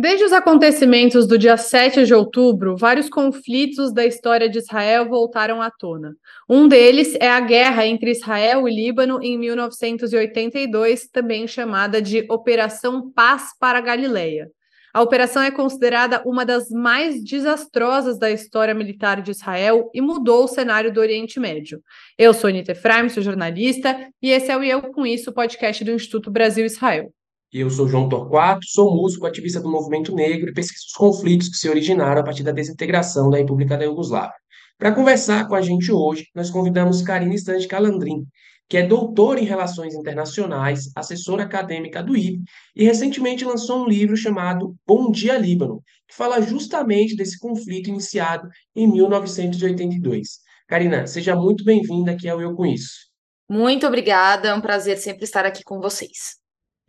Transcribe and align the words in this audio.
Desde 0.00 0.24
os 0.24 0.32
acontecimentos 0.32 1.26
do 1.26 1.36
dia 1.36 1.58
7 1.58 2.06
de 2.06 2.14
outubro, 2.14 2.74
vários 2.74 3.10
conflitos 3.10 3.92
da 3.92 4.02
história 4.06 4.48
de 4.48 4.56
Israel 4.56 5.06
voltaram 5.06 5.60
à 5.60 5.70
tona. 5.70 6.16
Um 6.48 6.66
deles 6.66 7.14
é 7.20 7.28
a 7.28 7.38
guerra 7.38 7.84
entre 7.84 8.10
Israel 8.10 8.66
e 8.66 8.74
Líbano 8.74 9.22
em 9.22 9.36
1982, 9.36 11.06
também 11.08 11.46
chamada 11.46 12.00
de 12.00 12.24
Operação 12.30 13.12
Paz 13.12 13.50
para 13.60 13.76
a 13.76 13.82
Galileia. 13.82 14.50
A 14.94 15.02
operação 15.02 15.42
é 15.42 15.50
considerada 15.50 16.22
uma 16.24 16.46
das 16.46 16.70
mais 16.70 17.22
desastrosas 17.22 18.18
da 18.18 18.30
história 18.30 18.72
militar 18.72 19.20
de 19.20 19.32
Israel 19.32 19.90
e 19.92 20.00
mudou 20.00 20.44
o 20.44 20.48
cenário 20.48 20.90
do 20.90 20.98
Oriente 20.98 21.38
Médio. 21.38 21.78
Eu 22.16 22.32
sou 22.32 22.48
Anita 22.48 22.72
Efraim, 22.72 23.10
sou 23.10 23.22
jornalista, 23.22 24.08
e 24.22 24.30
esse 24.30 24.50
é 24.50 24.56
o 24.56 24.64
Eu 24.64 24.80
Com 24.80 25.04
Isso, 25.04 25.30
podcast 25.30 25.84
do 25.84 25.92
Instituto 25.92 26.30
Brasil-Israel. 26.30 27.12
Eu 27.52 27.68
sou 27.68 27.88
João 27.88 28.08
Torquato, 28.08 28.64
sou 28.64 28.94
músico, 28.94 29.26
ativista 29.26 29.60
do 29.60 29.68
movimento 29.68 30.14
negro 30.14 30.50
e 30.50 30.54
pesquiso 30.54 30.84
os 30.86 30.92
conflitos 30.92 31.48
que 31.48 31.56
se 31.56 31.68
originaram 31.68 32.20
a 32.20 32.24
partir 32.24 32.44
da 32.44 32.52
desintegração 32.52 33.28
da 33.28 33.38
República 33.38 33.76
da 33.76 33.84
Iugoslávia. 33.84 34.34
Para 34.78 34.94
conversar 34.94 35.48
com 35.48 35.56
a 35.56 35.60
gente 35.60 35.90
hoje, 35.90 36.28
nós 36.32 36.48
convidamos 36.48 37.02
Karine 37.02 37.34
Stante 37.34 37.66
Calandrin, 37.66 38.24
que 38.68 38.76
é 38.76 38.86
doutora 38.86 39.40
em 39.40 39.44
Relações 39.44 39.96
Internacionais, 39.96 40.92
assessora 40.94 41.42
acadêmica 41.42 42.00
do 42.04 42.16
IB 42.16 42.40
e 42.76 42.84
recentemente 42.84 43.44
lançou 43.44 43.82
um 43.82 43.88
livro 43.88 44.16
chamado 44.16 44.76
Bom 44.86 45.10
Dia 45.10 45.36
Líbano, 45.36 45.82
que 46.06 46.14
fala 46.14 46.40
justamente 46.40 47.16
desse 47.16 47.36
conflito 47.36 47.90
iniciado 47.90 48.48
em 48.76 48.86
1982. 48.86 50.38
Karina, 50.68 51.04
seja 51.08 51.34
muito 51.34 51.64
bem-vinda 51.64 52.12
aqui 52.12 52.28
ao 52.28 52.40
Eu 52.40 52.54
Com 52.54 52.64
Isso. 52.64 53.10
Muito 53.48 53.88
obrigada, 53.88 54.50
é 54.50 54.54
um 54.54 54.60
prazer 54.60 54.98
sempre 54.98 55.24
estar 55.24 55.44
aqui 55.44 55.64
com 55.64 55.80
vocês. 55.80 56.39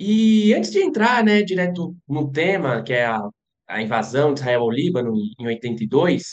E 0.04 0.52
antes 0.56 0.72
de 0.72 0.82
entrar, 0.82 1.24
né, 1.24 1.44
direto 1.44 1.96
no 2.10 2.32
tema, 2.32 2.82
que 2.82 2.92
é 2.92 3.06
a, 3.06 3.22
a 3.68 3.84
invasão 3.84 4.34
de 4.34 4.40
Israel 4.40 4.62
ao 4.62 4.72
Líbano 4.72 5.14
em 5.40 5.46
82, 5.46 6.24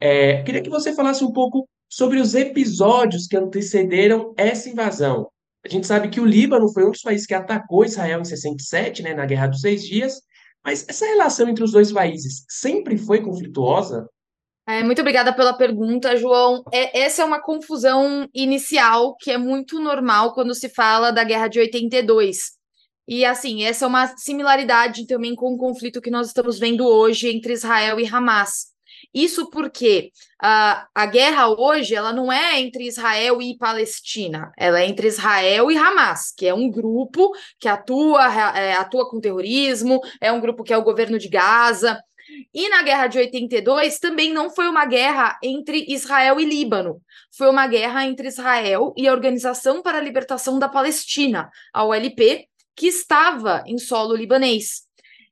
é, 0.00 0.42
queria 0.42 0.62
que 0.62 0.70
você 0.70 0.94
falasse 0.94 1.22
um 1.22 1.30
pouco 1.30 1.68
sobre 1.90 2.20
os 2.20 2.34
episódios 2.34 3.26
que 3.26 3.36
antecederam 3.36 4.32
essa 4.34 4.70
invasão. 4.70 5.28
A 5.62 5.68
gente 5.68 5.86
sabe 5.86 6.08
que 6.08 6.18
o 6.18 6.24
Líbano 6.24 6.72
foi 6.72 6.86
um 6.86 6.90
dos 6.90 7.02
países 7.02 7.26
que 7.26 7.34
atacou 7.34 7.84
Israel 7.84 8.22
em 8.22 8.24
67, 8.24 9.02
né, 9.02 9.12
na 9.12 9.26
Guerra 9.26 9.48
dos 9.48 9.60
Seis 9.60 9.84
Dias, 9.84 10.22
mas 10.64 10.86
essa 10.88 11.04
relação 11.04 11.50
entre 11.50 11.62
os 11.62 11.72
dois 11.72 11.92
países 11.92 12.46
sempre 12.48 12.96
foi 12.96 13.20
conflituosa? 13.20 14.08
É, 14.66 14.82
muito 14.82 15.02
obrigada 15.02 15.34
pela 15.34 15.52
pergunta, 15.52 16.16
João. 16.16 16.62
É, 16.72 17.00
essa 17.00 17.20
é 17.20 17.24
uma 17.26 17.42
confusão 17.42 18.26
inicial 18.34 19.14
que 19.20 19.30
é 19.30 19.36
muito 19.36 19.78
normal 19.78 20.32
quando 20.32 20.54
se 20.54 20.70
fala 20.70 21.10
da 21.10 21.24
Guerra 21.24 21.48
de 21.48 21.60
82. 21.60 22.56
E 23.08 23.24
assim, 23.24 23.64
essa 23.64 23.86
é 23.86 23.88
uma 23.88 24.06
similaridade 24.18 25.06
também 25.06 25.34
com 25.34 25.54
o 25.54 25.56
conflito 25.56 26.02
que 26.02 26.10
nós 26.10 26.26
estamos 26.26 26.58
vendo 26.58 26.86
hoje 26.86 27.30
entre 27.30 27.54
Israel 27.54 27.98
e 27.98 28.06
Hamas. 28.06 28.66
Isso 29.14 29.48
porque 29.48 30.10
a, 30.42 30.86
a 30.94 31.06
guerra 31.06 31.48
hoje 31.48 31.94
ela 31.94 32.12
não 32.12 32.30
é 32.30 32.60
entre 32.60 32.86
Israel 32.86 33.40
e 33.40 33.56
Palestina, 33.56 34.52
ela 34.58 34.80
é 34.80 34.86
entre 34.86 35.06
Israel 35.08 35.70
e 35.70 35.78
Hamas, 35.78 36.34
que 36.36 36.46
é 36.46 36.52
um 36.52 36.70
grupo 36.70 37.32
que 37.58 37.66
atua, 37.66 38.26
é, 38.54 38.74
atua 38.74 39.08
com 39.08 39.20
terrorismo, 39.20 40.00
é 40.20 40.30
um 40.30 40.40
grupo 40.40 40.62
que 40.62 40.74
é 40.74 40.76
o 40.76 40.84
governo 40.84 41.18
de 41.18 41.30
Gaza. 41.30 41.98
E 42.52 42.68
na 42.68 42.82
guerra 42.82 43.06
de 43.06 43.18
82 43.18 43.98
também 43.98 44.34
não 44.34 44.50
foi 44.50 44.68
uma 44.68 44.84
guerra 44.84 45.38
entre 45.42 45.86
Israel 45.88 46.38
e 46.38 46.44
Líbano, 46.44 47.00
foi 47.34 47.48
uma 47.48 47.66
guerra 47.66 48.04
entre 48.04 48.28
Israel 48.28 48.92
e 48.98 49.08
a 49.08 49.12
Organização 49.12 49.80
para 49.80 49.96
a 49.96 50.02
Libertação 50.02 50.58
da 50.58 50.68
Palestina, 50.68 51.50
a 51.72 51.84
OLP, 51.86 52.46
que 52.78 52.86
estava 52.86 53.64
em 53.66 53.76
solo 53.76 54.14
libanês. 54.14 54.86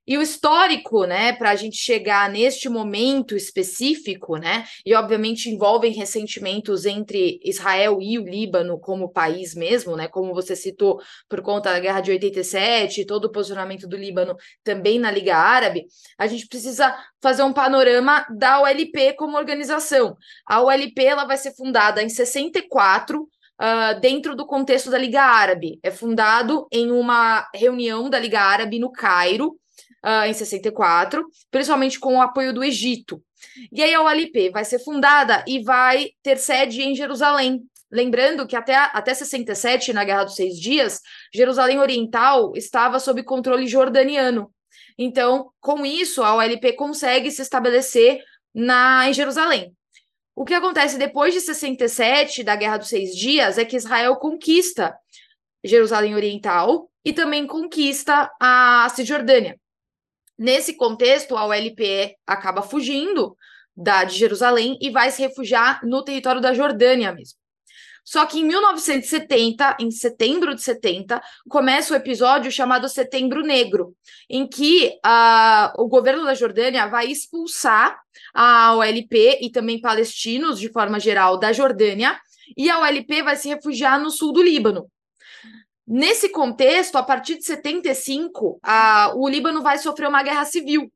E 0.09 0.17
o 0.17 0.23
histórico, 0.23 1.05
né, 1.05 1.33
para 1.33 1.51
a 1.51 1.57
gente 1.57 1.77
chegar 1.77 2.31
neste 2.31 2.69
momento 2.69 3.35
específico, 3.37 4.37
né, 4.37 4.65
e 4.85 4.95
obviamente 4.95 5.51
envolvem 5.51 5.93
ressentimentos 5.93 6.85
entre 6.85 7.41
Israel 7.43 7.99
e 8.01 8.17
o 8.17 8.25
Líbano 8.25 8.79
como 8.79 9.11
país 9.11 9.53
mesmo, 9.53 9.97
né, 9.97 10.07
como 10.07 10.33
você 10.33 10.55
citou, 10.55 11.01
por 11.29 11.43
conta 11.43 11.73
da 11.73 11.81
guerra 11.81 12.01
de 12.01 12.13
87, 12.13 13.05
todo 13.05 13.25
o 13.25 13.33
posicionamento 13.33 13.89
do 13.89 13.97
Líbano 13.97 14.37
também 14.63 14.97
na 14.97 15.11
Liga 15.11 15.37
Árabe, 15.37 15.87
a 16.17 16.29
gente 16.29 16.47
precisa 16.47 16.97
fazer 17.21 17.43
um 17.43 17.53
panorama 17.53 18.25
da 18.31 18.61
OLP 18.61 19.15
como 19.17 19.37
organização. 19.37 20.17
A 20.47 20.63
OLP 20.63 21.05
ela 21.05 21.25
vai 21.25 21.37
ser 21.37 21.53
fundada 21.57 22.01
em 22.01 22.09
64 22.09 23.29
uh, 23.61 24.01
dentro 24.01 24.35
do 24.35 24.47
contexto 24.47 24.91
da 24.91 24.99
Liga 24.99 25.23
Árabe. 25.23 25.79
É 25.83 25.91
fundado 25.91 26.67
em 26.71 26.91
uma 26.91 27.49
reunião 27.55 28.09
da 28.09 28.19
Liga 28.19 28.41
Árabe 28.41 28.79
no 28.79 28.91
Cairo, 28.91 29.57
uh, 30.05 30.27
em 30.27 30.33
64, 30.33 31.25
principalmente 31.51 31.99
com 31.99 32.17
o 32.17 32.23
apoio 32.23 32.53
do 32.53 32.65
Egito. 32.65 33.23
E 33.73 33.83
aí 33.83 33.95
a 33.95 34.03
OLP 34.03 34.51
vai 34.51 34.65
ser 34.65 34.79
fundada 34.79 35.45
e 35.47 35.63
vai 35.63 36.11
ter 36.23 36.37
sede 36.37 36.83
em 36.83 36.95
Jerusalém. 36.95 37.63
Lembrando 37.91 38.47
que 38.47 38.57
até, 38.57 38.75
até 38.75 39.15
67, 39.15 39.93
na 39.93 40.05
Guerra 40.05 40.25
dos 40.25 40.35
Seis 40.35 40.59
Dias, 40.59 41.01
Jerusalém 41.33 41.79
Oriental 41.79 42.53
estava 42.57 42.99
sob 42.99 43.23
controle 43.23 43.67
jordaniano. 43.67 44.51
Então, 44.99 45.51
com 45.61 45.85
isso, 45.85 46.23
a 46.23 46.35
OLP 46.35 46.73
consegue 46.73 47.31
se 47.31 47.43
estabelecer 47.43 48.21
na, 48.55 49.09
em 49.09 49.13
Jerusalém. 49.13 49.73
O 50.37 50.45
que 50.45 50.53
acontece 50.53 50.99
depois 50.99 51.33
de 51.33 51.41
67, 51.41 52.45
da 52.45 52.55
Guerra 52.55 52.77
dos 52.77 52.91
Seis 52.91 53.17
Dias, 53.17 53.57
é 53.57 53.65
que 53.65 53.75
Israel 53.75 54.17
conquista 54.17 54.95
Jerusalém 55.65 56.15
Oriental 56.15 56.91
e 57.03 57.11
também 57.11 57.47
conquista 57.47 58.31
a 58.39 58.87
Cisjordânia. 58.95 59.59
Nesse 60.39 60.75
contexto, 60.75 61.39
a 61.39 61.47
OLP 61.47 62.15
acaba 62.27 62.61
fugindo 62.61 63.35
da, 63.75 64.05
de 64.05 64.15
Jerusalém 64.15 64.77
e 64.79 64.91
vai 64.91 65.11
se 65.11 65.23
refugiar 65.23 65.81
no 65.83 66.05
território 66.05 66.43
da 66.43 66.53
Jordânia 66.53 67.13
mesmo. 67.13 67.39
Só 68.07 68.25
que 68.25 68.39
em 68.39 68.45
1970, 68.45 69.79
em 69.81 69.91
setembro 69.91 70.55
de 70.55 70.63
70, 70.63 71.21
começa 71.49 71.93
o 71.93 71.97
episódio 71.97 72.53
chamado 72.53 72.89
Setembro 72.89 73.43
Negro, 73.43 73.97
em 74.31 74.47
que 74.47 74.93
uh, 75.05 75.83
o 75.83 75.89
governo 75.89 76.25
da 76.25 76.33
Jordânia 76.33 76.87
vai 76.87 77.09
expulsar 77.09 77.99
a 78.33 78.77
OLP 78.77 79.41
e 79.43 79.51
também 79.51 79.81
palestinos, 79.81 80.61
de 80.61 80.71
forma 80.71 81.01
geral, 81.01 81.37
da 81.37 81.53
Jordânia, 81.53 82.17
e 82.57 82.71
a 82.71 82.79
OLP 82.79 83.25
vai 83.25 83.35
se 83.35 83.49
refugiar 83.49 84.01
no 84.01 84.09
sul 84.09 84.33
do 84.33 84.41
Líbano. 84.41 84.89
Nesse 85.85 86.29
contexto, 86.29 86.95
a 86.97 87.03
partir 87.03 87.39
de 87.39 87.45
75, 87.45 88.61
a, 88.63 89.13
o 89.17 89.29
Líbano 89.29 89.63
vai 89.65 89.79
sofrer 89.79 90.09
uma 90.09 90.23
guerra 90.23 90.45
civil 90.45 90.93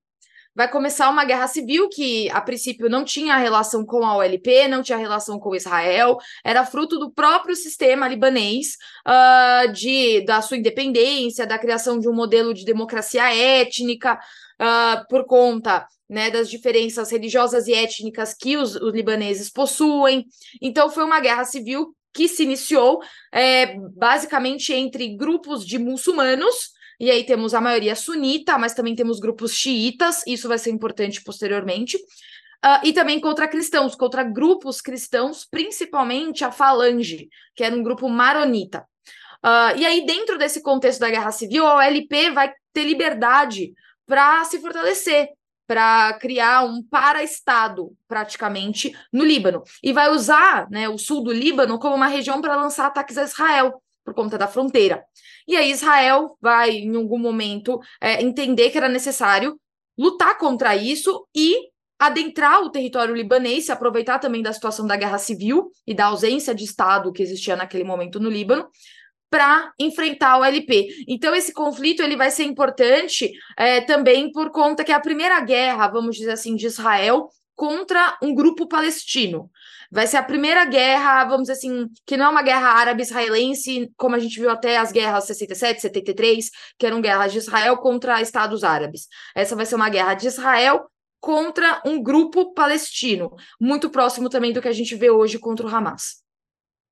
vai 0.54 0.70
começar 0.70 1.08
uma 1.08 1.24
guerra 1.24 1.46
civil 1.46 1.88
que, 1.88 2.28
a 2.30 2.40
princípio, 2.40 2.88
não 2.88 3.04
tinha 3.04 3.36
relação 3.36 3.84
com 3.84 4.04
a 4.04 4.16
OLP, 4.16 4.68
não 4.68 4.82
tinha 4.82 4.98
relação 4.98 5.38
com 5.38 5.54
Israel, 5.54 6.18
era 6.44 6.66
fruto 6.66 6.98
do 6.98 7.10
próprio 7.10 7.54
sistema 7.54 8.08
libanês, 8.08 8.76
uh, 9.06 9.72
de, 9.72 10.24
da 10.24 10.42
sua 10.42 10.56
independência, 10.56 11.46
da 11.46 11.58
criação 11.58 11.98
de 11.98 12.08
um 12.08 12.14
modelo 12.14 12.52
de 12.52 12.64
democracia 12.64 13.34
étnica, 13.34 14.18
uh, 14.60 15.06
por 15.08 15.24
conta 15.24 15.86
né, 16.08 16.30
das 16.30 16.50
diferenças 16.50 17.10
religiosas 17.10 17.68
e 17.68 17.72
étnicas 17.72 18.34
que 18.34 18.56
os, 18.56 18.74
os 18.74 18.92
libaneses 18.92 19.48
possuem. 19.48 20.26
Então, 20.60 20.90
foi 20.90 21.04
uma 21.04 21.20
guerra 21.20 21.44
civil 21.44 21.94
que 22.12 22.26
se 22.26 22.42
iniciou 22.42 23.00
é, 23.32 23.76
basicamente 23.94 24.72
entre 24.72 25.16
grupos 25.16 25.64
de 25.64 25.78
muçulmanos 25.78 26.72
e 27.00 27.10
aí 27.10 27.24
temos 27.24 27.54
a 27.54 27.62
maioria 27.62 27.96
sunita, 27.96 28.58
mas 28.58 28.74
também 28.74 28.94
temos 28.94 29.18
grupos 29.18 29.54
xiitas, 29.54 30.22
isso 30.26 30.46
vai 30.46 30.58
ser 30.58 30.70
importante 30.70 31.24
posteriormente. 31.24 31.96
Uh, 31.96 32.84
e 32.84 32.92
também 32.92 33.18
contra 33.18 33.48
cristãos, 33.48 33.94
contra 33.94 34.22
grupos 34.22 34.82
cristãos, 34.82 35.46
principalmente 35.50 36.44
a 36.44 36.52
Falange, 36.52 37.30
que 37.56 37.64
era 37.64 37.74
um 37.74 37.82
grupo 37.82 38.06
maronita. 38.06 38.86
Uh, 39.42 39.78
e 39.78 39.86
aí, 39.86 40.04
dentro 40.04 40.36
desse 40.36 40.62
contexto 40.62 41.00
da 41.00 41.08
guerra 41.08 41.32
civil, 41.32 41.66
a 41.66 41.76
OLP 41.76 42.32
vai 42.32 42.52
ter 42.70 42.84
liberdade 42.84 43.72
para 44.06 44.44
se 44.44 44.60
fortalecer, 44.60 45.30
para 45.66 46.12
criar 46.18 46.64
um 46.64 46.82
para-estado, 46.82 47.96
praticamente, 48.06 48.94
no 49.10 49.24
Líbano. 49.24 49.62
E 49.82 49.90
vai 49.90 50.10
usar 50.10 50.68
né, 50.68 50.86
o 50.86 50.98
sul 50.98 51.22
do 51.22 51.32
Líbano 51.32 51.78
como 51.78 51.94
uma 51.94 52.08
região 52.08 52.42
para 52.42 52.56
lançar 52.56 52.84
ataques 52.84 53.16
a 53.16 53.22
Israel 53.22 53.80
por 54.04 54.14
conta 54.14 54.38
da 54.38 54.46
fronteira. 54.46 55.04
E 55.46 55.56
aí 55.56 55.70
Israel 55.70 56.36
vai, 56.40 56.70
em 56.70 56.96
algum 56.96 57.18
momento, 57.18 57.80
é, 58.00 58.22
entender 58.22 58.70
que 58.70 58.78
era 58.78 58.88
necessário 58.88 59.58
lutar 59.98 60.38
contra 60.38 60.74
isso 60.74 61.26
e 61.34 61.70
adentrar 61.98 62.62
o 62.62 62.70
território 62.70 63.14
libanês, 63.14 63.66
se 63.66 63.72
aproveitar 63.72 64.18
também 64.18 64.42
da 64.42 64.52
situação 64.52 64.86
da 64.86 64.96
guerra 64.96 65.18
civil 65.18 65.70
e 65.86 65.92
da 65.92 66.06
ausência 66.06 66.54
de 66.54 66.64
Estado 66.64 67.12
que 67.12 67.22
existia 67.22 67.54
naquele 67.54 67.84
momento 67.84 68.18
no 68.18 68.30
Líbano, 68.30 68.66
para 69.28 69.72
enfrentar 69.78 70.38
o 70.38 70.44
LP. 70.44 70.88
Então 71.06 71.34
esse 71.34 71.52
conflito 71.52 72.02
ele 72.02 72.16
vai 72.16 72.30
ser 72.30 72.44
importante 72.44 73.30
é, 73.56 73.80
também 73.82 74.32
por 74.32 74.50
conta 74.50 74.82
que 74.82 74.90
é 74.90 74.94
a 74.94 75.00
primeira 75.00 75.40
guerra, 75.40 75.88
vamos 75.88 76.16
dizer 76.16 76.32
assim, 76.32 76.56
de 76.56 76.66
Israel 76.66 77.28
contra 77.54 78.18
um 78.22 78.34
grupo 78.34 78.66
palestino. 78.66 79.50
Vai 79.90 80.06
ser 80.06 80.18
a 80.18 80.22
primeira 80.22 80.64
guerra, 80.64 81.24
vamos 81.24 81.48
dizer 81.48 81.54
assim, 81.54 81.88
que 82.06 82.16
não 82.16 82.26
é 82.26 82.28
uma 82.28 82.42
guerra 82.42 82.68
árabe-israelense, 82.68 83.90
como 83.96 84.14
a 84.14 84.20
gente 84.20 84.38
viu 84.38 84.48
até 84.48 84.78
as 84.78 84.92
guerras 84.92 85.24
67, 85.24 85.80
73, 85.80 86.48
que 86.78 86.86
eram 86.86 87.00
guerras 87.00 87.32
de 87.32 87.38
Israel 87.38 87.76
contra 87.78 88.22
estados 88.22 88.62
árabes. 88.62 89.08
Essa 89.34 89.56
vai 89.56 89.66
ser 89.66 89.74
uma 89.74 89.88
guerra 89.88 90.14
de 90.14 90.28
Israel 90.28 90.88
contra 91.18 91.82
um 91.84 92.00
grupo 92.00 92.54
palestino, 92.54 93.34
muito 93.60 93.90
próximo 93.90 94.28
também 94.28 94.52
do 94.52 94.62
que 94.62 94.68
a 94.68 94.72
gente 94.72 94.94
vê 94.94 95.10
hoje 95.10 95.38
contra 95.38 95.66
o 95.66 95.68
Hamas. 95.68 96.22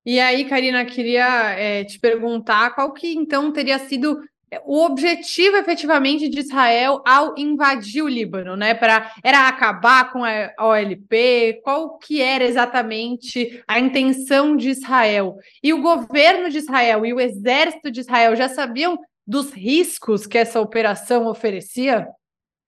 E 0.05 0.19
aí, 0.19 0.49
Karina, 0.49 0.85
queria 0.85 1.51
é, 1.51 1.85
te 1.85 1.99
perguntar 2.01 2.75
qual 2.75 2.93
que 2.93 3.13
então 3.15 3.53
teria 3.53 3.79
sido 3.79 4.21
o 4.65 4.85
objetivo 4.85 5.57
efetivamente 5.57 6.29
de 6.29 6.41
Israel 6.41 7.03
ao 7.07 7.35
invadir 7.39 8.03
o 8.03 8.09
Líbano, 8.09 8.57
né? 8.57 8.75
Para 8.75 9.13
era 9.23 9.49
acabar 9.49 10.13
com 10.13 10.25
a 10.25 10.53
OLP? 10.59 11.61
Qual 11.63 11.99
que 11.99 12.23
era 12.23 12.45
exatamente 12.45 13.63
a 13.67 13.79
intenção 13.79 14.57
de 14.57 14.71
Israel? 14.71 15.37
E 15.63 15.73
o 15.73 15.83
governo 15.83 16.51
de 16.51 16.59
Israel 16.59 17.05
e 17.05 17.13
o 17.13 17.21
exército 17.21 17.91
de 17.91 18.01
Israel 18.01 18.35
já 18.37 18.49
sabiam 18.49 18.99
dos 19.27 19.53
riscos 19.53 20.27
que 20.27 20.39
essa 20.39 20.61
operação 20.61 21.27
oferecia? 21.27 22.09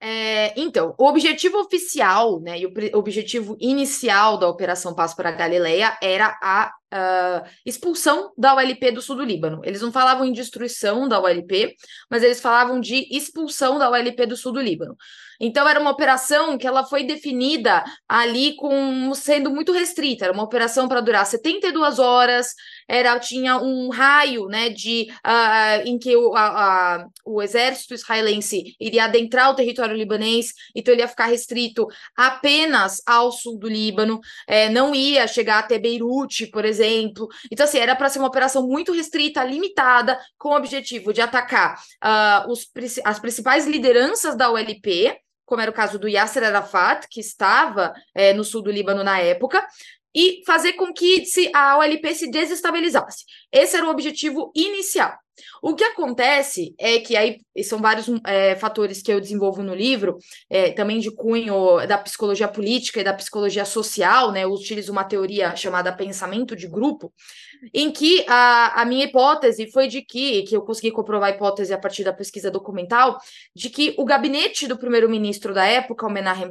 É, 0.03 0.59
então, 0.59 0.94
o 0.99 1.06
objetivo 1.06 1.59
oficial, 1.59 2.41
né, 2.41 2.59
e 2.59 2.67
o 2.67 2.99
objetivo 2.99 3.55
inicial 3.61 4.38
da 4.38 4.49
Operação 4.49 4.94
Paz 4.94 5.12
para 5.12 5.29
a 5.29 5.32
Galileia 5.32 5.97
era 6.03 6.38
a 6.43 6.73
uh, 6.92 7.48
expulsão 7.64 8.32
da 8.37 8.54
OLP 8.54 8.92
do 8.92 9.02
sul 9.02 9.16
do 9.16 9.25
Líbano. 9.25 9.60
Eles 9.64 9.82
não 9.82 9.92
falavam 9.92 10.25
em 10.25 10.32
destruição 10.32 11.08
da 11.08 11.20
OLP, 11.20 11.75
mas 12.10 12.22
eles 12.22 12.40
falavam 12.40 12.81
de 12.81 13.06
expulsão 13.10 13.78
da 13.78 13.90
OLP 13.90 14.26
do 14.26 14.37
sul 14.37 14.52
do 14.52 14.60
Líbano. 14.60 14.96
Então 15.42 15.66
era 15.66 15.81
uma 15.81 15.90
operação 15.90 16.58
que 16.58 16.66
ela 16.66 16.84
foi 16.84 17.02
definida 17.02 17.82
ali 18.06 18.54
como 18.56 19.14
sendo 19.14 19.50
muito 19.50 19.72
restrita, 19.72 20.26
era 20.26 20.34
uma 20.34 20.42
operação 20.42 20.87
para 20.87 21.00
durar 21.00 21.25
72 21.25 21.98
horas, 21.98 22.48
era 22.87 23.19
tinha 23.19 23.56
um 23.56 23.88
raio, 23.88 24.46
né, 24.48 24.69
de 24.69 25.08
uh, 25.26 25.88
em 25.88 25.98
que 25.98 26.14
o, 26.14 26.34
a, 26.34 26.96
a, 26.96 27.06
o 27.25 27.40
exército 27.40 27.94
israelense 27.94 28.76
iria 28.78 29.04
adentrar 29.04 29.50
o 29.50 29.54
território 29.54 29.96
libanês, 29.96 30.52
então 30.76 30.93
ele 30.93 31.00
ia 31.02 31.08
ficar 31.08 31.26
restrito 31.26 31.86
apenas 32.14 33.00
ao 33.06 33.32
sul 33.32 33.58
do 33.58 33.69
Líbano, 33.69 34.20
é, 34.46 34.69
não 34.69 34.94
ia 34.94 35.26
chegar 35.26 35.60
até 35.60 35.78
Beirute, 35.78 36.48
por 36.48 36.66
exemplo. 36.66 36.80
Então 37.50 37.65
assim 37.65 37.79
era 37.79 37.94
para 37.97 38.09
ser 38.09 38.19
uma 38.19 38.29
operação 38.29 38.67
muito 38.67 38.93
restrita, 38.93 39.44
limitada, 39.44 40.19
com 40.38 40.50
o 40.50 40.56
objetivo 40.56 41.12
de 41.12 41.21
atacar 41.21 41.81
uh, 42.05 42.50
os, 42.50 42.71
as 43.05 43.19
principais 43.19 43.67
lideranças 43.67 44.37
da 44.37 44.50
ULP 44.50 45.21
como 45.50 45.61
era 45.61 45.71
o 45.73 45.75
caso 45.75 45.99
do 45.99 46.09
Yasser 46.09 46.44
Arafat, 46.44 47.09
que 47.11 47.19
estava 47.19 47.93
é, 48.15 48.32
no 48.32 48.44
sul 48.44 48.62
do 48.62 48.71
Líbano 48.71 49.03
na 49.03 49.19
época, 49.19 49.67
e 50.15 50.43
fazer 50.47 50.75
com 50.75 50.93
que 50.93 51.25
se 51.25 51.50
a 51.55 51.79
OLP 51.79 52.15
se 52.15 52.31
desestabilizasse. 52.31 53.25
Esse 53.53 53.77
era 53.77 53.87
o 53.87 53.91
objetivo 53.91 54.53
inicial. 54.55 55.12
O 55.62 55.75
que 55.75 55.84
acontece 55.84 56.75
é 56.78 56.98
que 56.98 57.16
aí 57.16 57.38
são 57.62 57.81
vários 57.81 58.06
é, 58.26 58.56
fatores 58.56 59.02
que 59.02 59.12
eu 59.12 59.20
desenvolvo 59.20 59.62
no 59.62 59.75
livro, 59.75 60.19
é, 60.48 60.70
também 60.72 60.98
de 61.00 61.10
cunho 61.10 61.87
da 61.87 61.98
psicologia 61.98 62.48
política 62.48 63.00
e 63.00 63.04
da 63.04 63.14
psicologia 63.14 63.64
social, 63.64 64.32
né? 64.32 64.44
Eu 64.44 64.52
utilizo 64.52 64.92
uma 64.92 65.04
teoria 65.04 65.54
chamada 65.56 65.92
pensamento 65.92 66.56
de 66.56 66.69
grupo, 66.69 67.12
em 67.72 67.90
que 67.90 68.24
a, 68.28 68.82
a 68.82 68.84
minha 68.84 69.04
hipótese 69.04 69.70
foi 69.70 69.88
de 69.88 70.02
que, 70.02 70.42
que 70.42 70.56
eu 70.56 70.62
consegui 70.62 70.90
comprovar 70.90 71.30
a 71.30 71.34
hipótese 71.34 71.72
a 71.72 71.78
partir 71.78 72.04
da 72.04 72.12
pesquisa 72.12 72.50
documental, 72.50 73.18
de 73.54 73.70
que 73.70 73.94
o 73.98 74.04
gabinete 74.04 74.66
do 74.66 74.78
primeiro-ministro 74.78 75.52
da 75.52 75.64
época, 75.64 76.06
o 76.06 76.10
Menachem 76.10 76.50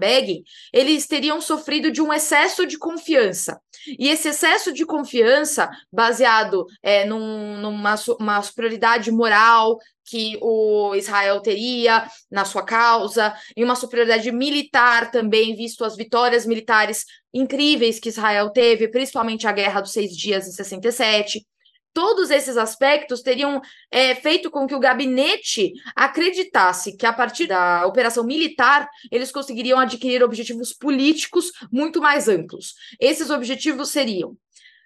eles 0.73 1.07
teriam 1.07 1.41
sofrido 1.41 1.91
de 1.91 2.01
um 2.01 2.13
excesso 2.13 2.65
de 2.65 2.77
confiança. 2.77 3.59
E 3.87 4.09
esse 4.09 4.29
excesso 4.29 4.73
de 4.73 4.85
confiança, 4.85 5.69
baseado 5.91 6.65
é, 6.83 7.05
num, 7.05 7.57
numa 7.57 7.95
uma 8.19 8.41
superioridade 8.41 9.11
moral 9.11 9.77
que 10.09 10.37
o 10.41 10.95
Israel 10.95 11.39
teria 11.39 12.07
na 12.31 12.45
sua 12.45 12.63
causa, 12.63 13.33
e 13.55 13.63
uma 13.63 13.75
superioridade 13.75 14.31
militar 14.31 15.11
também, 15.11 15.55
visto 15.55 15.85
as 15.85 15.95
vitórias 15.95 16.45
militares 16.45 17.05
incríveis 17.33 17.99
que 17.99 18.09
Israel 18.09 18.49
teve, 18.49 18.87
principalmente 18.87 19.47
a 19.47 19.51
Guerra 19.51 19.81
dos 19.81 19.91
Seis 19.91 20.15
Dias 20.15 20.47
em 20.47 20.51
67. 20.51 21.45
Todos 21.93 22.29
esses 22.29 22.55
aspectos 22.55 23.21
teriam 23.21 23.61
é, 23.91 24.15
feito 24.15 24.49
com 24.49 24.67
que 24.67 24.75
o 24.75 24.79
gabinete 24.79 25.73
acreditasse 25.95 26.95
que, 26.95 27.05
a 27.05 27.13
partir 27.13 27.47
da 27.47 27.85
operação 27.85 28.23
militar, 28.23 28.87
eles 29.11 29.31
conseguiriam 29.31 29.79
adquirir 29.79 30.23
objetivos 30.23 30.71
políticos 30.71 31.51
muito 31.71 31.99
mais 31.99 32.27
amplos. 32.27 32.73
Esses 32.99 33.29
objetivos 33.29 33.89
seriam 33.89 34.37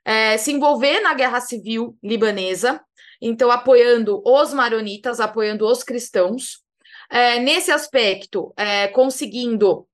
é, 0.05 0.37
se 0.37 0.51
envolver 0.51 1.01
na 1.01 1.13
guerra 1.13 1.39
civil 1.39 1.97
libanesa, 2.01 2.81
então 3.23 3.49
apoiando 3.49 4.21
os 4.25 4.53
maronitas, 4.53 5.19
apoiando 5.19 5.65
os 5.65 5.81
cristãos. 5.81 6.61
É, 7.09 7.39
nesse 7.39 7.71
aspecto, 7.71 8.53
é, 8.57 8.87
conseguindo 8.89 9.87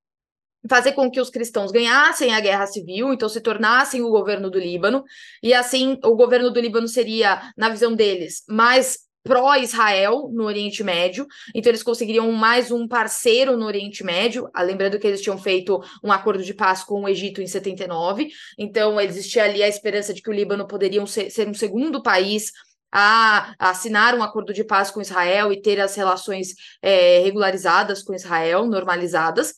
fazer 0.68 0.94
com 0.94 1.10
que 1.10 1.22
os 1.22 1.30
cristãos 1.30 1.72
ganhassem 1.72 2.34
a 2.34 2.40
guerra 2.40 2.66
civil, 2.66 3.14
então 3.14 3.30
se 3.30 3.40
tornassem 3.40 4.02
o 4.02 4.10
governo 4.10 4.50
do 4.50 4.60
Líbano, 4.60 5.04
e 5.42 5.54
assim 5.54 5.98
o 6.04 6.16
governo 6.16 6.50
do 6.50 6.60
Líbano 6.60 6.88
seria, 6.88 7.42
na 7.56 7.70
visão 7.70 7.94
deles, 7.96 8.44
mais 8.50 9.08
pró-Israel 9.24 10.30
no 10.34 10.46
Oriente 10.46 10.84
Médio, 10.84 11.28
então 11.54 11.70
eles 11.70 11.84
conseguiriam 11.84 12.32
mais 12.32 12.72
um 12.72 12.88
parceiro 12.88 13.56
no 13.56 13.66
Oriente 13.66 14.04
Médio, 14.04 14.50
ah, 14.54 14.64
lembrando 14.64 14.98
que 14.98 15.06
eles 15.06 15.22
tinham 15.22 15.38
feito 15.38 15.82
um 16.04 16.12
acordo 16.12 16.44
de 16.44 16.54
paz 16.54 16.84
com 16.84 17.04
o 17.04 17.10
Egito 17.10 17.42
em 17.42 17.48
79, 17.48 18.30
então 18.58 19.00
existia 19.00 19.44
ali 19.44 19.62
a 19.62 19.68
esperança 19.68 20.14
de 20.14 20.22
que 20.22 20.30
o 20.30 20.34
Líbano 20.34 20.68
poderia 20.68 21.06
ser, 21.06 21.30
ser 21.30 21.48
um 21.48 21.54
segundo 21.54 22.02
país 22.02 22.52
a, 22.92 23.54
assinar 23.60 24.16
um 24.16 24.24
acordo 24.24 24.54
de 24.54 24.64
paz 24.64 24.92
com 24.92 25.02
Israel 25.02 25.52
e 25.52 25.62
ter 25.62 25.80
as 25.80 25.96
relações 25.96 26.56
é, 26.82 27.20
regularizadas 27.20 28.04
com 28.04 28.14
Israel, 28.14 28.66
normalizadas. 28.66 29.54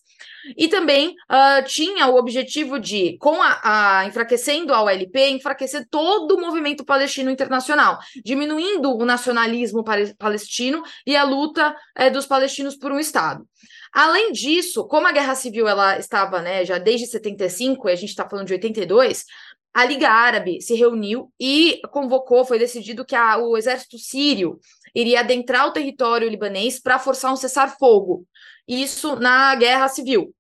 E 0.58 0.68
também 0.68 1.10
uh, 1.10 1.64
tinha 1.66 2.08
o 2.08 2.16
objetivo 2.16 2.80
de, 2.80 3.18
com 3.20 3.42
a, 3.42 3.60
a, 4.00 4.06
enfraquecendo 4.06 4.74
a 4.74 4.82
OLP, 4.82 5.30
enfraquecer 5.30 5.88
todo 5.90 6.36
o 6.36 6.42
movimento 6.42 6.84
palestino 6.84 7.30
internacional, 7.30 8.00
diminuindo 8.26 8.92
o 8.92 9.06
nacionalismo 9.06 9.84
palestino 10.18 10.82
e 11.06 11.16
a 11.16 11.24
luta 11.24 11.76
é, 11.96 12.10
dos 12.10 12.26
palestinos 12.26 12.76
por 12.76 12.92
um 12.92 13.00
Estado. 13.00 13.46
Além 13.94 14.32
disso, 14.32 14.88
como 14.88 15.06
a 15.06 15.12
guerra 15.12 15.36
civil 15.36 15.68
ela 15.68 16.00
estava 16.00 16.42
né, 16.42 16.64
já 16.64 16.78
desde 16.78 17.08
75, 17.08 17.90
e 17.90 17.92
a 17.92 17.96
gente 17.96 18.10
está 18.10 18.28
falando 18.28 18.48
de 18.48 18.54
82, 18.54 19.26
a 19.74 19.86
Liga 19.86 20.10
Árabe 20.10 20.62
se 20.62 20.76
reuniu 20.76 21.32
e 21.40 21.82
convocou, 21.92 22.46
foi 22.46 22.60
decidido 22.60 23.06
que 23.06 23.16
a, 23.16 23.38
o 23.38 23.58
exército 23.58 23.98
sírio 23.98 24.60
iria 24.94 25.22
adentrar 25.22 25.68
o 25.68 25.72
território 25.72 26.30
libanês 26.30 26.80
para 26.80 27.00
forçar 27.00 27.32
um 27.32 27.38
cessar-fogo. 27.38 28.26
Isso 28.68 29.16
na 29.16 29.56
guerra 29.56 29.88
civil. 29.88 30.34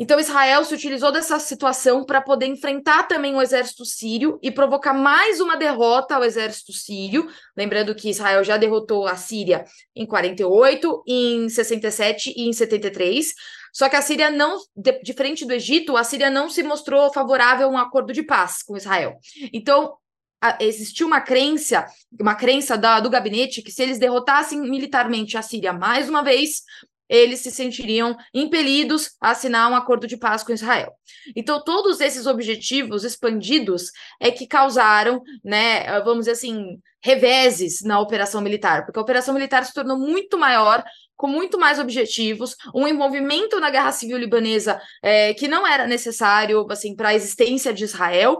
Então, 0.00 0.20
Israel 0.20 0.64
se 0.64 0.72
utilizou 0.72 1.10
dessa 1.10 1.40
situação 1.40 2.04
para 2.04 2.20
poder 2.20 2.46
enfrentar 2.46 3.08
também 3.08 3.34
o 3.34 3.42
exército 3.42 3.84
sírio 3.84 4.38
e 4.40 4.48
provocar 4.48 4.92
mais 4.92 5.40
uma 5.40 5.56
derrota 5.56 6.14
ao 6.14 6.22
exército 6.22 6.72
sírio. 6.72 7.28
Lembrando 7.56 7.92
que 7.96 8.08
Israel 8.08 8.44
já 8.44 8.56
derrotou 8.56 9.08
a 9.08 9.16
Síria 9.16 9.64
em 9.96 10.06
48, 10.06 11.02
em 11.04 11.48
67 11.48 12.32
e 12.36 12.48
em 12.48 12.52
73. 12.52 13.34
Só 13.72 13.88
que 13.88 13.96
a 13.96 14.02
Síria 14.02 14.30
não, 14.30 14.58
diferente 15.02 15.44
do 15.44 15.52
Egito, 15.52 15.96
a 15.96 16.04
Síria 16.04 16.30
não 16.30 16.48
se 16.48 16.62
mostrou 16.62 17.12
favorável 17.12 17.68
a 17.68 17.70
um 17.70 17.78
acordo 17.78 18.12
de 18.12 18.22
paz 18.22 18.62
com 18.62 18.76
Israel. 18.76 19.18
Então, 19.52 19.94
existiu 20.60 21.06
uma 21.06 21.20
crença, 21.20 21.86
uma 22.20 22.34
crença 22.34 22.76
da, 22.76 23.00
do 23.00 23.10
gabinete 23.10 23.62
que 23.62 23.72
se 23.72 23.82
eles 23.82 23.98
derrotassem 23.98 24.60
militarmente 24.60 25.36
a 25.36 25.42
Síria 25.42 25.72
mais 25.72 26.08
uma 26.08 26.22
vez, 26.22 26.62
eles 27.08 27.40
se 27.40 27.50
sentiriam 27.50 28.16
impelidos 28.34 29.12
a 29.20 29.30
assinar 29.30 29.70
um 29.70 29.74
acordo 29.74 30.06
de 30.06 30.16
paz 30.16 30.42
com 30.42 30.52
Israel. 30.52 30.92
Então, 31.34 31.62
todos 31.62 32.00
esses 32.00 32.26
objetivos 32.26 33.02
expandidos 33.02 33.90
é 34.20 34.30
que 34.30 34.46
causaram, 34.46 35.22
né, 35.42 36.00
vamos 36.02 36.20
dizer 36.20 36.32
assim, 36.32 36.78
reveses 37.02 37.80
na 37.82 37.98
operação 37.98 38.40
militar, 38.40 38.84
porque 38.84 38.98
a 38.98 39.02
operação 39.02 39.32
militar 39.32 39.64
se 39.64 39.72
tornou 39.72 39.98
muito 39.98 40.36
maior, 40.36 40.84
com 41.18 41.26
muito 41.26 41.58
mais 41.58 41.80
objetivos, 41.80 42.56
um 42.72 42.86
envolvimento 42.86 43.58
na 43.58 43.70
guerra 43.70 43.90
civil 43.90 44.16
libanesa 44.16 44.80
é, 45.02 45.34
que 45.34 45.48
não 45.48 45.66
era 45.66 45.84
necessário 45.84 46.64
assim 46.70 46.94
para 46.94 47.08
a 47.08 47.14
existência 47.14 47.74
de 47.74 47.84
Israel, 47.84 48.38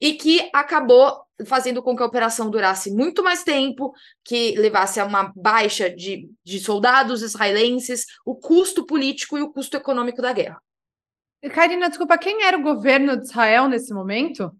e 0.00 0.14
que 0.14 0.48
acabou 0.54 1.22
fazendo 1.44 1.82
com 1.82 1.94
que 1.94 2.02
a 2.02 2.06
operação 2.06 2.48
durasse 2.48 2.90
muito 2.90 3.22
mais 3.22 3.42
tempo, 3.42 3.92
que 4.24 4.52
levasse 4.52 4.98
a 4.98 5.04
uma 5.04 5.32
baixa 5.36 5.90
de, 5.90 6.30
de 6.42 6.60
soldados 6.60 7.20
israelenses, 7.20 8.06
o 8.24 8.34
custo 8.34 8.86
político 8.86 9.36
e 9.36 9.42
o 9.42 9.52
custo 9.52 9.76
econômico 9.76 10.22
da 10.22 10.32
guerra. 10.32 10.62
Karina, 11.52 11.88
desculpa, 11.88 12.16
quem 12.16 12.44
era 12.44 12.56
o 12.56 12.62
governo 12.62 13.16
de 13.16 13.24
Israel 13.24 13.68
nesse 13.68 13.92
momento? 13.92 14.50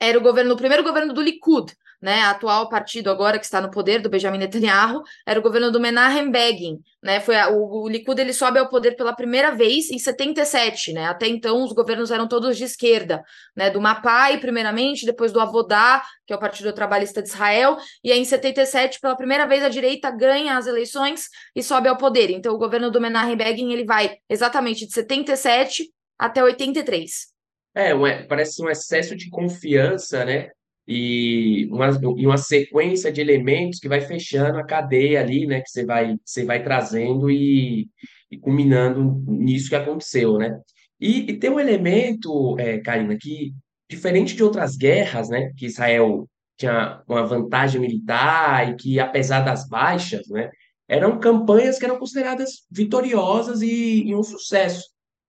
Era 0.00 0.16
o 0.16 0.22
governo, 0.22 0.54
o 0.54 0.56
primeiro 0.56 0.84
governo 0.84 1.12
do 1.12 1.20
Likud, 1.20 1.74
né, 2.00 2.22
atual 2.22 2.68
partido 2.68 3.10
agora 3.10 3.38
que 3.38 3.44
está 3.44 3.60
no 3.60 3.70
poder 3.70 4.00
do 4.00 4.08
Benjamin 4.08 4.38
Netanyahu, 4.38 5.02
era 5.26 5.38
o 5.38 5.42
governo 5.42 5.70
do 5.70 5.80
Menachem 5.80 6.30
Begin, 6.30 6.78
né, 7.02 7.20
foi 7.20 7.36
a, 7.36 7.50
o, 7.50 7.84
o 7.84 7.88
Likud 7.88 8.20
ele 8.20 8.32
sobe 8.32 8.58
ao 8.58 8.68
poder 8.68 8.96
pela 8.96 9.12
primeira 9.12 9.50
vez 9.50 9.90
em 9.90 9.98
77, 9.98 10.92
né, 10.92 11.06
até 11.06 11.26
então 11.26 11.62
os 11.64 11.72
governos 11.72 12.10
eram 12.10 12.28
todos 12.28 12.56
de 12.56 12.64
esquerda, 12.64 13.22
né, 13.56 13.70
do 13.70 13.80
Mapai 13.80 14.38
primeiramente, 14.38 15.04
depois 15.04 15.32
do 15.32 15.40
Avodá, 15.40 16.02
que 16.26 16.32
é 16.32 16.36
o 16.36 16.40
Partido 16.40 16.72
Trabalhista 16.72 17.22
de 17.22 17.28
Israel, 17.28 17.76
e 18.04 18.12
aí 18.12 18.20
em 18.20 18.24
77 18.24 19.00
pela 19.00 19.16
primeira 19.16 19.46
vez 19.46 19.64
a 19.64 19.68
direita 19.68 20.10
ganha 20.10 20.56
as 20.56 20.66
eleições 20.66 21.28
e 21.54 21.62
sobe 21.62 21.88
ao 21.88 21.96
poder. 21.96 22.30
Então 22.30 22.54
o 22.54 22.58
governo 22.58 22.90
do 22.90 23.00
Menachem 23.00 23.36
Begin 23.36 23.72
ele 23.72 23.84
vai 23.84 24.16
exatamente 24.28 24.86
de 24.86 24.92
77 24.92 25.90
até 26.18 26.42
83. 26.42 27.28
É, 27.74 27.94
parece 28.24 28.62
um 28.62 28.68
excesso 28.68 29.14
de 29.14 29.30
confiança, 29.30 30.24
né? 30.24 30.50
E 30.90 31.68
uma, 31.70 31.90
e 32.16 32.26
uma 32.26 32.38
sequência 32.38 33.12
de 33.12 33.20
elementos 33.20 33.78
que 33.78 33.88
vai 33.88 34.00
fechando 34.00 34.58
a 34.58 34.64
cadeia 34.64 35.20
ali, 35.20 35.46
né? 35.46 35.60
Que 35.60 35.70
você 35.70 35.84
vai, 35.84 36.16
você 36.24 36.44
vai 36.44 36.62
trazendo 36.62 37.30
e, 37.30 37.88
e 38.30 38.38
culminando 38.38 39.22
nisso 39.26 39.68
que 39.68 39.76
aconteceu, 39.76 40.38
né? 40.38 40.58
E, 40.98 41.30
e 41.30 41.38
tem 41.38 41.50
um 41.50 41.60
elemento, 41.60 42.58
é, 42.58 42.78
Karina, 42.78 43.16
que 43.20 43.52
diferente 43.88 44.34
de 44.34 44.42
outras 44.42 44.76
guerras, 44.76 45.28
né? 45.28 45.52
Que 45.56 45.66
Israel 45.66 46.28
tinha 46.56 47.02
uma 47.06 47.26
vantagem 47.26 47.80
militar 47.80 48.70
e 48.70 48.76
que, 48.76 48.98
apesar 48.98 49.40
das 49.40 49.68
baixas, 49.68 50.26
né? 50.28 50.50
Eram 50.88 51.20
campanhas 51.20 51.78
que 51.78 51.84
eram 51.84 51.98
consideradas 51.98 52.66
vitoriosas 52.70 53.60
e, 53.60 54.04
e 54.04 54.14
um 54.14 54.22
sucesso. 54.22 54.84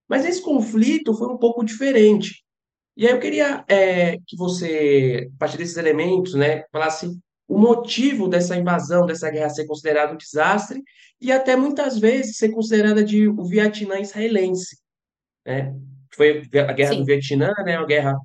Mas 0.08 0.26
esse 0.26 0.42
conflito 0.42 1.14
foi 1.14 1.28
um 1.28 1.38
pouco 1.38 1.66
diferente. 1.66 2.44
E 3.00 3.08
aí 3.08 3.14
eu 3.14 3.20
queria 3.20 3.64
é, 3.70 4.18
que 4.28 4.36
você, 4.36 5.30
a 5.34 5.40
partir 5.40 5.58
desses 5.58 5.78
elementos, 5.78 6.34
né, 6.34 6.66
falasse 6.70 7.08
o 7.48 7.58
motivo 7.58 8.28
dessa 8.28 8.58
invasão, 8.58 9.06
dessa 9.06 9.32
guerra 9.32 9.48
ser 9.48 9.66
considerada 9.66 10.12
um 10.12 10.18
desastre 10.18 10.84
e 11.22 11.32
até 11.32 11.56
muitas 11.56 11.98
vezes 11.98 12.36
ser 12.36 12.50
considerada 12.50 13.02
de 13.02 13.30
o 13.30 13.46
Vietnã 13.46 14.02
israelense, 14.02 14.76
né? 15.46 15.74
Foi 16.14 16.42
a 16.54 16.74
guerra 16.74 16.92
Sim. 16.92 17.00
do 17.00 17.06
Vietnã, 17.06 17.54
né, 17.64 17.78
uma 17.78 17.88
guerra 17.88 18.18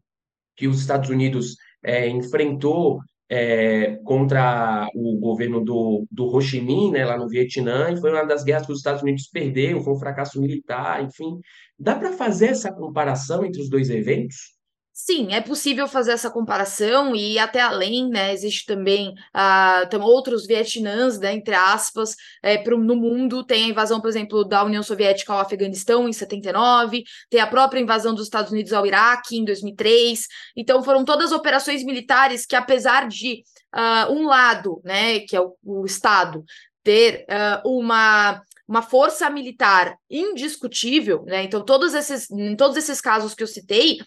que 0.57 0.66
os 0.66 0.81
Estados 0.81 1.09
Unidos 1.09 1.54
é, 1.81 2.09
enfrentou 2.09 2.99
é, 3.28 3.95
contra 4.04 4.88
o 4.93 5.21
governo 5.21 5.64
do, 5.64 6.04
do 6.11 6.26
Ho 6.26 6.40
Chi 6.40 6.61
Minh, 6.61 6.90
né, 6.90 7.04
lá 7.04 7.16
no 7.16 7.28
Vietnã, 7.28 7.93
e 7.93 8.00
foi 8.00 8.11
uma 8.11 8.25
das 8.25 8.43
guerras 8.43 8.66
que 8.66 8.73
os 8.73 8.78
Estados 8.78 9.02
Unidos 9.02 9.28
perderam, 9.28 9.85
foi 9.85 9.93
um 9.95 10.00
fracasso 10.00 10.40
militar, 10.40 11.00
enfim. 11.00 11.38
Dá 11.78 11.95
para 11.95 12.12
fazer 12.12 12.47
essa 12.47 12.73
comparação 12.73 13.45
entre 13.45 13.62
os 13.62 13.71
dois 13.71 13.88
eventos? 13.88 14.52
Sim, 14.96 15.32
é 15.32 15.40
possível 15.40 15.88
fazer 15.88 16.12
essa 16.12 16.30
comparação 16.30 17.16
e 17.16 17.36
até 17.36 17.60
além, 17.60 18.08
né? 18.08 18.32
Existe 18.32 18.64
também 18.64 19.08
uh, 19.10 19.88
tem 19.90 20.00
outros 20.00 20.46
Vietnãs, 20.46 21.18
né, 21.18 21.34
entre 21.34 21.52
aspas, 21.52 22.14
é, 22.40 22.58
pro, 22.58 22.78
no 22.78 22.94
mundo. 22.94 23.42
Tem 23.42 23.64
a 23.64 23.68
invasão, 23.70 24.00
por 24.00 24.08
exemplo, 24.08 24.44
da 24.44 24.62
União 24.62 24.84
Soviética 24.84 25.32
ao 25.32 25.40
Afeganistão 25.40 26.08
em 26.08 26.12
79, 26.12 27.02
tem 27.28 27.40
a 27.40 27.46
própria 27.48 27.80
invasão 27.80 28.14
dos 28.14 28.22
Estados 28.22 28.52
Unidos 28.52 28.72
ao 28.72 28.86
Iraque 28.86 29.36
em 29.36 29.44
2003. 29.44 30.28
Então, 30.56 30.80
foram 30.84 31.04
todas 31.04 31.32
operações 31.32 31.82
militares 31.82 32.46
que, 32.46 32.54
apesar 32.54 33.08
de 33.08 33.42
uh, 33.74 34.12
um 34.12 34.28
lado, 34.28 34.80
né, 34.84 35.18
que 35.20 35.34
é 35.34 35.40
o, 35.40 35.56
o 35.64 35.84
Estado, 35.84 36.44
ter 36.84 37.26
uh, 37.28 37.68
uma 37.68 38.40
uma 38.66 38.80
força 38.80 39.28
militar 39.28 39.94
indiscutível, 40.08 41.22
né? 41.26 41.42
Então, 41.42 41.62
todos 41.62 41.92
esses, 41.92 42.30
em 42.30 42.56
todos 42.56 42.78
esses 42.78 42.98
casos 42.98 43.34
que 43.34 43.42
eu 43.42 43.46
citei, 43.46 43.98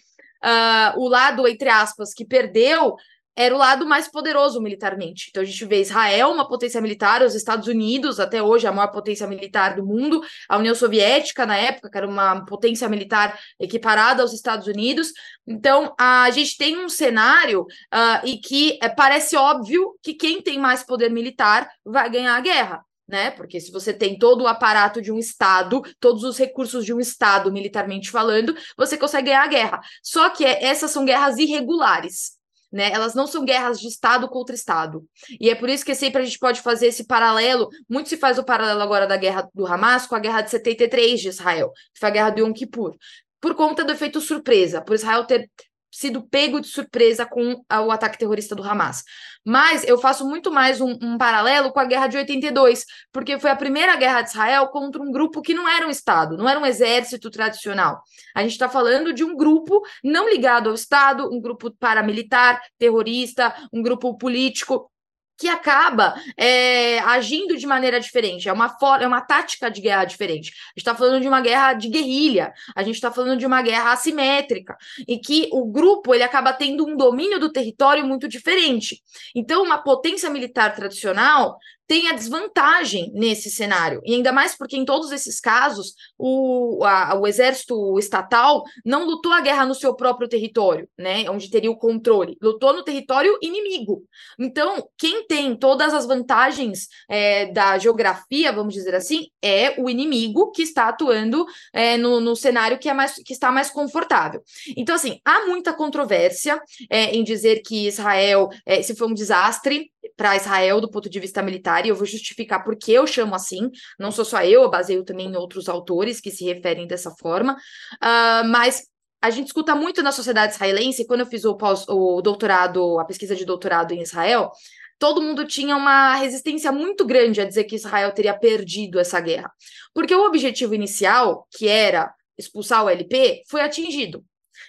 uh, 0.43 0.99
o 0.99 1.07
lado, 1.07 1.47
entre 1.47 1.69
aspas, 1.69 2.13
que 2.13 2.25
perdeu 2.25 2.95
era 3.37 3.53
o 3.53 3.57
lado 3.57 3.85
mais 3.85 4.07
poderoso 4.07 4.59
militarmente. 4.59 5.27
Então 5.29 5.43
a 5.43 5.45
gente 5.45 5.63
vê 5.63 5.79
Israel, 5.79 6.31
uma 6.31 6.47
potência 6.47 6.81
militar, 6.81 7.21
os 7.21 7.35
Estados 7.35 7.67
Unidos, 7.67 8.19
até 8.19 8.41
hoje 8.41 8.65
a 8.65 8.71
maior 8.71 8.87
potência 8.87 9.27
militar 9.27 9.75
do 9.75 9.85
mundo, 9.85 10.23
a 10.49 10.57
União 10.57 10.73
Soviética 10.73 11.45
na 11.45 11.55
época, 11.55 11.87
que 11.87 11.97
era 11.97 12.07
uma 12.07 12.43
potência 12.45 12.89
militar 12.89 13.39
equiparada 13.59 14.23
aos 14.23 14.33
Estados 14.33 14.65
Unidos. 14.65 15.13
Então 15.45 15.93
a 15.99 16.31
gente 16.31 16.57
tem 16.57 16.83
um 16.83 16.89
cenário 16.89 17.61
uh, 17.61 18.25
e 18.25 18.37
que 18.37 18.79
é, 18.81 18.89
parece 18.89 19.35
óbvio 19.37 19.93
que 20.01 20.15
quem 20.15 20.41
tem 20.41 20.57
mais 20.57 20.81
poder 20.83 21.11
militar 21.11 21.69
vai 21.85 22.09
ganhar 22.09 22.35
a 22.35 22.41
guerra 22.41 22.86
né? 23.07 23.31
Porque 23.31 23.59
se 23.59 23.71
você 23.71 23.93
tem 23.93 24.17
todo 24.17 24.43
o 24.43 24.47
aparato 24.47 25.01
de 25.01 25.11
um 25.11 25.17
Estado, 25.17 25.81
todos 25.99 26.23
os 26.23 26.37
recursos 26.37 26.85
de 26.85 26.93
um 26.93 26.99
Estado, 26.99 27.51
militarmente 27.51 28.11
falando, 28.11 28.55
você 28.75 28.97
consegue 28.97 29.27
ganhar 29.27 29.43
a 29.43 29.47
guerra. 29.47 29.81
Só 30.03 30.29
que 30.29 30.43
é, 30.43 30.65
essas 30.65 30.91
são 30.91 31.05
guerras 31.05 31.37
irregulares. 31.37 32.37
Né? 32.71 32.91
Elas 32.91 33.15
não 33.15 33.25
são 33.25 33.45
guerras 33.45 33.79
de 33.79 33.87
Estado 33.87 34.27
contra 34.27 34.53
Estado. 34.53 35.05
E 35.39 35.49
é 35.49 35.55
por 35.55 35.69
isso 35.69 35.85
que 35.85 35.95
sempre 35.95 36.21
a 36.21 36.25
gente 36.25 36.37
pode 36.37 36.61
fazer 36.61 36.87
esse 36.87 37.05
paralelo. 37.05 37.69
Muito 37.89 38.09
se 38.09 38.17
faz 38.17 38.37
o 38.37 38.43
paralelo 38.43 38.81
agora 38.81 39.07
da 39.07 39.15
guerra 39.15 39.49
do 39.53 39.65
Hamas 39.65 40.05
com 40.05 40.15
a 40.15 40.19
guerra 40.19 40.41
de 40.41 40.51
73 40.51 41.21
de 41.21 41.29
Israel, 41.29 41.71
que 41.93 41.99
foi 41.99 42.09
a 42.09 42.11
guerra 42.11 42.29
do 42.31 42.41
Yom 42.41 42.51
Kippur. 42.51 42.93
Por 43.39 43.55
conta 43.55 43.85
do 43.85 43.93
efeito 43.93 44.19
surpresa, 44.19 44.81
por 44.81 44.95
Israel 44.95 45.23
ter 45.23 45.49
sido 45.97 46.21
pego 46.21 46.61
de 46.61 46.67
surpresa 46.67 47.25
com 47.25 47.63
o 47.69 47.91
ataque 47.91 48.19
terrorista 48.19 48.53
do 48.53 48.61
Hamas. 48.61 49.03
Mas 49.43 49.83
eu 49.83 49.97
faço 49.97 50.27
muito 50.27 50.51
mais 50.51 50.79
um, 50.79 50.95
um, 51.01 51.17
paralelo 51.17 51.71
com 51.71 51.79
a 51.79 51.85
guerra 51.85 52.05
de 52.05 52.17
82, 52.17 52.85
porque 53.11 53.39
foi 53.39 53.49
a 53.49 53.55
primeira 53.55 53.95
guerra 53.95 54.21
de 54.21 54.29
Israel 54.29 54.67
contra 54.67 55.01
um 55.01 55.11
grupo 55.11 55.41
que 55.41 55.55
não 55.55 55.67
era 55.67 55.87
um 55.87 55.89
Estado, 55.89 56.37
não 56.37 56.47
era 56.47 56.59
um 56.59 56.65
exército 56.65 57.31
tradicional. 57.31 58.03
A 58.35 58.43
gente 58.43 58.51
está 58.51 58.69
falando 58.69 59.11
de 59.11 59.23
um 59.23 59.35
grupo 59.35 59.81
não 60.03 60.29
ligado 60.29 60.69
ao 60.69 60.75
Estado, 60.75 61.33
um 61.33 61.41
grupo 61.41 61.71
paramilitar, 61.71 62.61
terrorista, 62.77 63.55
um 63.73 63.81
grupo 63.81 64.15
político 64.19 64.91
que 65.37 65.47
acaba 65.47 66.15
é, 66.35 66.99
agindo 66.99 67.55
de 67.55 67.67
maneira 67.67 67.99
diferente. 67.99 68.49
É 68.49 68.53
uma, 68.53 68.75
é 68.99 69.07
uma 69.07 69.21
tática 69.21 69.69
de 69.69 69.81
guerra 69.81 70.05
diferente. 70.05 70.51
A 70.51 70.69
gente 70.69 70.77
está 70.77 70.95
falando 70.95 71.21
de 71.21 71.27
uma 71.27 71.41
guerra 71.41 71.73
de 71.73 71.87
guerrilha, 71.87 72.53
a 72.75 72.83
gente 72.83 72.95
está 72.95 73.11
falando 73.11 73.37
de 73.37 73.45
uma 73.45 73.61
guerra 73.61 73.91
assimétrica, 73.91 74.75
e 75.07 75.19
que 75.19 75.49
o 75.51 75.65
grupo 75.65 76.13
ele 76.13 76.23
acaba 76.23 76.53
tendo 76.53 76.85
um 76.85 76.95
domínio 76.95 77.39
do 77.39 77.51
território 77.51 78.05
muito 78.05 78.27
diferente. 78.27 79.01
Então, 79.35 79.63
uma 79.63 79.77
potência 79.77 80.29
militar 80.29 80.73
tradicional 80.75 81.57
tem 81.87 82.09
a 82.09 82.13
desvantagem 82.13 83.11
nesse 83.13 83.49
cenário. 83.49 84.01
E 84.03 84.13
ainda 84.13 84.31
mais 84.31 84.55
porque, 84.55 84.75
em 84.75 84.83
todos 84.85 85.11
esses 85.11 85.39
casos, 85.39 85.93
o, 86.17 86.83
a, 86.83 87.17
o 87.17 87.25
exército 87.25 87.97
estatal 87.97 88.63
não 88.85 89.05
lutou 89.05 89.31
a 89.31 89.41
guerra 89.41 89.65
no 89.65 89.73
seu 89.73 89.95
próprio 89.95 90.27
território, 90.27 90.87
né? 90.97 91.29
Onde 91.29 91.49
teria 91.49 91.71
o 91.71 91.77
controle. 91.77 92.37
Lutou 92.41 92.73
no 92.73 92.83
território 92.83 93.37
inimigo. 93.41 94.03
Então, 94.37 94.87
quem 94.97 95.25
tem 95.25 95.55
todas 95.55 95.93
as 95.93 96.05
vantagens 96.05 96.89
é, 97.09 97.45
da 97.45 97.77
geografia, 97.77 98.51
vamos 98.51 98.73
dizer 98.73 98.93
assim, 98.93 99.27
é 99.41 99.79
o 99.81 99.89
inimigo 99.89 100.51
que 100.51 100.63
está 100.63 100.89
atuando 100.89 101.45
é, 101.71 101.95
no, 101.95 102.19
no 102.19 102.35
cenário 102.35 102.77
que, 102.77 102.89
é 102.89 102.93
mais, 102.93 103.15
que 103.15 103.31
está 103.31 103.51
mais 103.51 103.69
confortável. 103.69 104.41
Então, 104.75 104.95
assim, 104.95 105.21
há 105.23 105.45
muita 105.45 105.73
controvérsia 105.73 106.61
é, 106.89 107.15
em 107.15 107.23
dizer 107.23 107.61
que 107.61 107.87
Israel, 107.87 108.49
é, 108.65 108.81
se 108.81 108.95
foi 108.95 109.07
um 109.07 109.13
desastre, 109.13 109.89
para 110.15 110.35
Israel 110.35 110.79
do 110.79 110.89
ponto 110.89 111.09
de 111.09 111.19
vista 111.19 111.41
militar, 111.41 111.85
e 111.85 111.89
eu 111.89 111.95
vou 111.95 112.05
justificar 112.05 112.63
por 112.63 112.75
que 112.77 112.91
eu 112.93 113.05
chamo 113.05 113.35
assim, 113.35 113.69
não 113.99 114.11
sou 114.11 114.25
só 114.25 114.43
eu, 114.43 114.63
eu 114.63 114.69
baseio 114.69 115.03
também 115.03 115.27
em 115.27 115.35
outros 115.35 115.67
autores 115.67 116.21
que 116.21 116.31
se 116.31 116.45
referem 116.45 116.87
dessa 116.87 117.11
forma, 117.11 117.53
uh, 117.53 118.47
mas 118.47 118.83
a 119.21 119.29
gente 119.29 119.47
escuta 119.47 119.75
muito 119.75 120.03
na 120.03 120.11
sociedade 120.11 120.53
israelense, 120.53 121.05
quando 121.05 121.21
eu 121.21 121.25
fiz 121.25 121.43
o, 121.43 121.55
pós, 121.55 121.85
o 121.87 122.21
doutorado, 122.21 122.99
a 122.99 123.05
pesquisa 123.05 123.35
de 123.35 123.45
doutorado 123.45 123.91
em 123.93 124.01
Israel, 124.01 124.51
todo 124.99 125.21
mundo 125.21 125.45
tinha 125.45 125.75
uma 125.75 126.15
resistência 126.15 126.71
muito 126.71 127.05
grande 127.05 127.41
a 127.41 127.45
dizer 127.45 127.63
que 127.65 127.75
Israel 127.75 128.11
teria 128.11 128.37
perdido 128.37 128.99
essa 128.99 129.19
guerra. 129.19 129.51
Porque 129.93 130.13
o 130.15 130.25
objetivo 130.25 130.75
inicial, 130.75 131.47
que 131.51 131.67
era 131.67 132.13
expulsar 132.37 132.85
o 132.85 132.89
LP, 132.89 133.43
foi 133.47 133.61
atingido. 133.61 134.23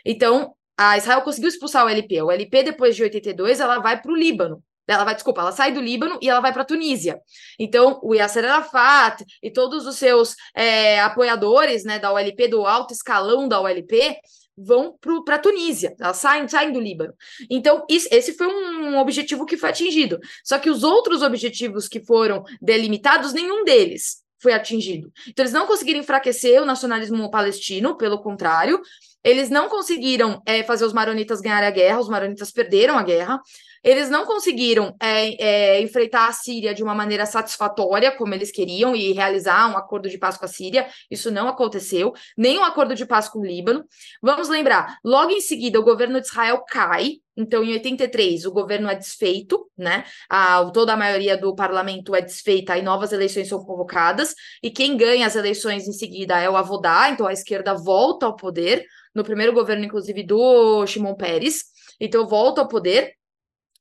Então, 0.05 0.55
a 0.77 0.97
Israel 0.97 1.23
conseguiu 1.23 1.49
expulsar 1.49 1.85
o 1.85 1.89
LP. 1.89 2.23
O 2.23 2.31
LP, 2.31 2.63
depois 2.63 2.95
de 2.97 3.03
82, 3.03 3.61
ela 3.61 3.81
vai 3.81 4.01
para 4.01 4.13
o 4.13 4.17
Líbano. 4.17 4.63
Ela 4.89 5.05
vai, 5.05 5.15
desculpa, 5.15 5.43
ela 5.43 5.53
sai 5.53 5.73
do 5.73 5.81
Líbano 5.81 6.19
e 6.23 6.29
ela 6.29 6.41
vai 6.41 6.53
para 6.53 6.65
Tunísia. 6.65 7.21
Então, 7.59 8.01
o 8.03 8.15
Yasser 8.15 8.45
Arafat 8.45 9.25
e 9.43 9.51
todos 9.51 9.87
os 9.87 9.97
seus 9.97 10.35
é, 10.55 11.01
apoiadores 11.01 11.85
né, 11.85 11.99
da 11.99 12.13
OLP, 12.13 12.49
do 12.49 12.67
alto 12.67 12.93
escalão 12.93 13.47
da 13.47 13.61
OLP, 13.61 14.17
vão 14.57 14.97
para 15.25 15.37
a 15.37 15.39
Tunísia, 15.39 15.95
elas 16.01 16.17
saem, 16.17 16.49
saem 16.49 16.73
do 16.73 16.81
Líbano. 16.81 17.15
Então, 17.49 17.85
isso, 17.89 18.09
esse 18.11 18.33
foi 18.33 18.49
um 18.49 18.99
objetivo 18.99 19.47
que 19.47 19.57
foi 19.57 19.69
atingido. 19.69 20.19
Só 20.43 20.59
que 20.59 20.69
os 20.69 20.83
outros 20.83 21.23
objetivos 21.23 21.87
que 21.87 22.01
foram 22.01 22.43
delimitados, 22.61 23.33
nenhum 23.33 23.63
deles 23.63 24.23
foi 24.41 24.53
atingido. 24.53 25.13
Então, 25.29 25.45
eles 25.45 25.53
não 25.53 25.67
conseguiram 25.67 26.01
enfraquecer 26.01 26.61
o 26.61 26.67
nacionalismo 26.67 27.31
palestino, 27.31 27.97
pelo 27.97 28.21
contrário, 28.21 28.81
eles 29.23 29.51
não 29.51 29.69
conseguiram 29.69 30.41
é, 30.47 30.63
fazer 30.63 30.85
os 30.85 30.93
maronitas 30.93 31.41
ganharem 31.41 31.69
a 31.69 31.73
guerra, 31.73 32.01
os 32.01 32.09
maronitas 32.09 32.51
perderam 32.51 32.97
a 32.97 33.03
guerra. 33.03 33.41
Eles 33.83 34.11
não 34.11 34.27
conseguiram 34.27 34.95
é, 35.01 35.77
é, 35.77 35.81
enfrentar 35.83 36.29
a 36.29 36.33
Síria 36.33 36.75
de 36.75 36.83
uma 36.83 36.95
maneira 36.95 37.27
satisfatória, 37.27 38.13
como 38.13 38.35
eles 38.35 38.51
queriam, 38.51 38.95
e 38.95 39.13
realizar 39.13 39.71
um 39.71 39.77
acordo 39.77 40.09
de 40.09 40.19
paz 40.19 40.37
com 40.37 40.45
a 40.45 40.49
Síria. 40.49 40.89
Isso 41.11 41.31
não 41.31 41.49
aconteceu. 41.49 42.13
Nem 42.37 42.59
um 42.59 42.65
acordo 42.65 42.95
de 42.95 43.07
paz 43.07 43.29
com 43.29 43.41
o 43.41 43.45
Líbano. 43.45 43.85
Vamos 44.23 44.49
lembrar: 44.49 44.99
logo 45.05 45.31
em 45.31 45.41
seguida, 45.41 45.79
o 45.79 45.85
governo 45.85 46.21
de 46.21 46.27
Israel 46.27 46.65
cai. 46.67 47.21
Então, 47.41 47.63
em 47.63 47.73
83, 47.73 48.47
o 48.47 48.51
governo 48.51 48.91
é 48.91 48.97
desfeito, 48.97 49.71
né? 49.79 50.05
A, 50.29 50.65
toda 50.73 50.95
a 50.95 50.97
maioria 50.97 51.37
do 51.37 51.55
parlamento 51.55 52.13
é 52.17 52.21
desfeita 52.21 52.77
e 52.77 52.83
novas 52.83 53.13
eleições 53.13 53.49
são 53.49 53.65
convocadas. 53.65 54.35
E 54.61 54.73
quem 54.73 54.97
ganha 54.97 55.25
as 55.25 55.37
eleições 55.37 55.87
em 55.87 55.93
seguida 55.93 56.37
é 56.41 56.51
o 56.51 56.57
Avodá, 56.57 57.09
então 57.11 57.29
a 57.29 57.33
esquerda 57.33 57.75
volta 57.75 58.27
ao 58.27 58.35
poder, 58.35 58.85
no 59.15 59.23
primeiro 59.23 59.53
governo, 59.53 59.85
inclusive, 59.85 60.25
do 60.25 60.85
Shimon 60.85 61.15
Peres. 61.15 61.67
Então, 62.01 62.27
volta 62.27 62.61
ao 62.61 62.67
poder. 62.67 63.18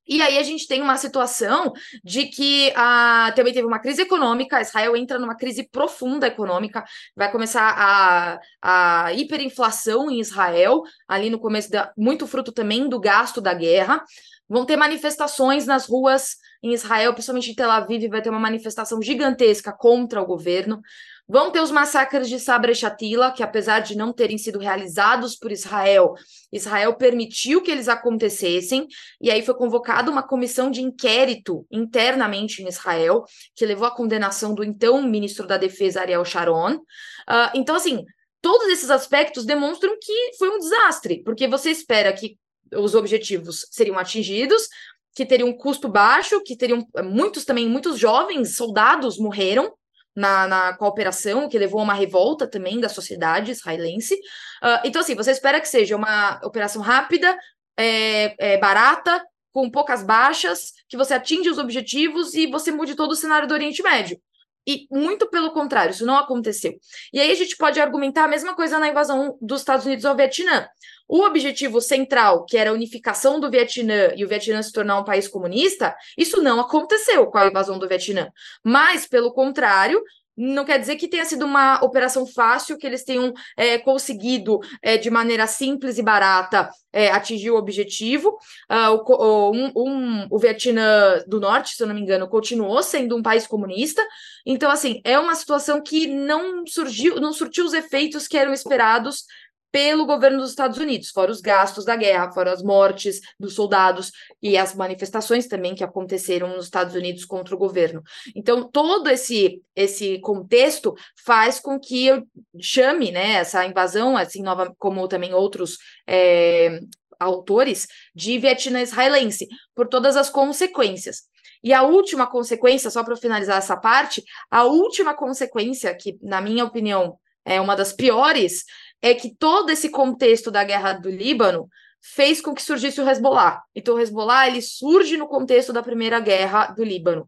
E 0.07 0.21
aí 0.21 0.37
a 0.37 0.43
gente 0.43 0.67
tem 0.67 0.81
uma 0.81 0.97
situação 0.97 1.73
de 2.03 2.25
que 2.27 2.71
ah, 2.75 3.31
também 3.35 3.53
teve 3.53 3.67
uma 3.67 3.79
crise 3.79 4.01
econômica, 4.01 4.61
Israel 4.61 4.95
entra 4.95 5.19
numa 5.19 5.35
crise 5.35 5.67
profunda 5.69 6.27
econômica, 6.27 6.83
vai 7.15 7.31
começar 7.31 7.73
a, 7.77 8.39
a 8.61 9.13
hiperinflação 9.13 10.09
em 10.09 10.19
Israel, 10.19 10.81
ali 11.07 11.29
no 11.29 11.39
começo, 11.39 11.69
da, 11.69 11.91
muito 11.97 12.25
fruto 12.25 12.51
também 12.51 12.87
do 12.87 12.99
gasto 12.99 13.41
da 13.41 13.53
guerra. 13.53 14.03
Vão 14.49 14.65
ter 14.65 14.77
manifestações 14.77 15.65
nas 15.65 15.87
ruas 15.87 16.37
em 16.63 16.73
Israel, 16.73 17.13
principalmente 17.13 17.51
em 17.51 17.55
Tel 17.55 17.69
Aviv, 17.69 18.07
vai 18.09 18.21
ter 18.21 18.29
uma 18.29 18.39
manifestação 18.39 19.01
gigantesca 19.01 19.71
contra 19.71 20.21
o 20.21 20.25
governo. 20.25 20.81
Vão 21.29 21.51
ter 21.51 21.59
os 21.59 21.71
massacres 21.71 22.29
de 22.29 22.39
Sabra 22.39 22.71
e 22.71 22.75
Shatila, 22.75 23.33
que 23.33 23.43
apesar 23.43 23.81
de 23.81 23.97
não 23.97 24.13
terem 24.13 24.37
sido 24.37 24.59
realizados 24.59 25.35
por 25.35 25.51
Israel, 25.51 26.13
Israel 26.53 26.95
permitiu 26.95 27.61
que 27.61 27.69
eles 27.69 27.89
acontecessem, 27.89 28.87
e 29.19 29.29
aí 29.29 29.45
foi 29.45 29.53
convocada 29.53 30.09
uma 30.09 30.23
comissão 30.23 30.71
de 30.71 30.81
inquérito 30.81 31.67
internamente 31.69 32.63
em 32.63 32.67
Israel, 32.69 33.25
que 33.53 33.65
levou 33.65 33.85
à 33.85 33.91
condenação 33.91 34.55
do 34.55 34.63
então 34.63 35.01
ministro 35.01 35.45
da 35.45 35.57
Defesa, 35.57 35.99
Ariel 35.99 36.23
Sharon. 36.23 36.75
Uh, 36.75 37.51
então, 37.53 37.75
assim, 37.75 38.05
todos 38.41 38.69
esses 38.69 38.89
aspectos 38.89 39.45
demonstram 39.45 39.97
que 40.01 40.31
foi 40.39 40.49
um 40.49 40.59
desastre, 40.59 41.21
porque 41.23 41.45
você 41.45 41.71
espera 41.71 42.13
que 42.13 42.37
os 42.73 42.95
objetivos 42.95 43.67
seriam 43.69 43.99
atingidos, 43.99 44.69
que 45.13 45.25
teriam 45.25 45.49
um 45.49 45.57
custo 45.57 45.89
baixo, 45.89 46.41
que 46.41 46.55
teriam 46.55 46.87
muitos 47.03 47.43
também, 47.43 47.67
muitos 47.67 47.99
jovens 47.99 48.55
soldados 48.55 49.17
morreram, 49.17 49.73
na, 50.17 50.47
na 50.47 50.73
cooperação, 50.75 51.47
que 51.47 51.59
levou 51.59 51.79
a 51.79 51.83
uma 51.83 51.93
revolta 51.93 52.47
também 52.47 52.79
da 52.79 52.89
sociedade 52.89 53.51
israelense. 53.51 54.15
Uh, 54.15 54.81
então, 54.83 54.99
assim, 54.99 55.13
você 55.13 55.29
espera 55.29 55.61
que 55.61 55.67
seja 55.67 55.95
uma 55.95 56.41
operação 56.43 56.81
rápida, 56.81 57.37
é, 57.77 58.35
é, 58.39 58.57
barata, 58.57 59.23
com 59.53 59.69
poucas 59.69 60.01
baixas, 60.01 60.73
que 60.89 60.97
você 60.97 61.13
atinge 61.13 61.51
os 61.51 61.59
objetivos 61.59 62.33
e 62.33 62.47
você 62.47 62.71
mude 62.71 62.95
todo 62.95 63.11
o 63.11 63.15
cenário 63.15 63.47
do 63.47 63.53
Oriente 63.53 63.83
Médio. 63.83 64.19
E 64.67 64.87
muito 64.91 65.29
pelo 65.29 65.51
contrário, 65.51 65.91
isso 65.91 66.05
não 66.05 66.17
aconteceu. 66.17 66.73
E 67.13 67.19
aí 67.19 67.31
a 67.31 67.35
gente 67.35 67.55
pode 67.55 67.79
argumentar 67.79 68.23
a 68.23 68.27
mesma 68.27 68.55
coisa 68.55 68.79
na 68.79 68.89
invasão 68.89 69.37
dos 69.39 69.61
Estados 69.61 69.85
Unidos 69.85 70.03
ao 70.03 70.15
Vietnã. 70.15 70.67
O 71.07 71.23
objetivo 71.23 71.79
central, 71.79 72.45
que 72.45 72.57
era 72.57 72.69
a 72.69 72.73
unificação 72.73 73.39
do 73.39 73.49
Vietnã 73.49 74.11
e 74.15 74.25
o 74.25 74.27
Vietnã 74.27 74.61
se 74.61 74.71
tornar 74.71 74.99
um 74.99 75.05
país 75.05 75.27
comunista, 75.27 75.95
isso 76.17 76.41
não 76.41 76.59
aconteceu 76.59 77.25
com 77.27 77.37
a 77.37 77.47
invasão 77.47 77.79
do 77.79 77.87
Vietnã. 77.87 78.29
Mas, 78.63 79.07
pelo 79.07 79.31
contrário, 79.33 80.01
não 80.37 80.63
quer 80.63 80.79
dizer 80.79 80.97
que 80.97 81.07
tenha 81.07 81.25
sido 81.25 81.45
uma 81.45 81.83
operação 81.83 82.27
fácil, 82.27 82.77
que 82.77 82.85
eles 82.85 83.03
tenham 83.03 83.33
é, 83.57 83.79
conseguido, 83.79 84.59
é, 84.83 84.95
de 84.95 85.09
maneira 85.09 85.47
simples 85.47 85.97
e 85.97 86.03
barata, 86.03 86.69
é, 86.93 87.09
atingir 87.09 87.49
o 87.49 87.57
objetivo. 87.57 88.37
Uh, 88.69 89.01
o, 89.03 89.51
um, 89.51 89.71
um, 89.75 90.27
o 90.29 90.37
Vietnã 90.37 91.23
do 91.25 91.39
Norte, 91.39 91.75
se 91.75 91.81
eu 91.81 91.87
não 91.87 91.95
me 91.95 92.01
engano, 92.01 92.29
continuou 92.29 92.83
sendo 92.83 93.17
um 93.17 93.23
país 93.23 93.47
comunista. 93.47 94.05
Então, 94.45 94.69
assim, 94.69 95.01
é 95.03 95.17
uma 95.17 95.33
situação 95.33 95.81
que 95.81 96.05
não 96.05 96.67
surgiu, 96.67 97.19
não 97.19 97.33
surtiu 97.33 97.65
os 97.65 97.73
efeitos 97.73 98.27
que 98.27 98.37
eram 98.37 98.53
esperados 98.53 99.23
pelo 99.71 100.05
governo 100.05 100.39
dos 100.39 100.51
Estados 100.51 100.77
Unidos, 100.77 101.09
fora 101.09 101.31
os 101.31 101.41
gastos 101.41 101.85
da 101.85 101.95
guerra, 101.95 102.31
fora 102.31 102.51
as 102.51 102.63
mortes 102.63 103.19
dos 103.39 103.53
soldados 103.53 104.11
e 104.41 104.57
as 104.57 104.75
manifestações 104.75 105.47
também 105.47 105.75
que 105.75 105.83
aconteceram 105.83 106.49
nos 106.49 106.65
Estados 106.65 106.95
Unidos 106.95 107.25
contra 107.25 107.53
o 107.53 107.57
governo. 107.57 108.01
Então, 108.35 108.69
todo 108.69 109.09
esse 109.09 109.61
esse 109.75 110.19
contexto 110.21 110.95
faz 111.23 111.59
com 111.59 111.79
que 111.79 112.07
eu 112.07 112.23
chame, 112.59 113.11
né, 113.11 113.33
essa 113.33 113.63
invasão, 113.65 114.17
assim, 114.17 114.41
nova, 114.41 114.73
como 114.79 115.07
também 115.07 115.33
outros 115.33 115.77
é, 116.07 116.79
autores, 117.19 117.87
de 118.15 118.37
Vietnã 118.37 118.81
israelense, 118.81 119.47
por 119.75 119.87
todas 119.87 120.15
as 120.15 120.29
consequências. 120.29 121.23
E 121.63 121.73
a 121.73 121.83
última 121.83 122.27
consequência, 122.27 122.89
só 122.89 123.03
para 123.03 123.15
finalizar 123.15 123.57
essa 123.57 123.75
parte, 123.75 124.23
a 124.49 124.63
última 124.63 125.13
consequência, 125.15 125.93
que, 125.95 126.17
na 126.21 126.41
minha 126.41 126.65
opinião, 126.65 127.17
é 127.43 127.59
uma 127.61 127.75
das 127.75 127.93
piores, 127.93 128.65
é 129.01 129.13
que 129.13 129.35
todo 129.35 129.69
esse 129.69 129.89
contexto 129.89 130.49
da 130.49 130.63
guerra 130.63 130.93
do 130.93 131.09
Líbano 131.09 131.67
fez 132.01 132.41
com 132.41 132.53
que 132.53 132.61
surgisse 132.61 133.01
o 133.01 133.09
Hezbollah. 133.09 133.61
Então, 133.75 133.95
o 133.95 133.99
Hezbollah 133.99 134.47
ele 134.47 134.61
surge 134.61 135.17
no 135.17 135.27
contexto 135.27 135.73
da 135.73 135.83
primeira 135.83 136.19
guerra 136.19 136.67
do 136.67 136.83
Líbano. 136.83 137.27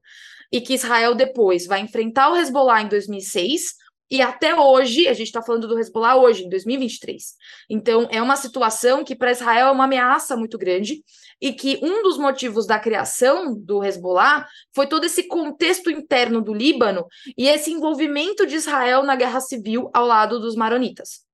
E 0.51 0.61
que 0.61 0.73
Israel 0.73 1.13
depois 1.13 1.67
vai 1.67 1.81
enfrentar 1.81 2.31
o 2.31 2.35
Hezbollah 2.35 2.81
em 2.81 2.87
2006, 2.87 3.75
e 4.11 4.23
até 4.23 4.55
hoje, 4.55 5.07
a 5.07 5.13
gente 5.13 5.27
está 5.27 5.41
falando 5.41 5.67
do 5.67 5.77
Hezbollah 5.77 6.15
hoje, 6.15 6.43
em 6.43 6.49
2023. 6.49 7.35
Então, 7.69 8.07
é 8.09 8.19
uma 8.19 8.35
situação 8.35 9.03
que 9.03 9.15
para 9.15 9.31
Israel 9.31 9.67
é 9.67 9.71
uma 9.71 9.83
ameaça 9.83 10.35
muito 10.35 10.57
grande, 10.57 11.03
e 11.39 11.53
que 11.53 11.79
um 11.83 12.01
dos 12.01 12.17
motivos 12.17 12.65
da 12.65 12.79
criação 12.79 13.55
do 13.55 13.83
Hezbollah 13.83 14.47
foi 14.73 14.87
todo 14.87 15.05
esse 15.05 15.23
contexto 15.23 15.89
interno 15.89 16.41
do 16.41 16.53
Líbano 16.53 17.05
e 17.37 17.47
esse 17.47 17.71
envolvimento 17.71 18.45
de 18.45 18.55
Israel 18.55 19.03
na 19.03 19.15
guerra 19.15 19.39
civil 19.39 19.89
ao 19.93 20.05
lado 20.05 20.39
dos 20.39 20.55
maronitas. 20.55 21.28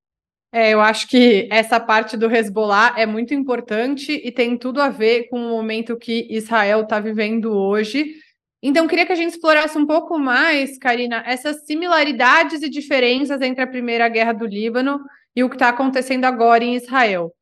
É, 0.56 0.70
eu 0.70 0.80
acho 0.80 1.10
que 1.10 1.50
essa 1.52 1.82
parte 1.82 2.16
do 2.16 2.34
Hezbollah 2.34 2.94
é 2.98 3.06
muito 3.06 3.34
importante 3.34 4.14
e 4.24 4.32
tem 4.32 4.58
tudo 4.58 4.82
a 4.82 4.88
ver 4.88 5.28
com 5.28 5.36
o 5.36 5.50
momento 5.50 5.98
que 5.98 6.26
Israel 6.30 6.84
está 6.84 6.98
vivendo 6.98 7.52
hoje. 7.52 8.16
Então, 8.64 8.88
queria 8.88 9.06
que 9.06 9.12
a 9.12 9.16
gente 9.16 9.34
explorasse 9.34 9.78
um 9.78 9.86
pouco 9.86 10.18
mais, 10.18 10.78
Karina, 10.78 11.22
essas 11.26 11.66
similaridades 11.66 12.64
e 12.64 12.70
diferenças 12.70 13.42
entre 13.42 13.64
a 13.64 13.68
Primeira 13.68 14.08
Guerra 14.08 14.32
do 14.32 14.46
Líbano 14.46 15.02
e 15.36 15.44
o 15.44 15.50
que 15.50 15.58
está 15.58 15.68
acontecendo 15.68 16.24
agora 16.24 16.64
em 16.64 16.76
Israel. 16.76 17.36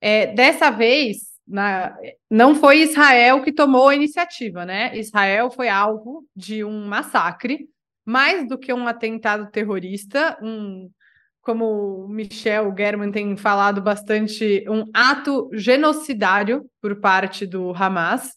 É, 0.00 0.28
dessa 0.28 0.70
vez, 0.70 1.16
na, 1.44 1.92
não 2.30 2.54
foi 2.54 2.82
Israel 2.82 3.42
que 3.42 3.50
tomou 3.50 3.88
a 3.88 3.96
iniciativa, 3.96 4.64
né? 4.64 4.96
Israel 4.96 5.50
foi 5.50 5.68
alvo 5.68 6.24
de 6.36 6.62
um 6.62 6.86
massacre, 6.86 7.68
mais 8.06 8.46
do 8.46 8.56
que 8.56 8.72
um 8.72 8.86
atentado 8.86 9.50
terrorista, 9.50 10.38
um 10.40 10.88
como 11.44 12.06
o 12.06 12.08
Michel 12.08 12.74
German 12.76 13.12
tem 13.12 13.36
falado 13.36 13.82
bastante, 13.82 14.64
um 14.68 14.84
ato 14.94 15.50
genocidário 15.52 16.64
por 16.80 16.96
parte 17.00 17.46
do 17.46 17.72
Hamas, 17.72 18.32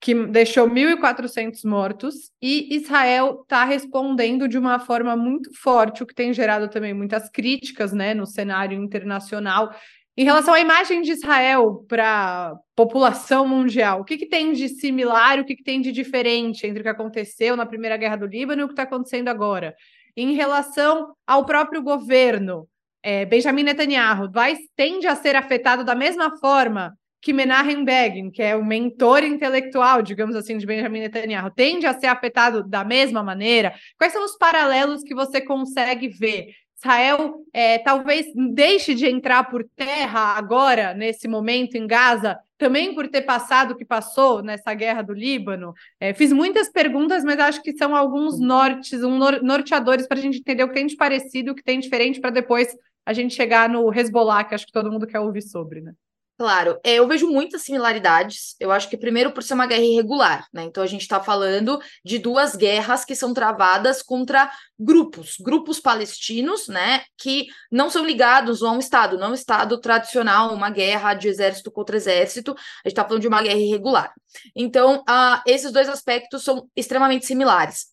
que 0.00 0.14
deixou 0.14 0.66
1.400 0.66 1.64
mortos, 1.64 2.30
e 2.40 2.74
Israel 2.74 3.40
está 3.42 3.64
respondendo 3.64 4.48
de 4.48 4.56
uma 4.56 4.78
forma 4.78 5.14
muito 5.14 5.50
forte, 5.60 6.02
o 6.02 6.06
que 6.06 6.14
tem 6.14 6.32
gerado 6.32 6.68
também 6.68 6.94
muitas 6.94 7.28
críticas 7.28 7.92
né, 7.92 8.14
no 8.14 8.24
cenário 8.24 8.80
internacional. 8.80 9.74
Em 10.16 10.24
relação 10.24 10.54
à 10.54 10.60
imagem 10.60 11.02
de 11.02 11.12
Israel 11.12 11.84
para 11.88 12.50
a 12.50 12.56
população 12.76 13.46
mundial, 13.46 14.00
o 14.00 14.04
que, 14.04 14.16
que 14.16 14.26
tem 14.26 14.52
de 14.52 14.68
similar, 14.68 15.38
o 15.38 15.44
que, 15.44 15.56
que 15.56 15.64
tem 15.64 15.80
de 15.80 15.92
diferente 15.92 16.66
entre 16.66 16.80
o 16.80 16.82
que 16.82 16.88
aconteceu 16.88 17.56
na 17.56 17.66
Primeira 17.66 17.96
Guerra 17.96 18.16
do 18.16 18.26
Líbano 18.26 18.62
e 18.62 18.64
o 18.64 18.68
que 18.68 18.72
está 18.72 18.84
acontecendo 18.84 19.28
agora? 19.28 19.74
Em 20.16 20.34
relação 20.34 21.14
ao 21.26 21.44
próprio 21.44 21.82
governo, 21.82 22.68
é, 23.02 23.24
Benjamin 23.24 23.62
Netanyahu 23.62 24.30
vai, 24.30 24.56
tende 24.76 25.06
a 25.06 25.16
ser 25.16 25.36
afetado 25.36 25.84
da 25.84 25.94
mesma 25.94 26.36
forma 26.38 26.94
que 27.22 27.32
Menachem 27.32 27.84
Begin, 27.84 28.30
que 28.30 28.42
é 28.42 28.56
o 28.56 28.64
mentor 28.64 29.22
intelectual, 29.22 30.00
digamos 30.00 30.34
assim, 30.34 30.56
de 30.56 30.66
Benjamin 30.66 31.00
Netanyahu, 31.00 31.50
tende 31.50 31.86
a 31.86 31.98
ser 31.98 32.06
afetado 32.06 32.66
da 32.66 32.82
mesma 32.82 33.22
maneira? 33.22 33.74
Quais 33.98 34.12
são 34.12 34.24
os 34.24 34.36
paralelos 34.36 35.02
que 35.02 35.14
você 35.14 35.40
consegue 35.40 36.08
ver? 36.08 36.54
Israel 36.78 37.34
é, 37.52 37.78
talvez 37.78 38.26
deixe 38.54 38.94
de 38.94 39.06
entrar 39.06 39.44
por 39.50 39.64
terra 39.76 40.34
agora, 40.34 40.94
nesse 40.94 41.28
momento, 41.28 41.76
em 41.76 41.86
Gaza, 41.86 42.38
também 42.60 42.94
por 42.94 43.08
ter 43.08 43.22
passado 43.22 43.72
o 43.72 43.76
que 43.76 43.86
passou 43.86 44.42
nessa 44.42 44.74
guerra 44.74 45.00
do 45.00 45.14
Líbano? 45.14 45.72
É, 45.98 46.12
fiz 46.12 46.30
muitas 46.30 46.68
perguntas, 46.68 47.24
mas 47.24 47.40
acho 47.40 47.62
que 47.62 47.72
são 47.72 47.96
alguns 47.96 48.38
nortes, 48.38 49.02
um 49.02 49.18
norteadores 49.18 50.06
para 50.06 50.18
a 50.18 50.20
gente 50.20 50.40
entender 50.40 50.62
o 50.62 50.68
que 50.68 50.74
tem 50.74 50.86
de 50.86 50.94
parecido, 50.94 51.52
o 51.52 51.54
que 51.54 51.64
tem 51.64 51.80
diferente, 51.80 52.20
para 52.20 52.30
depois 52.30 52.76
a 53.06 53.14
gente 53.14 53.34
chegar 53.34 53.66
no 53.66 53.92
Hezbollah, 53.92 54.44
que 54.44 54.54
acho 54.54 54.66
que 54.66 54.72
todo 54.72 54.92
mundo 54.92 55.06
quer 55.06 55.20
ouvir 55.20 55.40
sobre, 55.40 55.80
né? 55.80 55.94
Claro, 56.40 56.80
é, 56.82 56.94
eu 56.94 57.06
vejo 57.06 57.30
muitas 57.30 57.64
similaridades. 57.64 58.56
Eu 58.58 58.72
acho 58.72 58.88
que, 58.88 58.96
primeiro, 58.96 59.30
por 59.30 59.42
ser 59.42 59.52
uma 59.52 59.66
guerra 59.66 59.82
irregular, 59.82 60.48
né? 60.50 60.62
Então, 60.62 60.82
a 60.82 60.86
gente 60.86 61.02
está 61.02 61.20
falando 61.20 61.78
de 62.02 62.18
duas 62.18 62.56
guerras 62.56 63.04
que 63.04 63.14
são 63.14 63.34
travadas 63.34 64.00
contra 64.00 64.50
grupos, 64.78 65.36
grupos 65.38 65.78
palestinos, 65.78 66.66
né? 66.66 67.02
Que 67.18 67.48
não 67.70 67.90
são 67.90 68.06
ligados 68.06 68.62
a 68.62 68.70
um 68.70 68.78
Estado, 68.78 69.18
não 69.18 69.26
é 69.26 69.30
um 69.32 69.34
Estado 69.34 69.78
tradicional, 69.82 70.54
uma 70.54 70.70
guerra 70.70 71.12
de 71.12 71.28
exército 71.28 71.70
contra 71.70 71.94
exército. 71.94 72.52
A 72.52 72.88
gente 72.88 72.92
está 72.92 73.04
falando 73.04 73.20
de 73.20 73.28
uma 73.28 73.42
guerra 73.42 73.58
irregular. 73.58 74.10
Então, 74.56 75.00
uh, 75.00 75.42
esses 75.46 75.70
dois 75.70 75.90
aspectos 75.90 76.42
são 76.42 76.70
extremamente 76.74 77.26
similares. 77.26 77.88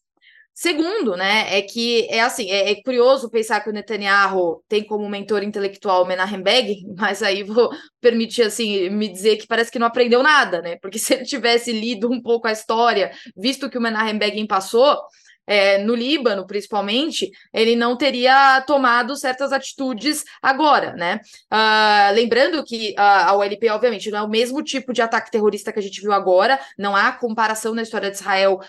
Segundo, 0.60 1.16
né, 1.16 1.56
é 1.56 1.62
que 1.62 2.08
é 2.10 2.20
assim, 2.20 2.50
é, 2.50 2.72
é, 2.72 2.82
curioso 2.82 3.30
pensar 3.30 3.60
que 3.60 3.70
o 3.70 3.72
Netanyahu 3.72 4.64
tem 4.68 4.84
como 4.84 5.08
mentor 5.08 5.44
intelectual 5.44 6.04
Menachem 6.04 6.42
Begin, 6.42 6.84
mas 6.98 7.22
aí 7.22 7.44
vou 7.44 7.70
permitir 8.02 8.42
assim 8.42 8.90
me 8.90 9.08
dizer 9.08 9.38
que 9.38 9.46
parece 9.46 9.72
que 9.72 9.78
não 9.78 9.86
aprendeu 9.86 10.24
nada, 10.24 10.60
né? 10.60 10.76
Porque 10.78 10.98
se 10.98 11.14
ele 11.14 11.26
tivesse 11.26 11.72
lido 11.72 12.12
um 12.12 12.20
pouco 12.20 12.48
a 12.48 12.52
história, 12.52 13.12
visto 13.38 13.70
que 13.70 13.78
o 13.78 13.82
Menachem 13.82 14.18
Begin 14.18 14.48
passou, 14.48 14.98
é, 15.48 15.78
no 15.78 15.96
Líbano, 15.96 16.46
principalmente, 16.46 17.32
ele 17.54 17.76
não 17.76 17.96
teria 17.96 18.62
tomado 18.62 19.16
certas 19.16 19.54
atitudes 19.54 20.26
agora, 20.42 20.94
né? 20.94 21.22
Uh, 21.52 22.14
lembrando 22.14 22.64
que 22.64 22.92
uh, 22.92 23.02
a 23.02 23.36
OLP, 23.36 23.70
obviamente, 23.70 24.12
não 24.12 24.20
é 24.20 24.22
o 24.24 24.30
mesmo 24.30 24.62
tipo 24.62 24.92
de 24.92 25.02
ataque 25.02 25.32
terrorista 25.32 25.72
que 25.72 25.80
a 25.80 25.82
gente 25.82 26.02
viu 26.02 26.12
agora, 26.12 26.60
não 26.78 26.96
há 26.96 27.14
comparação 27.14 27.74
na 27.74 27.82
história 27.82 28.12
de 28.12 28.18
Israel 28.18 28.60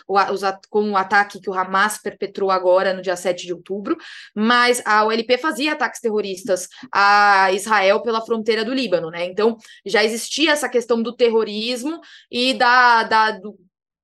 com 0.71 0.91
o 0.91 0.97
ataque 0.97 1.41
que 1.41 1.51
o 1.51 1.55
Hamas 1.55 1.99
perpetrou 1.99 2.51
agora 2.51 2.95
no 2.95 3.03
dia 3.03 3.17
7 3.17 3.47
de 3.47 3.53
outubro, 3.53 3.97
mas 4.35 4.81
a 4.87 5.05
OLP 5.05 5.37
fazia 5.39 5.73
ataques 5.73 6.01
terroristas 6.01 6.69
a 6.93 7.53
Israel 7.53 8.01
pela 8.03 8.25
fronteira 8.25 8.65
do 8.65 8.73
Líbano, 8.73 9.11
né? 9.11 9.25
Então 9.25 9.57
já 9.85 10.05
existia 10.05 10.53
essa 10.53 10.69
questão 10.69 11.03
do 11.03 11.15
terrorismo 11.15 12.01
e 12.31 12.55
da, 12.55 13.03
da 13.03 13.31
do, 13.33 13.57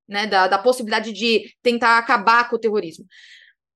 né, 0.08 0.26
da, 0.26 0.46
da 0.46 0.58
possibilidade 0.58 1.12
de 1.12 1.54
tentar 1.62 1.98
acabar 1.98 2.48
com 2.48 2.56
o 2.56 2.58
terrorismo. 2.58 3.06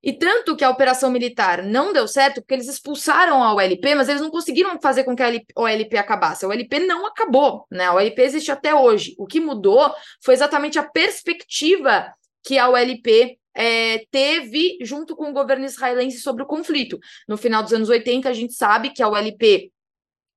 E 0.02 0.12
tanto 0.12 0.56
que 0.56 0.62
a 0.62 0.70
operação 0.70 1.10
militar 1.10 1.62
não 1.62 1.92
deu 1.92 2.06
certo, 2.06 2.40
porque 2.40 2.54
eles 2.54 2.68
expulsaram 2.68 3.42
a 3.42 3.52
OLP, 3.52 3.94
mas 3.96 4.08
eles 4.08 4.22
não 4.22 4.30
conseguiram 4.30 4.80
fazer 4.80 5.02
com 5.02 5.16
que 5.16 5.22
a 5.22 5.30
OLP 5.56 5.96
acabasse. 5.96 6.44
A 6.44 6.48
OLP 6.48 6.78
não 6.86 7.04
acabou, 7.04 7.66
né? 7.70 7.86
A 7.86 7.94
OLP 7.94 8.22
existe 8.22 8.52
até 8.52 8.72
hoje. 8.72 9.14
O 9.18 9.26
que 9.26 9.40
mudou 9.40 9.92
foi 10.22 10.34
exatamente 10.34 10.78
a 10.78 10.84
perspectiva 10.84 12.12
que 12.44 12.58
a 12.58 12.68
OLP 12.68 13.38
é, 13.54 14.04
teve 14.10 14.78
junto 14.82 15.16
com 15.16 15.30
o 15.30 15.32
governo 15.32 15.64
israelense 15.64 16.20
sobre 16.20 16.44
o 16.44 16.46
conflito. 16.46 16.96
No 17.26 17.36
final 17.36 17.62
dos 17.62 17.72
anos 17.72 17.88
80, 17.88 18.28
a 18.28 18.32
gente 18.32 18.54
sabe 18.54 18.90
que 18.90 19.02
a 19.02 19.08
OLP, 19.08 19.72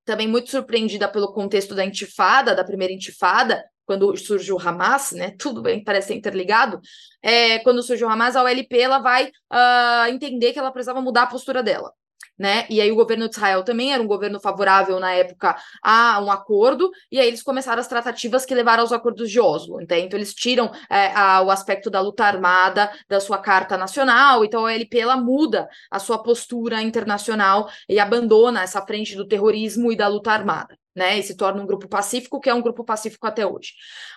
também 0.03 0.27
muito 0.27 0.49
surpreendida 0.49 1.07
pelo 1.07 1.31
contexto 1.31 1.75
da 1.75 1.85
intifada, 1.85 2.55
da 2.55 2.63
primeira 2.63 2.91
intifada, 2.91 3.63
quando 3.85 4.15
surge 4.17 4.51
o 4.53 4.59
Hamas, 4.59 5.11
né? 5.11 5.35
Tudo 5.37 5.61
bem, 5.61 5.83
parece 5.83 6.09
ser 6.09 6.15
interligado. 6.15 6.79
É, 7.21 7.59
quando 7.59 7.83
surge 7.83 8.03
o 8.03 8.09
Hamas, 8.09 8.35
a 8.35 8.43
OLP 8.43 8.79
ela 8.79 8.99
vai 8.99 9.27
uh, 9.27 10.09
entender 10.09 10.53
que 10.53 10.59
ela 10.59 10.71
precisava 10.71 11.01
mudar 11.01 11.23
a 11.23 11.27
postura 11.27 11.61
dela. 11.61 11.91
Né? 12.39 12.65
E 12.71 12.81
aí 12.81 12.91
o 12.91 12.95
governo 12.95 13.29
de 13.29 13.35
Israel 13.35 13.63
também 13.63 13.93
era 13.93 14.01
um 14.01 14.07
governo 14.07 14.39
favorável 14.39 14.99
na 14.99 15.11
época 15.11 15.55
a 15.83 16.19
um 16.19 16.31
acordo, 16.31 16.89
e 17.11 17.19
aí 17.19 17.27
eles 17.27 17.43
começaram 17.43 17.79
as 17.79 17.87
tratativas 17.87 18.45
que 18.45 18.55
levaram 18.55 18.81
aos 18.81 18.91
acordos 18.91 19.29
de 19.29 19.39
Oslo. 19.39 19.79
Então 19.79 19.95
eles 19.95 20.33
tiram 20.33 20.71
é, 20.89 21.13
a, 21.13 21.43
o 21.43 21.51
aspecto 21.51 21.87
da 21.87 21.99
luta 21.99 22.25
armada 22.25 22.91
da 23.07 23.19
sua 23.19 23.37
carta 23.37 23.77
nacional, 23.77 24.43
então 24.43 24.65
a 24.65 24.71
OLP 24.71 24.99
ela 24.99 25.17
muda 25.17 25.69
a 25.91 25.99
sua 25.99 26.23
postura 26.23 26.81
internacional 26.81 27.69
e 27.87 27.99
abandona 27.99 28.63
essa 28.63 28.81
frente 28.81 29.15
do 29.15 29.27
terrorismo 29.27 29.91
e 29.91 29.95
da 29.95 30.07
luta 30.07 30.31
armada 30.31 30.80
né? 30.95 31.19
E 31.19 31.23
se 31.23 31.35
torna 31.35 31.61
um 31.61 31.65
grupo 31.65 31.87
pacífico, 31.87 32.39
que 32.39 32.49
é 32.49 32.53
um 32.53 32.61
grupo 32.61 32.83
pacífico 32.83 33.25
até 33.25 33.45
hoje. 33.45 33.73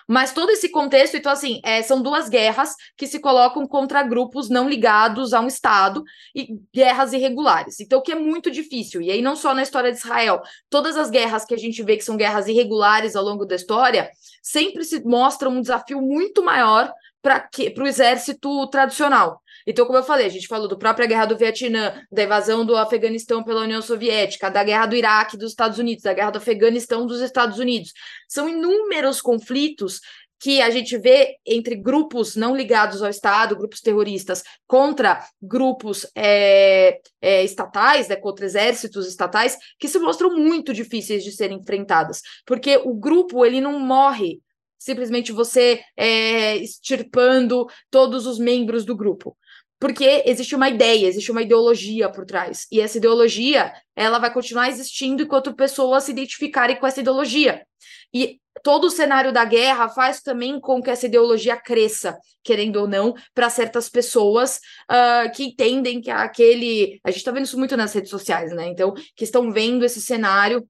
Mas 0.07 0.33
todo 0.33 0.51
esse 0.51 0.69
contexto, 0.69 1.17
então, 1.17 1.31
assim, 1.31 1.59
é, 1.63 1.81
são 1.81 2.01
duas 2.01 2.29
guerras 2.29 2.75
que 2.95 3.07
se 3.07 3.19
colocam 3.19 3.65
contra 3.65 4.03
grupos 4.03 4.49
não 4.49 4.69
ligados 4.69 5.33
a 5.33 5.39
um 5.39 5.47
Estado 5.47 6.03
e 6.35 6.59
guerras 6.73 7.13
irregulares. 7.13 7.79
Então, 7.79 7.99
o 7.99 8.01
que 8.01 8.11
é 8.11 8.15
muito 8.15 8.51
difícil, 8.51 9.01
e 9.01 9.09
aí 9.09 9.21
não 9.21 9.35
só 9.35 9.53
na 9.53 9.63
história 9.63 9.91
de 9.91 9.97
Israel, 9.97 10.41
todas 10.69 10.97
as 10.97 11.09
guerras 11.09 11.45
que 11.45 11.53
a 11.53 11.57
gente 11.57 11.81
vê 11.81 11.97
que 11.97 12.03
são 12.03 12.17
guerras 12.17 12.47
irregulares 12.47 13.15
ao 13.15 13.23
longo 13.23 13.45
da 13.45 13.55
história, 13.55 14.09
sempre 14.41 14.83
se 14.83 15.03
mostram 15.03 15.51
um 15.51 15.61
desafio 15.61 16.01
muito 16.01 16.43
maior 16.43 16.91
para 17.21 17.49
o 17.79 17.87
exército 17.87 18.67
tradicional. 18.67 19.41
Então, 19.65 19.85
como 19.85 19.97
eu 19.97 20.03
falei, 20.03 20.25
a 20.25 20.29
gente 20.29 20.47
falou 20.47 20.67
do 20.67 20.77
própria 20.77 21.07
guerra 21.07 21.25
do 21.25 21.37
Vietnã, 21.37 22.01
da 22.11 22.23
invasão 22.23 22.65
do 22.65 22.77
Afeganistão 22.77 23.43
pela 23.43 23.61
União 23.61 23.81
Soviética, 23.81 24.49
da 24.49 24.63
guerra 24.63 24.85
do 24.85 24.95
Iraque 24.95 25.37
dos 25.37 25.51
Estados 25.51 25.79
Unidos, 25.79 26.03
da 26.03 26.13
guerra 26.13 26.31
do 26.31 26.37
Afeganistão 26.37 27.05
dos 27.05 27.19
Estados 27.19 27.57
Unidos. 27.57 27.91
São 28.27 28.47
inúmeros 28.47 29.21
conflitos 29.21 30.01
que 30.39 30.61
a 30.61 30.69
gente 30.69 30.97
vê 30.97 31.37
entre 31.45 31.75
grupos 31.75 32.35
não 32.35 32.55
ligados 32.55 33.01
ao 33.01 33.09
Estado, 33.09 33.55
grupos 33.55 33.81
terroristas, 33.81 34.43
contra 34.67 35.25
grupos 35.41 36.05
é, 36.13 36.99
é, 37.21 37.43
estatais, 37.43 38.07
né, 38.07 38.15
contra 38.15 38.45
exércitos 38.45 39.07
estatais, 39.07 39.57
que 39.79 39.87
se 39.87 39.97
mostram 39.97 40.35
muito 40.35 40.73
difíceis 40.73 41.23
de 41.23 41.31
serem 41.31 41.57
enfrentadas, 41.57 42.21
porque 42.45 42.77
o 42.77 42.93
grupo 42.93 43.43
ele 43.43 43.59
não 43.59 43.79
morre 43.79 44.39
simplesmente 44.77 45.31
você 45.31 45.81
é, 45.97 46.57
extirpando 46.57 47.65
todos 47.89 48.27
os 48.27 48.37
membros 48.37 48.85
do 48.85 48.95
grupo 48.95 49.35
porque 49.79 50.23
existe 50.25 50.55
uma 50.55 50.69
ideia, 50.69 51.07
existe 51.07 51.31
uma 51.31 51.41
ideologia 51.41 52.09
por 52.09 52.25
trás. 52.25 52.65
E 52.71 52.79
essa 52.79 52.97
ideologia, 52.97 53.73
ela 53.95 54.19
vai 54.19 54.33
continuar 54.33 54.69
existindo 54.69 55.23
enquanto 55.23 55.55
pessoas 55.55 56.05
se 56.05 56.11
identificarem 56.11 56.77
com 56.77 56.87
essa 56.87 57.01
ideologia. 57.01 57.65
E 58.13 58.39
todo 58.63 58.85
o 58.85 58.89
cenário 58.89 59.33
da 59.33 59.43
guerra 59.43 59.89
faz 59.89 60.21
também 60.21 60.59
com 60.59 60.81
que 60.81 60.89
essa 60.89 61.05
ideologia 61.05 61.57
cresça, 61.57 62.17
querendo 62.43 62.77
ou 62.77 62.87
não, 62.87 63.13
para 63.33 63.49
certas 63.49 63.89
pessoas 63.89 64.59
uh, 64.89 65.31
que 65.35 65.43
entendem 65.43 65.99
que 66.01 66.09
aquele. 66.09 66.99
A 67.03 67.11
gente 67.11 67.19
está 67.19 67.31
vendo 67.31 67.45
isso 67.45 67.59
muito 67.59 67.75
nas 67.75 67.93
redes 67.93 68.09
sociais, 68.09 68.51
né? 68.53 68.67
Então, 68.67 68.93
que 69.15 69.23
estão 69.23 69.51
vendo 69.51 69.83
esse 69.83 70.01
cenário 70.01 70.65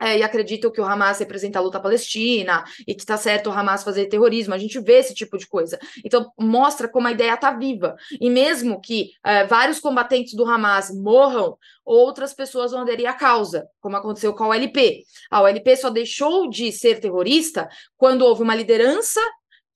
é, 0.00 0.18
e 0.18 0.22
acreditam 0.22 0.70
que 0.70 0.80
o 0.80 0.84
Hamas 0.84 1.18
representa 1.18 1.58
a 1.58 1.62
luta 1.62 1.78
palestina 1.78 2.64
e 2.86 2.94
que 2.94 3.02
está 3.02 3.16
certo 3.16 3.50
o 3.50 3.52
Hamas 3.52 3.84
fazer 3.84 4.06
terrorismo. 4.06 4.54
A 4.54 4.58
gente 4.58 4.80
vê 4.80 4.94
esse 4.94 5.14
tipo 5.14 5.36
de 5.36 5.46
coisa. 5.46 5.78
Então, 6.04 6.32
mostra 6.38 6.88
como 6.88 7.06
a 7.06 7.12
ideia 7.12 7.34
está 7.34 7.52
viva. 7.52 7.94
E 8.20 8.30
mesmo 8.30 8.80
que 8.80 9.10
é, 9.24 9.46
vários 9.46 9.78
combatentes 9.78 10.34
do 10.34 10.46
Hamas 10.46 10.90
morram, 10.90 11.58
outras 11.84 12.32
pessoas 12.32 12.72
vão 12.72 12.80
aderir 12.80 13.08
à 13.08 13.12
causa, 13.12 13.68
como 13.80 13.96
aconteceu 13.96 14.32
com 14.32 14.44
a 14.44 14.48
OLP. 14.48 15.04
A 15.30 15.42
OLP 15.42 15.76
só 15.76 15.90
deixou 15.90 16.48
de 16.48 16.72
ser 16.72 17.00
terrorista 17.00 17.68
quando 17.96 18.22
houve 18.22 18.42
uma 18.42 18.54
liderança 18.54 19.20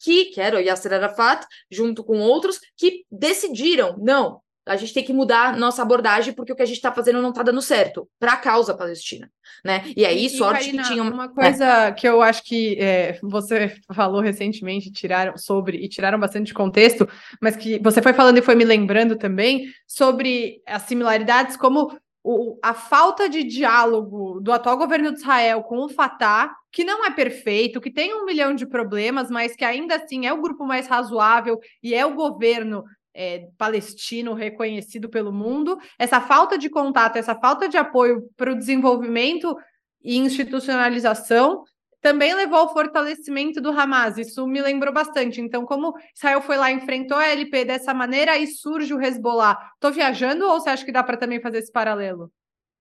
que, 0.00 0.26
que 0.26 0.40
era 0.40 0.56
o 0.58 0.60
Yasser 0.60 0.92
Arafat, 0.92 1.46
junto 1.70 2.04
com 2.04 2.18
outros, 2.18 2.60
que 2.76 3.04
decidiram, 3.10 3.96
não, 3.98 4.40
a 4.66 4.76
gente 4.76 4.94
tem 4.94 5.04
que 5.04 5.12
mudar 5.12 5.56
nossa 5.56 5.82
abordagem 5.82 6.32
porque 6.32 6.52
o 6.52 6.56
que 6.56 6.62
a 6.62 6.66
gente 6.66 6.76
está 6.76 6.90
fazendo 6.90 7.20
não 7.20 7.30
está 7.30 7.42
dando 7.42 7.60
certo 7.60 8.08
para 8.18 8.32
a 8.32 8.36
causa 8.36 8.74
palestina, 8.74 9.30
né? 9.64 9.84
E 9.96 10.06
aí, 10.06 10.26
e, 10.26 10.30
sorte 10.30 10.66
Karina, 10.66 10.82
que 10.82 10.88
tinha 10.88 11.02
uma 11.02 11.28
coisa 11.28 11.64
é. 11.64 11.92
que 11.92 12.08
eu 12.08 12.22
acho 12.22 12.42
que 12.44 12.76
é, 12.80 13.18
você 13.22 13.76
falou 13.92 14.20
recentemente, 14.20 14.90
tiraram 14.90 15.36
sobre 15.36 15.76
e 15.76 15.88
tiraram 15.88 16.18
bastante 16.18 16.46
de 16.46 16.54
contexto, 16.54 17.08
mas 17.40 17.56
que 17.56 17.78
você 17.78 18.00
foi 18.00 18.14
falando 18.14 18.38
e 18.38 18.42
foi 18.42 18.54
me 18.54 18.64
lembrando 18.64 19.16
também 19.16 19.66
sobre 19.86 20.62
as 20.66 20.82
similaridades, 20.82 21.56
como 21.56 21.96
o, 22.22 22.58
a 22.62 22.72
falta 22.72 23.28
de 23.28 23.44
diálogo 23.44 24.40
do 24.40 24.50
atual 24.50 24.78
governo 24.78 25.12
de 25.12 25.18
Israel 25.18 25.62
com 25.62 25.84
o 25.84 25.90
Fatah, 25.90 26.56
que 26.72 26.82
não 26.82 27.04
é 27.04 27.10
perfeito, 27.10 27.82
que 27.82 27.90
tem 27.90 28.14
um 28.14 28.24
milhão 28.24 28.54
de 28.54 28.66
problemas, 28.66 29.30
mas 29.30 29.54
que 29.54 29.64
ainda 29.64 29.96
assim 29.96 30.24
é 30.24 30.32
o 30.32 30.40
grupo 30.40 30.64
mais 30.64 30.86
razoável 30.86 31.60
e 31.82 31.94
é 31.94 32.06
o 32.06 32.14
governo 32.14 32.82
é, 33.14 33.48
palestino 33.56 34.34
reconhecido 34.34 35.08
pelo 35.08 35.32
mundo, 35.32 35.78
essa 35.98 36.20
falta 36.20 36.58
de 36.58 36.68
contato, 36.68 37.16
essa 37.16 37.34
falta 37.34 37.68
de 37.68 37.76
apoio 37.76 38.28
para 38.36 38.52
o 38.52 38.58
desenvolvimento 38.58 39.56
e 40.02 40.18
institucionalização 40.18 41.62
também 42.04 42.34
levou 42.34 42.58
ao 42.58 42.72
fortalecimento 42.72 43.62
do 43.62 43.70
Hamas. 43.70 44.18
Isso 44.18 44.46
me 44.46 44.60
lembrou 44.60 44.92
bastante. 44.92 45.40
Então, 45.40 45.64
como 45.64 45.94
Israel 46.14 46.42
foi 46.42 46.58
lá, 46.58 46.70
enfrentou 46.70 47.16
a 47.16 47.28
LP 47.28 47.64
dessa 47.64 47.94
maneira, 47.94 48.36
e 48.36 48.46
surge 48.46 48.92
o 48.92 49.00
Hezbollah. 49.00 49.58
Estou 49.72 49.90
viajando 49.90 50.46
ou 50.46 50.60
você 50.60 50.68
acha 50.68 50.84
que 50.84 50.92
dá 50.92 51.02
para 51.02 51.16
também 51.16 51.40
fazer 51.40 51.60
esse 51.60 51.72
paralelo? 51.72 52.30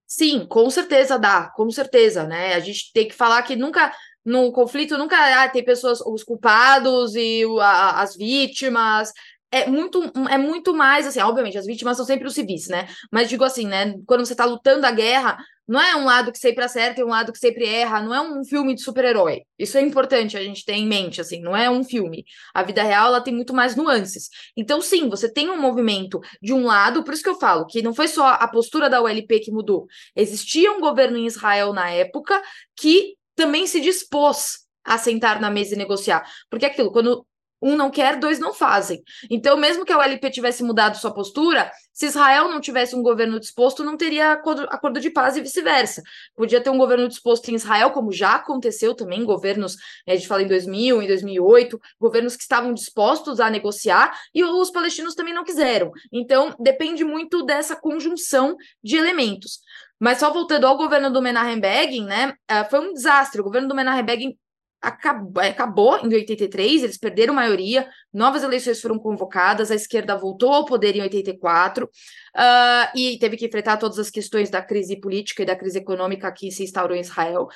Sim, 0.06 0.46
com 0.46 0.70
certeza 0.70 1.18
dá, 1.18 1.50
com 1.56 1.72
certeza, 1.72 2.26
né? 2.26 2.54
A 2.54 2.60
gente 2.60 2.92
tem 2.92 3.08
que 3.08 3.14
falar 3.14 3.42
que 3.44 3.56
nunca 3.56 3.94
no 4.26 4.52
conflito 4.52 4.98
nunca 4.98 5.18
ah, 5.18 5.50
tem 5.50 5.64
pessoas, 5.64 6.00
os 6.02 6.24
culpados 6.24 7.16
e 7.16 7.44
a, 7.60 8.02
as 8.02 8.16
vítimas, 8.16 9.12
é 9.54 9.68
muito, 9.68 10.12
é 10.32 10.38
muito 10.38 10.74
mais 10.74 11.06
assim, 11.06 11.20
obviamente, 11.20 11.58
as 11.60 11.68
vítimas 11.68 11.96
são 11.96 12.06
sempre 12.06 12.28
os 12.28 12.34
civis, 12.34 12.68
né? 12.68 12.88
Mas 13.12 13.30
digo 13.30 13.44
assim, 13.44 13.68
né? 13.68 13.94
Quando 14.08 14.26
você 14.26 14.36
tá 14.36 14.46
lutando 14.46 14.88
a 14.88 14.92
guerra, 14.92 15.38
não 15.68 15.80
é 15.80 15.96
um 15.96 16.06
lado 16.06 16.32
que 16.32 16.40
sempre 16.40 16.64
acerta 16.64 17.00
e 17.00 17.04
um 17.04 17.10
lado 17.10 17.32
que 17.32 17.38
sempre 17.38 17.64
erra, 17.66 18.02
não 18.02 18.14
é 18.16 18.20
um 18.20 18.44
filme 18.44 18.74
de 18.74 18.82
super-herói. 18.82 19.44
Isso 19.58 19.78
é 19.78 19.82
importante 19.82 20.36
a 20.36 20.44
gente 20.44 20.66
ter 20.66 20.74
em 20.74 20.88
mente, 20.88 21.22
assim, 21.22 21.40
não 21.40 21.56
é 21.56 21.70
um 21.70 21.84
filme. 21.84 22.26
A 22.52 22.64
vida 22.64 22.82
real, 22.82 23.08
ela 23.10 23.22
tem 23.22 23.34
muito 23.34 23.54
mais 23.54 23.76
nuances. 23.76 24.28
Então, 24.58 24.82
sim, 24.82 25.08
você 25.08 25.32
tem 25.32 25.52
um 25.52 25.62
movimento 25.62 26.20
de 26.42 26.52
um 26.52 26.66
lado, 26.66 27.04
por 27.04 27.14
isso 27.14 27.24
que 27.24 27.30
eu 27.30 27.40
falo 27.40 27.68
que 27.68 27.84
não 27.84 27.94
foi 27.94 28.08
só 28.08 28.30
a 28.30 28.48
postura 28.48 28.90
da 28.90 29.02
ULP 29.04 29.40
que 29.40 29.52
mudou. 29.52 29.86
Existia 30.16 30.72
um 30.72 30.82
governo 30.82 31.18
em 31.18 31.28
Israel 31.28 31.74
na 31.74 31.92
época 31.92 32.42
que 32.76 33.16
também 33.36 33.68
se 33.68 33.80
dispôs 33.80 34.64
a 34.84 34.98
sentar 34.98 35.40
na 35.40 35.52
mesa 35.52 35.76
e 35.76 35.78
negociar. 35.78 36.28
Porque 36.50 36.66
é 36.66 36.70
aquilo, 36.70 36.92
quando 36.92 37.26
um 37.64 37.78
não 37.78 37.90
quer, 37.90 38.18
dois 38.18 38.40
não 38.40 38.54
fazem. 38.54 39.02
Então, 39.30 39.56
mesmo 39.56 39.86
que 39.86 39.94
a 39.94 39.98
OLP 39.98 40.30
tivesse 40.30 40.64
mudado 40.64 40.98
sua 40.98 41.14
postura, 41.14 41.72
se 41.94 42.08
Israel 42.08 42.50
não 42.50 42.60
tivesse 42.60 42.96
um 42.96 43.02
governo 43.02 43.40
disposto, 43.40 43.84
não 43.84 43.96
teria 43.96 44.32
acordo, 44.32 44.68
acordo 44.70 45.00
de 45.00 45.10
paz 45.10 45.38
e 45.38 45.42
vice-versa. 45.42 46.02
Podia 46.36 46.60
ter 46.60 46.70
um 46.70 46.78
governo 46.78 47.08
disposto 47.08 47.50
em 47.50 47.56
Israel, 47.56 47.92
como 47.92 48.12
já 48.12 48.36
aconteceu 48.36 48.94
também, 48.94 49.24
governos, 49.24 49.78
a 50.08 50.16
gente 50.16 50.28
fala 50.28 50.42
em 50.42 50.48
2000, 50.48 51.02
em 51.02 51.08
2008, 51.08 51.80
governos 52.00 52.36
que 52.36 52.42
estavam 52.42 52.74
dispostos 52.74 53.40
a 53.40 53.50
negociar 53.50 54.12
e 54.34 54.44
os 54.44 54.72
palestinos 54.72 55.16
também 55.16 55.34
não 55.34 55.44
quiseram. 55.44 55.92
Então, 56.12 56.56
depende 56.60 57.04
muito 57.04 57.44
dessa 57.44 57.76
conjunção 57.76 58.58
de 58.84 58.98
elementos. 58.98 59.60
Mas 60.00 60.18
só 60.18 60.34
voltando 60.34 60.68
ao 60.68 60.76
governo 60.76 61.10
do 61.10 61.22
Menachem 61.22 61.62
Begin, 61.62 62.06
né, 62.06 62.34
uh, 62.52 62.70
foi 62.70 62.80
um 62.80 62.92
desastre. 62.92 63.40
O 63.40 63.44
governo 63.44 63.70
do 63.70 63.76
Menachem 63.76 64.04
Begin 64.04 64.38
acabou, 64.84 65.42
acabou 65.42 65.98
em 66.00 66.14
83, 66.14 66.84
eles 66.84 66.98
perderam 66.98 67.34
maioria, 67.34 67.88
novas 68.14 68.44
eleições 68.44 68.82
foram 68.82 69.00
convocadas, 69.00 69.72
a 69.72 69.76
esquerda 69.76 70.18
voltou 70.18 70.54
ao 70.54 70.66
poder 70.66 70.94
em 70.98 71.02
84 71.02 71.86
uh, 71.86 71.90
ah, 72.36 72.92
e 72.94 73.18
teve 73.18 73.38
que 73.38 73.46
enfrentar 73.46 73.78
todas 73.78 73.98
as 73.98 74.10
questões 74.10 74.50
da 74.50 74.62
crise 74.62 75.00
política 75.00 75.42
e 75.42 75.46
da 75.46 75.56
crise 75.56 75.80
econômica 75.80 76.30
que 76.34 76.52
se 76.52 76.64
instaurou 76.64 76.98
em 76.98 77.00
Israel. 77.00 77.48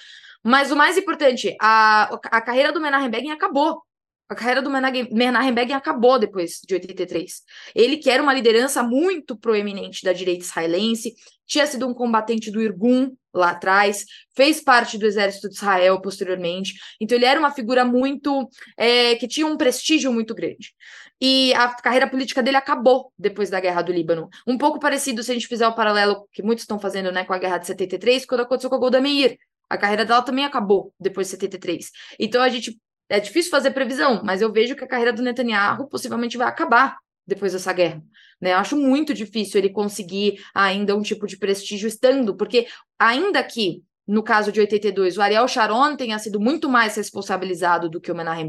Mas 0.42 0.72
o 0.72 0.76
mais 0.76 0.98
importante, 0.98 1.54
a, 1.60 2.04
a 2.32 2.42
carreira 2.42 2.72
do 2.72 2.80
Menachem 2.80 3.10
Begin 3.10 3.32
acabou. 3.32 3.82
A 4.30 4.36
carreira 4.36 4.62
do 4.62 4.70
Menachem 4.70 5.54
Begin 5.54 5.74
acabou 5.74 6.18
depois 6.18 6.62
de 6.66 6.76
83. 6.76 7.42
Ele, 7.76 7.98
que 7.98 8.10
era 8.10 8.24
uma 8.24 8.34
liderança 8.34 8.82
muito 8.82 9.36
proeminente 9.38 10.04
da 10.04 10.14
direita 10.14 10.46
israelense, 10.46 11.14
tinha 11.46 11.66
sido 11.66 11.88
um 11.88 11.94
combatente 11.94 12.52
do 12.52 12.62
Irgun 12.62 13.16
lá 13.38 13.52
atrás, 13.52 14.06
fez 14.36 14.62
parte 14.62 14.98
do 14.98 15.06
exército 15.06 15.50
de 15.50 15.56
Israel 15.56 16.02
posteriormente. 16.02 16.74
Então, 17.00 17.18
ele 17.18 17.26
era 17.26 17.40
uma 17.40 17.52
figura 17.52 17.86
muito. 17.86 18.50
É, 18.78 19.16
que 19.16 19.28
tinha 19.28 19.48
um 19.48 19.58
prestígio 19.58 20.12
muito 20.12 20.36
grande. 20.36 20.74
E 21.20 21.54
a 21.56 21.70
carreira 21.70 22.08
política 22.08 22.44
dele 22.44 22.58
acabou 22.58 23.12
depois 23.18 23.50
da 23.50 23.60
guerra 23.60 23.82
do 23.82 23.92
Líbano. 23.92 24.30
Um 24.46 24.58
pouco 24.58 24.80
parecido, 24.80 25.24
se 25.24 25.32
a 25.32 25.34
gente 25.34 25.48
fizer 25.48 25.68
o 25.68 25.74
paralelo 25.74 26.28
que 26.32 26.44
muitos 26.44 26.64
estão 26.64 26.80
fazendo 26.80 27.12
né, 27.12 27.24
com 27.24 27.34
a 27.34 27.40
guerra 27.40 27.58
de 27.58 27.68
73, 27.68 28.26
quando 28.26 28.42
aconteceu 28.42 28.70
com 28.70 28.76
a 28.76 28.80
Golda 28.80 29.02
Meir. 29.02 29.38
A 29.70 29.78
carreira 29.78 30.06
dela 30.06 30.22
também 30.22 30.46
acabou 30.46 30.94
depois 31.00 31.28
de 31.28 31.32
73. 31.32 31.92
Então, 32.20 32.42
a 32.42 32.50
gente 32.50 32.80
é 33.10 33.20
difícil 33.20 33.50
fazer 33.50 33.72
previsão, 33.72 34.22
mas 34.24 34.42
eu 34.42 34.52
vejo 34.52 34.76
que 34.76 34.84
a 34.84 34.88
carreira 34.88 35.12
do 35.12 35.22
Netanyahu 35.22 35.88
possivelmente 35.88 36.38
vai 36.38 36.48
acabar 36.48 36.98
depois 37.26 37.54
dessa 37.54 37.74
guerra. 37.74 38.02
Né? 38.40 38.54
Eu 38.54 38.58
acho 38.58 38.78
muito 38.78 39.14
difícil 39.14 39.60
ele 39.60 39.70
conseguir 39.70 40.42
ainda 40.54 40.96
um 40.96 41.02
tipo 41.02 41.26
de 41.28 41.38
prestígio 41.38 41.88
estando, 41.88 42.36
porque 42.36 42.68
ainda 43.00 43.44
que 43.44 43.84
no 44.08 44.24
caso 44.24 44.52
de 44.54 44.62
82, 44.62 45.18
o 45.18 45.22
Ariel 45.22 45.48
Sharon 45.48 45.98
tenha 45.98 46.18
sido 46.18 46.40
muito 46.40 46.70
mais 46.70 46.96
responsabilizado 46.96 47.90
do 47.90 48.00
que 48.00 48.10
o 48.10 48.16
Menachem 48.16 48.48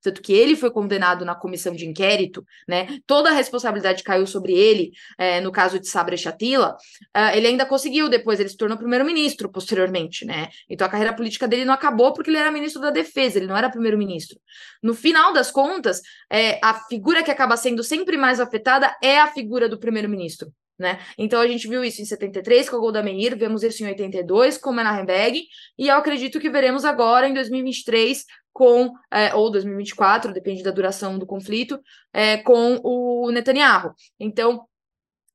tanto 0.00 0.22
que 0.22 0.32
ele 0.32 0.54
foi 0.54 0.70
condenado 0.70 1.24
na 1.24 1.34
comissão 1.34 1.74
de 1.74 1.84
inquérito, 1.84 2.44
né? 2.68 2.86
Toda 3.04 3.30
a 3.30 3.32
responsabilidade 3.32 4.04
caiu 4.04 4.26
sobre 4.26 4.52
ele, 4.52 4.92
é, 5.18 5.40
no 5.40 5.50
caso 5.50 5.80
de 5.80 5.88
Sabre 5.88 6.16
Chatila, 6.16 6.76
uh, 7.16 7.34
ele 7.34 7.48
ainda 7.48 7.66
conseguiu 7.66 8.08
depois, 8.08 8.38
ele 8.38 8.48
se 8.48 8.56
tornou 8.56 8.78
primeiro-ministro 8.78 9.50
posteriormente, 9.50 10.24
né? 10.24 10.48
Então 10.68 10.86
a 10.86 10.90
carreira 10.90 11.12
política 11.12 11.48
dele 11.48 11.64
não 11.64 11.74
acabou 11.74 12.12
porque 12.12 12.30
ele 12.30 12.38
era 12.38 12.52
ministro 12.52 12.80
da 12.80 12.90
defesa, 12.90 13.38
ele 13.38 13.48
não 13.48 13.56
era 13.56 13.68
primeiro-ministro. 13.68 14.38
No 14.80 14.94
final 14.94 15.32
das 15.32 15.50
contas, 15.50 16.00
é, 16.30 16.60
a 16.62 16.74
figura 16.74 17.24
que 17.24 17.30
acaba 17.32 17.56
sendo 17.56 17.82
sempre 17.82 18.16
mais 18.16 18.38
afetada 18.38 18.94
é 19.02 19.18
a 19.18 19.26
figura 19.26 19.68
do 19.68 19.78
primeiro-ministro. 19.78 20.52
Né? 20.78 20.98
Então 21.16 21.40
a 21.40 21.46
gente 21.46 21.68
viu 21.68 21.84
isso 21.84 22.02
em 22.02 22.04
73 22.04 22.68
com 22.68 22.76
a 22.76 22.80
Golda 22.80 23.02
Meir, 23.02 23.36
vemos 23.38 23.62
isso 23.62 23.84
em 23.84 23.86
82 23.86 24.58
com 24.58 24.70
o 24.70 24.72
Menachem 24.72 25.06
Begin, 25.06 25.44
e 25.78 25.86
eu 25.86 25.96
acredito 25.96 26.40
que 26.40 26.50
veremos 26.50 26.84
agora 26.84 27.28
em 27.28 27.34
2023 27.34 28.24
com, 28.52 28.92
é, 29.10 29.34
ou 29.34 29.50
2024, 29.50 30.32
depende 30.32 30.62
da 30.62 30.70
duração 30.70 31.18
do 31.18 31.26
conflito, 31.26 31.78
é, 32.12 32.38
com 32.38 32.80
o 32.82 33.30
Netanyahu. 33.30 33.92
Então, 34.18 34.66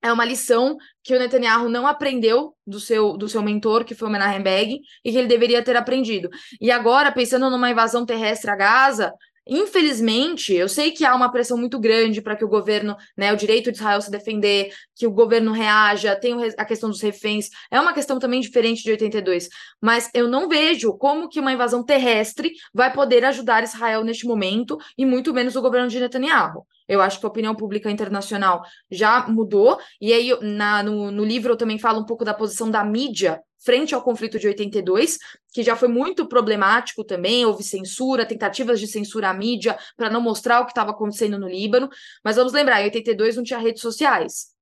é 0.02 0.12
uma 0.14 0.24
lição 0.24 0.78
que 1.04 1.14
o 1.14 1.20
Netanyahu 1.20 1.68
não 1.68 1.86
aprendeu 1.86 2.56
do 2.66 2.80
seu, 2.80 3.18
do 3.18 3.28
seu 3.28 3.42
mentor, 3.42 3.84
que 3.84 3.94
foi 3.94 4.08
o 4.08 4.12
Menachem 4.12 4.42
Begin, 4.42 4.80
e 5.04 5.12
que 5.12 5.18
ele 5.18 5.28
deveria 5.28 5.62
ter 5.62 5.76
aprendido. 5.76 6.30
E 6.62 6.72
agora, 6.72 7.12
pensando 7.12 7.50
numa 7.50 7.70
invasão 7.70 8.06
terrestre 8.06 8.50
a 8.50 8.56
Gaza, 8.56 9.14
Infelizmente, 9.52 10.54
eu 10.54 10.70
sei 10.70 10.92
que 10.92 11.04
há 11.04 11.16
uma 11.16 11.32
pressão 11.32 11.58
muito 11.58 11.80
grande 11.80 12.22
para 12.22 12.36
que 12.36 12.46
o 12.46 12.48
governo, 12.48 12.96
né, 13.18 13.34
o 13.34 13.36
direito 13.36 13.72
de 13.72 13.80
Israel 13.80 14.00
se 14.00 14.12
defender, 14.12 14.72
que 14.96 15.08
o 15.08 15.12
governo 15.12 15.52
reaja, 15.52 16.16
tem 16.16 16.36
a 16.56 16.64
questão 16.64 16.88
dos 16.88 17.02
reféns, 17.02 17.50
é 17.72 17.82
uma 17.82 17.92
questão 17.92 18.20
também 18.20 18.40
diferente 18.42 18.84
de 18.84 18.92
82, 18.92 19.50
mas 19.82 20.08
eu 20.14 20.28
não 20.28 20.48
vejo 20.48 20.96
como 21.00 21.28
que 21.28 21.40
uma 21.40 21.52
invasão 21.52 21.84
terrestre 21.84 22.52
vai 22.72 22.94
poder 22.94 23.26
ajudar 23.26 23.64
Israel 23.64 24.04
neste 24.04 24.28
momento, 24.28 24.78
e 24.96 25.04
muito 25.04 25.34
menos 25.34 25.56
o 25.56 25.62
governo 25.62 25.90
de 25.90 26.00
Netanyahu. 26.00 26.68
Eu 26.88 27.02
acho 27.02 27.20
que 27.20 27.26
a 27.26 27.30
opinião 27.30 27.56
pública 27.56 27.90
internacional 27.90 28.62
já 28.92 29.28
mudou, 29.28 29.80
e 30.00 30.14
aí 30.14 30.30
na, 30.42 30.84
no, 30.84 31.10
no 31.10 31.26
livro 31.26 31.54
eu 31.54 31.58
também 31.58 31.80
falo 31.80 32.00
um 32.00 32.06
pouco 32.06 32.24
da 32.24 32.36
posição 32.36 32.70
da 32.70 32.84
mídia 32.84 33.42
frente 33.64 33.94
ao 33.94 34.02
conflito 34.02 34.40
de 34.40 34.48
82, 34.48 35.18
que 35.54 35.64
já 35.64 35.76
foi 35.76 35.88
muito 35.88 36.28
problemático 36.28 37.04
também, 37.04 37.46
houve 37.46 37.64
censura, 37.64 38.26
tentativas 38.26 38.80
de 38.80 38.88
censura 38.88 39.30
à 39.30 39.34
mídia 39.34 39.78
para 39.98 40.10
não 40.10 40.22
mostrar 40.22 40.62
o 40.62 40.66
que 40.66 40.72
estava 40.72 40.92
acontecendo 40.92 41.38
no 41.38 41.48
Líbano, 41.48 41.90
mas 42.24 42.36
vamos 42.36 42.54
lembrar, 42.54 42.82
em 42.82 42.86
82 42.86 43.36
não 43.36 43.44
tinha 43.44 43.60
redes 43.60 43.82
sociais. 43.82 44.58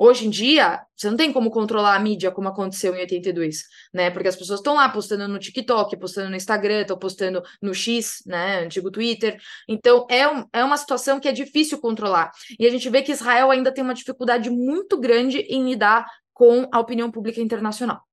Hoje 0.00 0.28
em 0.28 0.30
dia, 0.30 0.80
você 0.94 1.10
não 1.10 1.16
tem 1.16 1.32
como 1.32 1.50
controlar 1.50 1.96
a 1.96 1.98
mídia 1.98 2.30
como 2.30 2.46
aconteceu 2.46 2.94
em 2.94 3.00
82, 3.00 3.64
né? 3.92 4.10
Porque 4.12 4.28
as 4.28 4.36
pessoas 4.36 4.60
estão 4.60 4.74
lá 4.74 4.88
postando 4.88 5.26
no 5.26 5.40
TikTok, 5.40 5.96
postando 5.96 6.30
no 6.30 6.36
Instagram, 6.36 6.82
estão 6.82 6.96
postando 6.96 7.42
no 7.60 7.74
X, 7.74 8.22
né? 8.24 8.60
Antigo 8.60 8.92
Twitter. 8.92 9.40
Então, 9.68 10.06
é, 10.08 10.28
um, 10.28 10.44
é 10.52 10.62
uma 10.62 10.76
situação 10.76 11.18
que 11.18 11.26
é 11.26 11.32
difícil 11.32 11.80
controlar. 11.80 12.30
E 12.60 12.64
a 12.64 12.70
gente 12.70 12.88
vê 12.88 13.02
que 13.02 13.10
Israel 13.10 13.50
ainda 13.50 13.74
tem 13.74 13.82
uma 13.82 13.92
dificuldade 13.92 14.48
muito 14.50 14.96
grande 15.00 15.38
em 15.38 15.68
lidar 15.68 16.06
com 16.32 16.68
a 16.70 16.78
opinião 16.78 17.10
pública 17.10 17.40
internacional 17.40 18.07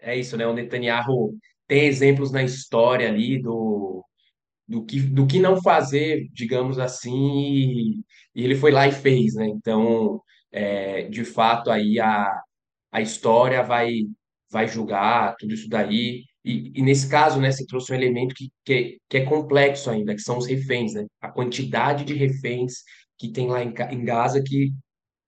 é 0.00 0.16
isso, 0.16 0.36
né? 0.36 0.46
O 0.46 0.54
Netanyahu 0.54 1.36
tem 1.66 1.86
exemplos 1.86 2.32
na 2.32 2.42
história 2.42 3.08
ali 3.08 3.40
do, 3.40 4.04
do, 4.66 4.84
que, 4.84 5.00
do 5.00 5.26
que 5.26 5.38
não 5.40 5.60
fazer, 5.62 6.28
digamos 6.32 6.78
assim, 6.78 7.12
e, 7.14 7.94
e 8.34 8.44
ele 8.44 8.56
foi 8.56 8.70
lá 8.70 8.86
e 8.88 8.92
fez, 8.92 9.34
né? 9.34 9.46
Então, 9.48 10.22
é, 10.52 11.04
de 11.08 11.24
fato, 11.24 11.70
aí 11.70 11.98
a, 12.00 12.42
a 12.92 13.00
história 13.00 13.62
vai, 13.62 14.02
vai 14.50 14.68
julgar 14.68 15.36
tudo 15.36 15.54
isso 15.54 15.68
daí. 15.68 16.24
E, 16.44 16.72
e, 16.74 16.82
nesse 16.82 17.08
caso, 17.08 17.40
né, 17.40 17.50
você 17.50 17.66
trouxe 17.66 17.92
um 17.92 17.96
elemento 17.96 18.34
que, 18.34 18.50
que, 18.64 18.98
que 19.08 19.16
é 19.18 19.24
complexo 19.24 19.90
ainda, 19.90 20.14
que 20.14 20.22
são 20.22 20.38
os 20.38 20.46
reféns, 20.46 20.94
né? 20.94 21.06
A 21.20 21.30
quantidade 21.30 22.04
de 22.04 22.14
reféns 22.14 22.74
que 23.18 23.30
tem 23.30 23.48
lá 23.48 23.62
em, 23.62 23.74
em 23.90 24.04
Gaza 24.04 24.42
que, 24.42 24.72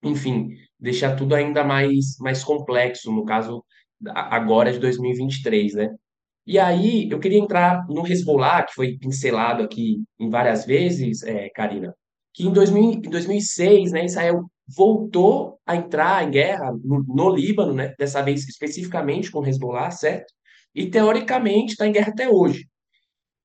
enfim, 0.02 0.48
deixa 0.78 1.14
tudo 1.14 1.34
ainda 1.34 1.64
mais, 1.64 2.16
mais 2.20 2.44
complexo. 2.44 3.12
No 3.12 3.24
caso, 3.24 3.64
agora 4.08 4.72
de 4.72 4.78
2023, 4.78 5.74
né? 5.74 5.94
E 6.46 6.58
aí 6.58 7.08
eu 7.10 7.20
queria 7.20 7.38
entrar 7.38 7.86
no 7.88 8.06
Hezbollah, 8.06 8.64
que 8.64 8.74
foi 8.74 8.98
pincelado 8.98 9.62
aqui 9.62 10.02
em 10.18 10.28
várias 10.30 10.64
vezes, 10.64 11.22
é, 11.22 11.48
Karina, 11.50 11.94
que 12.34 12.46
em, 12.46 12.52
2000, 12.52 12.92
em 12.92 13.00
2006, 13.02 13.92
né, 13.92 14.04
Israel 14.04 14.44
voltou 14.66 15.58
a 15.66 15.76
entrar 15.76 16.26
em 16.26 16.30
guerra 16.30 16.72
no, 16.84 17.02
no 17.02 17.30
Líbano, 17.30 17.74
né, 17.74 17.94
dessa 17.98 18.22
vez 18.22 18.48
especificamente 18.48 19.30
com 19.30 19.46
Hezbollah, 19.46 19.90
certo? 19.90 20.32
E 20.74 20.88
teoricamente 20.88 21.72
está 21.72 21.86
em 21.86 21.92
guerra 21.92 22.10
até 22.10 22.28
hoje. 22.28 22.66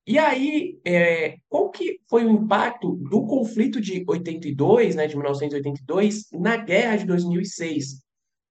E 0.08 0.20
aí, 0.20 0.80
é, 0.86 1.36
qual 1.50 1.72
que 1.72 2.00
foi 2.08 2.26
o 2.26 2.30
impacto 2.30 2.96
do 3.10 3.26
conflito 3.26 3.82
de 3.82 4.04
82, 4.08 4.96
né, 4.96 5.08
de 5.08 5.16
1982, 5.16 6.28
na 6.32 6.58
guerra 6.58 6.98
de 6.98 7.06
2006? 7.06 8.05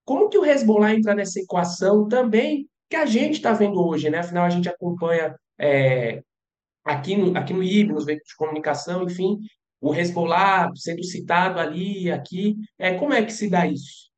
Como 0.05 0.29
que 0.29 0.39
o 0.39 0.45
Hezbollah 0.45 0.95
entra 0.95 1.15
nessa 1.15 1.41
equação 1.41 2.09
também 2.09 2.69
que 2.89 2.97
a 2.97 3.07
gente 3.07 3.35
está 3.35 3.53
vendo 3.53 3.81
hoje, 3.81 4.11
né? 4.11 4.19
Afinal, 4.19 4.45
a 4.45 4.51
gente 4.51 4.69
acompanha 4.69 5.35
é, 5.59 6.23
aqui, 6.85 7.17
no, 7.17 7.37
aqui 7.37 7.53
no 7.53 7.63
IB, 7.63 7.93
nos 7.93 8.05
veículos 8.05 8.29
de 8.29 8.37
comunicação, 8.37 9.05
enfim, 9.05 9.39
o 9.81 9.95
Hezbollah 9.95 10.71
sendo 10.75 11.03
citado 11.03 11.59
ali, 11.59 12.11
aqui. 12.11 12.57
É, 12.79 12.95
como 12.95 13.13
é 13.13 13.25
que 13.25 13.33
se 13.33 13.49
dá 13.49 13.67
isso? 13.67 14.11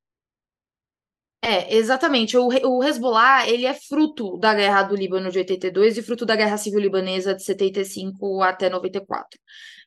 É, 1.43 1.77
exatamente. 1.77 2.37
O, 2.37 2.49
o 2.49 2.83
Hezbollah, 2.83 3.49
ele 3.49 3.67
é 3.67 3.75
fruto 3.75 4.37
da 4.39 4.55
guerra 4.55 4.83
do 4.83 4.97
Líbano 4.97 5.31
de 5.31 5.39
82 5.39 5.99
e 5.99 6.03
fruto 6.03 6.27
da 6.27 6.35
guerra 6.35 6.57
civil 6.57 6.81
libanesa 6.81 7.35
de 7.35 7.43
75 7.45 8.43
até 8.43 8.69
94. 8.69 9.39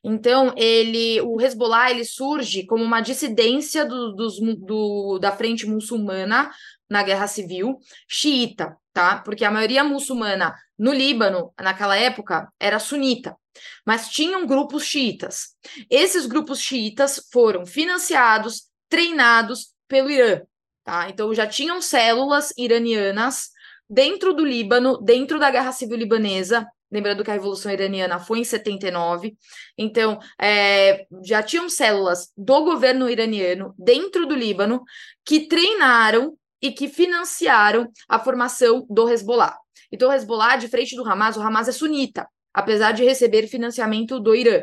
Então, 0.02 0.54
ele, 0.56 1.20
o 1.20 1.40
Hezbollah, 1.40 1.90
ele 1.90 2.04
surge 2.04 2.64
como 2.64 2.82
uma 2.82 3.00
dissidência 3.00 3.84
do, 3.84 4.12
dos, 4.14 4.40
do, 4.58 5.18
da 5.18 5.32
frente 5.32 5.66
muçulmana 5.66 6.50
na 6.88 7.02
guerra 7.02 7.26
civil, 7.26 7.78
xiita, 8.08 8.76
tá? 8.92 9.18
Porque 9.18 9.44
a 9.44 9.50
maioria 9.50 9.84
muçulmana 9.84 10.54
no 10.78 10.92
Líbano, 10.92 11.52
naquela 11.60 11.96
época, 11.96 12.48
era 12.58 12.78
sunita, 12.78 13.36
mas 13.84 14.08
tinham 14.08 14.46
grupos 14.46 14.84
xiitas. 14.84 15.54
Esses 15.90 16.24
grupos 16.24 16.60
xiitas 16.60 17.28
foram 17.30 17.66
financiados, 17.66 18.62
treinados 18.88 19.74
pelo 19.86 20.10
Irã, 20.10 20.40
Tá? 20.84 21.08
Então 21.08 21.32
já 21.34 21.46
tinham 21.46 21.80
células 21.80 22.52
iranianas 22.56 23.50
dentro 23.88 24.32
do 24.32 24.44
Líbano, 24.44 24.98
dentro 25.02 25.38
da 25.38 25.50
Guerra 25.50 25.72
Civil 25.72 25.96
Libanesa, 25.96 26.66
Lembrando 26.90 27.22
que 27.22 27.30
a 27.30 27.34
Revolução 27.34 27.70
Iraniana 27.70 28.18
foi 28.18 28.40
em 28.40 28.44
79. 28.44 29.36
Então, 29.78 30.18
é, 30.40 31.06
já 31.22 31.42
tinham 31.42 31.68
células 31.68 32.32
do 32.36 32.64
governo 32.64 33.08
iraniano 33.08 33.72
dentro 33.78 34.26
do 34.26 34.34
Líbano 34.34 34.82
que 35.24 35.46
treinaram 35.46 36.36
e 36.60 36.72
que 36.72 36.88
financiaram 36.88 37.88
a 38.08 38.18
formação 38.18 38.84
do 38.90 39.08
Hezbollah. 39.08 39.56
Então, 39.92 40.10
o 40.10 40.12
Hezbollah, 40.12 40.56
de 40.56 40.68
frente 40.68 40.96
do 40.96 41.08
Hamas, 41.08 41.36
o 41.36 41.40
Hamas 41.40 41.68
é 41.68 41.72
sunita, 41.72 42.28
apesar 42.52 42.92
de 42.92 43.04
receber 43.04 43.46
financiamento 43.46 44.18
do 44.18 44.34
Irã. 44.34 44.62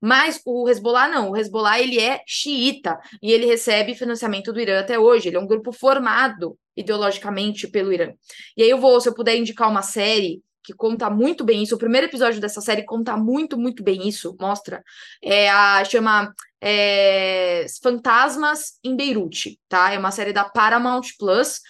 Mas 0.00 0.40
o 0.44 0.68
Hezbollah 0.68 1.08
não, 1.08 1.30
o 1.30 1.36
Hezbollah 1.36 1.80
ele 1.80 1.98
é 1.98 2.20
xiita 2.26 2.98
e 3.22 3.32
ele 3.32 3.46
recebe 3.46 3.94
financiamento 3.94 4.52
do 4.52 4.60
Irã 4.60 4.80
até 4.80 4.98
hoje. 4.98 5.28
Ele 5.28 5.36
é 5.36 5.40
um 5.40 5.46
grupo 5.46 5.72
formado 5.72 6.56
ideologicamente 6.76 7.66
pelo 7.66 7.92
Irã. 7.92 8.12
E 8.56 8.62
aí 8.62 8.70
eu 8.70 8.78
vou, 8.78 9.00
se 9.00 9.08
eu 9.08 9.14
puder 9.14 9.36
indicar 9.36 9.68
uma 9.68 9.82
série 9.82 10.40
que 10.68 10.74
conta 10.74 11.08
muito 11.08 11.44
bem 11.44 11.62
isso. 11.62 11.74
O 11.74 11.78
primeiro 11.78 12.06
episódio 12.06 12.42
dessa 12.42 12.60
série 12.60 12.84
conta 12.84 13.16
muito, 13.16 13.56
muito 13.56 13.82
bem 13.82 14.06
isso. 14.06 14.36
Mostra. 14.38 14.84
É 15.22 15.48
a 15.48 15.82
chama 15.82 16.30
é, 16.60 17.64
Fantasmas 17.82 18.78
em 18.84 18.94
Beirute, 18.94 19.58
tá? 19.66 19.92
É 19.92 19.98
uma 19.98 20.10
série 20.10 20.30
da 20.30 20.44
Paramount 20.44 21.16
Plus. 21.18 21.60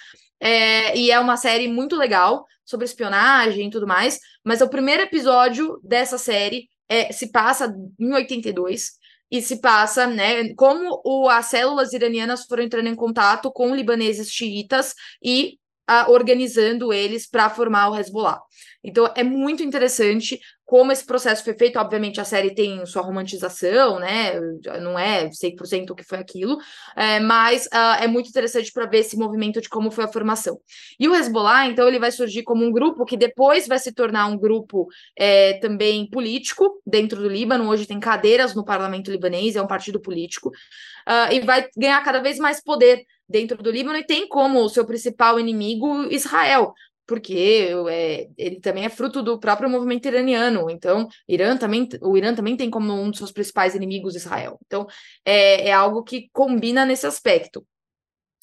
É, 0.40 0.96
e 0.98 1.12
é 1.12 1.20
uma 1.20 1.36
série 1.36 1.68
muito 1.68 1.94
legal 1.94 2.44
sobre 2.64 2.86
espionagem 2.86 3.68
e 3.68 3.70
tudo 3.70 3.86
mais. 3.86 4.18
Mas 4.44 4.60
o 4.60 4.68
primeiro 4.68 5.04
episódio 5.04 5.78
dessa 5.84 6.18
série 6.18 6.68
é, 6.88 7.12
se 7.12 7.30
passa 7.30 7.74
em 7.98 8.12
82 8.12 8.92
e 9.30 9.42
se 9.42 9.60
passa, 9.60 10.06
né, 10.06 10.54
como 10.54 11.00
o, 11.04 11.28
as 11.28 11.46
células 11.46 11.92
iranianas 11.92 12.44
foram 12.46 12.62
entrando 12.64 12.88
em 12.88 12.94
contato 12.94 13.52
com 13.52 13.74
libaneses 13.74 14.30
xiitas 14.30 14.94
e 15.22 15.58
a, 15.88 16.10
organizando 16.10 16.92
eles 16.92 17.26
para 17.26 17.48
formar 17.48 17.88
o 17.90 17.96
Hezbollah. 17.96 18.40
Então 18.84 19.10
é 19.16 19.24
muito 19.24 19.62
interessante 19.62 20.38
como 20.68 20.92
esse 20.92 21.04
processo 21.04 21.42
foi 21.42 21.54
feito. 21.54 21.78
Obviamente, 21.78 22.20
a 22.20 22.24
série 22.24 22.54
tem 22.54 22.84
sua 22.84 23.00
romantização, 23.00 23.98
né? 23.98 24.38
Não 24.82 24.98
é 24.98 25.30
100% 25.30 25.90
o 25.90 25.94
que 25.94 26.04
foi 26.04 26.18
aquilo, 26.18 26.58
é, 26.94 27.18
mas 27.18 27.64
uh, 27.68 28.02
é 28.02 28.06
muito 28.06 28.28
interessante 28.28 28.70
para 28.70 28.84
ver 28.84 28.98
esse 28.98 29.16
movimento 29.16 29.62
de 29.62 29.68
como 29.70 29.90
foi 29.90 30.04
a 30.04 30.08
formação. 30.08 30.60
E 31.00 31.08
o 31.08 31.14
Hezbollah, 31.14 31.68
então, 31.68 31.88
ele 31.88 31.98
vai 31.98 32.12
surgir 32.12 32.42
como 32.42 32.66
um 32.66 32.70
grupo 32.70 33.06
que 33.06 33.16
depois 33.16 33.66
vai 33.66 33.78
se 33.78 33.92
tornar 33.92 34.26
um 34.26 34.36
grupo 34.36 34.86
é, 35.18 35.54
também 35.54 36.06
político 36.10 36.82
dentro 36.86 37.22
do 37.22 37.28
Líbano. 37.30 37.66
Hoje 37.66 37.86
tem 37.86 37.98
cadeiras 37.98 38.54
no 38.54 38.62
parlamento 38.62 39.10
libanês, 39.10 39.56
é 39.56 39.62
um 39.62 39.66
partido 39.66 39.98
político, 39.98 40.50
uh, 40.50 41.32
e 41.32 41.40
vai 41.40 41.66
ganhar 41.78 42.04
cada 42.04 42.20
vez 42.20 42.38
mais 42.38 42.62
poder 42.62 43.06
dentro 43.28 43.62
do 43.62 43.70
Líbano 43.70 43.98
e 43.98 44.06
tem 44.06 44.28
como 44.28 44.68
seu 44.68 44.84
principal 44.84 45.38
inimigo 45.38 46.04
Israel, 46.10 46.72
porque 47.06 47.70
é, 47.88 48.28
ele 48.36 48.60
também 48.60 48.84
é 48.84 48.88
fruto 48.88 49.22
do 49.22 49.38
próprio 49.38 49.68
movimento 49.68 50.06
iraniano. 50.06 50.68
Então, 50.70 51.08
Irã 51.28 51.56
também, 51.56 51.88
o 52.02 52.16
Irã 52.16 52.34
também 52.34 52.56
tem 52.56 52.68
como 52.68 52.92
um 52.92 53.10
dos 53.10 53.18
seus 53.18 53.32
principais 53.32 53.74
inimigos 53.74 54.14
Israel. 54.14 54.58
Então, 54.66 54.86
é, 55.24 55.68
é 55.68 55.72
algo 55.72 56.02
que 56.02 56.28
combina 56.32 56.84
nesse 56.84 57.06
aspecto. 57.06 57.66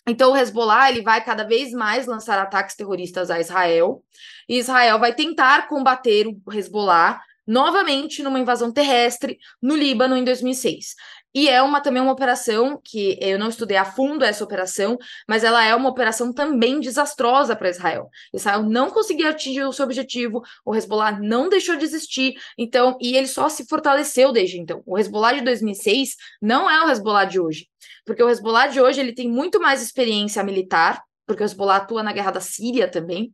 Então, 0.08 0.32
o 0.32 0.38
Hezbollah 0.38 0.91
ele 0.91 1.02
vai 1.02 1.24
cada 1.24 1.43
vez 1.43 1.71
mais 1.71 2.06
lançar 2.06 2.38
ataques 2.38 2.76
terroristas 2.76 3.32
a 3.32 3.39
Israel, 3.39 4.04
e 4.48 4.58
Israel 4.58 5.00
vai 5.00 5.13
tentar 5.13 5.67
combater 5.67 6.28
o 6.28 6.54
Hezbollah 6.54 7.19
novamente 7.48 8.24
numa 8.24 8.39
invasão 8.39 8.71
terrestre 8.71 9.38
no 9.62 9.76
Líbano 9.76 10.17
em 10.17 10.24
2006. 10.24 10.95
E 11.36 11.50
é 11.50 11.62
uma 11.62 11.82
também 11.82 12.02
uma 12.02 12.13
operação 12.13 12.80
que 12.82 13.19
eu 13.21 13.38
não 13.38 13.50
estudei 13.50 13.76
a 13.76 13.84
fundo 13.84 14.24
essa 14.24 14.41
operação, 14.41 14.98
mas 15.28 15.43
ela 15.43 15.62
é 15.65 15.76
uma 15.76 15.89
operação 15.89 16.32
também 16.32 16.80
desastrosa 16.80 17.58
para 17.58 17.69
Israel. 17.69 18.10
Israel 18.34 18.63
não 18.63 18.89
conseguiu 18.89 19.28
atingir 19.28 19.65
o 19.65 19.74
seu 19.74 19.84
objetivo, 19.84 20.41
o 20.65 20.74
Hezbollah 20.74 21.19
não 21.19 21.50
deixou 21.50 21.76
de 21.76 21.84
existir, 21.84 22.36
então, 22.58 22.98
e 23.02 23.17
ele 23.17 23.28
só 23.28 23.50
se 23.50 23.67
fortaleceu 23.67 24.32
desde 24.32 24.58
então. 24.58 24.82
O 24.86 24.98
Hezbollah 24.98 25.34
de 25.34 25.41
2006 25.41 26.15
não 26.41 26.69
é 26.69 26.86
o 26.86 26.89
Hezbollah 26.89 27.26
de 27.26 27.38
hoje, 27.38 27.67
porque 28.06 28.24
o 28.24 28.30
Hezbollah 28.30 28.67
de 28.67 28.80
hoje 28.80 29.02
ele 29.02 29.13
tem 29.13 29.30
muito 29.30 29.60
mais 29.60 29.82
experiência 29.82 30.41
militar, 30.41 31.04
porque 31.28 31.43
o 31.43 31.45
Hezbollah 31.45 31.78
atua 31.78 32.02
na 32.02 32.13
guerra 32.13 32.32
da 32.32 32.39
Síria 32.39 32.88
também, 32.88 33.34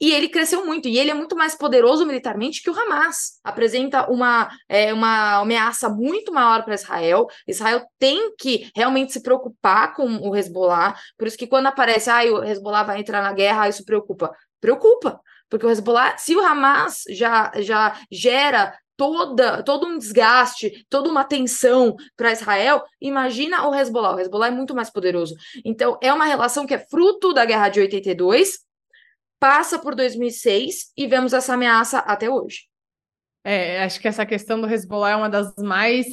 e 0.00 0.12
ele 0.12 0.28
cresceu 0.28 0.64
muito, 0.64 0.88
e 0.88 0.98
ele 0.98 1.10
é 1.10 1.14
muito 1.14 1.36
mais 1.36 1.54
poderoso 1.54 2.06
militarmente 2.06 2.62
que 2.62 2.70
o 2.70 2.78
Hamas. 2.78 3.38
Apresenta 3.44 4.10
uma, 4.10 4.48
é, 4.68 4.94
uma 4.94 5.40
ameaça 5.40 5.88
muito 5.90 6.32
maior 6.32 6.64
para 6.64 6.74
Israel. 6.74 7.26
Israel 7.46 7.84
tem 7.98 8.34
que 8.36 8.70
realmente 8.74 9.12
se 9.12 9.22
preocupar 9.22 9.94
com 9.94 10.06
o 10.06 10.34
Hezbollah. 10.34 10.96
Por 11.18 11.28
isso 11.28 11.36
que 11.36 11.46
quando 11.46 11.66
aparece, 11.66 12.08
ah, 12.08 12.22
o 12.24 12.42
Hezbollah 12.42 12.84
vai 12.84 12.98
entrar 12.98 13.22
na 13.22 13.32
guerra, 13.32 13.68
isso 13.68 13.84
preocupa. 13.84 14.34
Preocupa, 14.60 15.20
porque 15.50 15.66
o 15.66 15.70
Hezbollah, 15.70 16.16
se 16.16 16.34
o 16.34 16.40
Hamas 16.40 17.02
já, 17.10 17.52
já 17.56 17.98
gera 18.10 18.72
toda, 18.96 19.62
todo 19.62 19.86
um 19.86 19.98
desgaste, 19.98 20.86
toda 20.88 21.08
uma 21.08 21.24
tensão 21.24 21.96
para 22.16 22.32
Israel, 22.32 22.82
imagina 23.00 23.66
o 23.66 23.74
Hezbollah. 23.74 24.14
O 24.14 24.20
Hezbollah 24.20 24.48
é 24.48 24.50
muito 24.50 24.74
mais 24.74 24.90
poderoso. 24.90 25.34
Então, 25.64 25.98
é 26.02 26.12
uma 26.12 26.26
relação 26.26 26.66
que 26.66 26.74
é 26.74 26.78
fruto 26.78 27.32
da 27.32 27.44
guerra 27.44 27.68
de 27.68 27.80
82, 27.80 28.58
passa 29.40 29.78
por 29.78 29.94
2006 29.94 30.92
e 30.96 31.06
vemos 31.06 31.32
essa 31.32 31.54
ameaça 31.54 31.98
até 32.00 32.28
hoje. 32.28 32.68
É, 33.42 33.82
acho 33.82 33.98
que 33.98 34.06
essa 34.06 34.26
questão 34.26 34.60
do 34.60 34.70
Hezbollah 34.70 35.10
é 35.10 35.16
uma 35.16 35.30
das 35.30 35.54
mais 35.56 36.06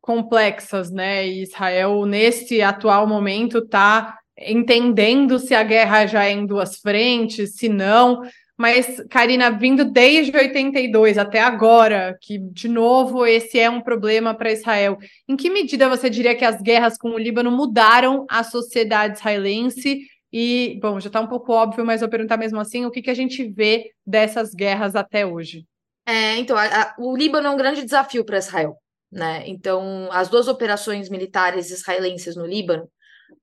complexas, 0.00 0.90
né? 0.90 1.26
E 1.28 1.42
Israel, 1.42 2.06
nesse 2.06 2.62
atual 2.62 3.06
momento, 3.06 3.58
está 3.58 4.18
entendendo 4.38 5.38
se 5.38 5.54
a 5.54 5.62
guerra 5.62 6.06
já 6.06 6.24
é 6.24 6.32
em 6.32 6.46
duas 6.46 6.78
frentes, 6.78 7.56
se 7.56 7.68
não. 7.68 8.22
Mas, 8.56 9.02
Karina, 9.10 9.50
vindo 9.50 9.84
desde 9.84 10.36
82 10.36 11.18
até 11.18 11.40
agora, 11.40 12.16
que, 12.20 12.38
de 12.38 12.68
novo, 12.68 13.26
esse 13.26 13.58
é 13.58 13.68
um 13.68 13.80
problema 13.80 14.34
para 14.34 14.52
Israel, 14.52 14.98
em 15.28 15.36
que 15.36 15.50
medida 15.50 15.88
você 15.88 16.08
diria 16.08 16.34
que 16.34 16.44
as 16.44 16.60
guerras 16.60 16.96
com 16.96 17.10
o 17.10 17.18
Líbano 17.18 17.50
mudaram 17.50 18.26
a 18.28 18.42
sociedade 18.42 19.18
israelense 19.18 20.00
e, 20.32 20.78
bom, 20.80 21.00
já 21.00 21.08
está 21.08 21.20
um 21.20 21.26
pouco 21.26 21.52
óbvio, 21.52 21.84
mas 21.84 22.00
vou 22.00 22.08
perguntar 22.08 22.36
mesmo 22.36 22.60
assim, 22.60 22.86
o 22.86 22.90
que, 22.90 23.02
que 23.02 23.10
a 23.10 23.14
gente 23.14 23.48
vê 23.50 23.90
dessas 24.06 24.54
guerras 24.54 24.94
até 24.94 25.26
hoje? 25.26 25.66
É, 26.06 26.36
então, 26.36 26.56
a, 26.56 26.64
a, 26.64 26.94
o 26.98 27.16
Líbano 27.16 27.48
é 27.48 27.50
um 27.50 27.56
grande 27.56 27.84
desafio 27.84 28.24
para 28.24 28.38
Israel, 28.38 28.76
né? 29.10 29.42
Então, 29.46 30.08
as 30.12 30.28
duas 30.28 30.48
operações 30.48 31.08
militares 31.08 31.70
israelenses 31.70 32.36
no 32.36 32.46
Líbano 32.46 32.88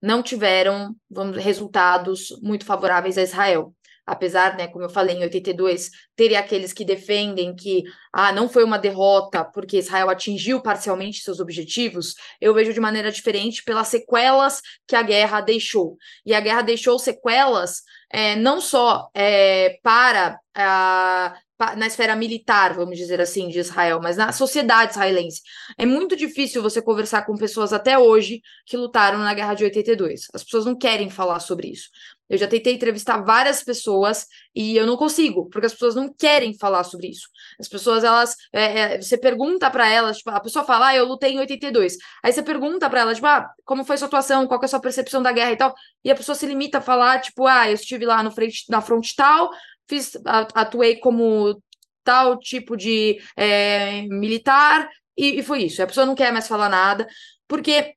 não 0.01 0.21
tiveram 0.21 0.95
vamos, 1.09 1.37
resultados 1.37 2.27
muito 2.41 2.65
favoráveis 2.65 3.17
a 3.17 3.23
Israel 3.23 3.73
apesar, 4.07 4.55
né, 4.55 4.67
como 4.67 4.85
eu 4.85 4.89
falei, 4.89 5.17
em 5.17 5.23
82, 5.23 5.91
ter 6.15 6.33
aqueles 6.33 6.71
que 6.71 6.85
defendem 6.85 7.53
que 7.53 7.83
ah, 8.13 8.31
não 8.31 8.47
foi 8.47 8.63
uma 8.63 8.79
derrota 8.79 9.43
porque 9.43 9.77
Israel 9.77 10.09
atingiu 10.09 10.61
parcialmente 10.61 11.21
seus 11.21 11.41
objetivos, 11.41 12.15
eu 12.39 12.53
vejo 12.53 12.73
de 12.73 12.79
maneira 12.79 13.11
diferente 13.11 13.61
pelas 13.65 13.89
sequelas 13.89 14.61
que 14.87 14.95
a 14.95 15.03
guerra 15.03 15.41
deixou. 15.41 15.97
E 16.25 16.33
a 16.33 16.39
guerra 16.39 16.61
deixou 16.61 16.97
sequelas 16.97 17.83
é, 18.09 18.37
não 18.37 18.61
só 18.61 19.09
é, 19.13 19.77
para 19.83 20.39
a, 20.55 21.35
na 21.75 21.87
esfera 21.87 22.15
militar, 22.15 22.73
vamos 22.75 22.97
dizer 22.97 23.19
assim, 23.19 23.49
de 23.49 23.59
Israel, 23.59 23.99
mas 24.01 24.15
na 24.15 24.31
sociedade 24.31 24.91
israelense. 24.91 25.41
É 25.77 25.85
muito 25.85 26.15
difícil 26.15 26.61
você 26.61 26.81
conversar 26.81 27.25
com 27.25 27.35
pessoas 27.35 27.73
até 27.73 27.97
hoje 27.97 28.41
que 28.65 28.77
lutaram 28.77 29.19
na 29.19 29.33
guerra 29.33 29.55
de 29.55 29.63
82. 29.63 30.27
As 30.33 30.43
pessoas 30.43 30.65
não 30.65 30.77
querem 30.77 31.09
falar 31.09 31.39
sobre 31.39 31.67
isso. 31.69 31.89
Eu 32.29 32.37
já 32.37 32.47
tentei 32.47 32.73
entrevistar 32.73 33.21
várias 33.23 33.63
pessoas 33.63 34.25
e 34.53 34.75
eu 34.75 34.85
não 34.85 34.97
consigo, 34.97 35.49
porque 35.49 35.65
as 35.65 35.73
pessoas 35.73 35.95
não 35.95 36.13
querem 36.13 36.57
falar 36.57 36.83
sobre 36.83 37.07
isso. 37.07 37.27
As 37.59 37.67
pessoas, 37.67 38.03
elas, 38.03 38.35
é, 38.53 38.79
é, 38.95 39.01
você 39.01 39.17
pergunta 39.17 39.69
para 39.69 39.87
elas, 39.87 40.17
tipo, 40.17 40.29
a 40.29 40.39
pessoa 40.39 40.65
fala, 40.65 40.87
ah, 40.87 40.95
eu 40.95 41.05
lutei 41.05 41.31
em 41.31 41.39
82. 41.39 41.97
Aí 42.23 42.31
você 42.31 42.43
pergunta 42.43 42.89
para 42.89 43.01
ela, 43.01 43.13
tipo, 43.15 43.27
ah, 43.27 43.49
como 43.63 43.85
foi 43.85 43.97
sua 43.97 44.07
atuação, 44.07 44.47
qual 44.47 44.61
é 44.61 44.65
a 44.65 44.67
sua 44.67 44.79
percepção 44.79 45.21
da 45.21 45.31
guerra 45.31 45.51
e 45.51 45.57
tal. 45.57 45.73
E 46.03 46.11
a 46.11 46.15
pessoa 46.15 46.35
se 46.35 46.45
limita 46.45 46.79
a 46.79 46.81
falar, 46.81 47.21
tipo, 47.21 47.45
ah, 47.47 47.69
eu 47.69 47.75
estive 47.75 48.05
lá 48.05 48.21
no 48.21 48.31
frente, 48.31 48.65
na 48.69 48.81
fronte 48.81 49.15
tal, 49.15 49.49
fiz, 49.87 50.17
atuei 50.25 50.97
como 50.97 51.61
tal 52.03 52.39
tipo 52.39 52.77
de 52.77 53.19
é, 53.35 54.03
militar, 54.03 54.89
e, 55.17 55.39
e 55.39 55.43
foi 55.43 55.63
isso. 55.63 55.81
A 55.81 55.87
pessoa 55.87 56.05
não 56.05 56.15
quer 56.15 56.31
mais 56.31 56.47
falar 56.47 56.69
nada, 56.69 57.07
porque 57.47 57.95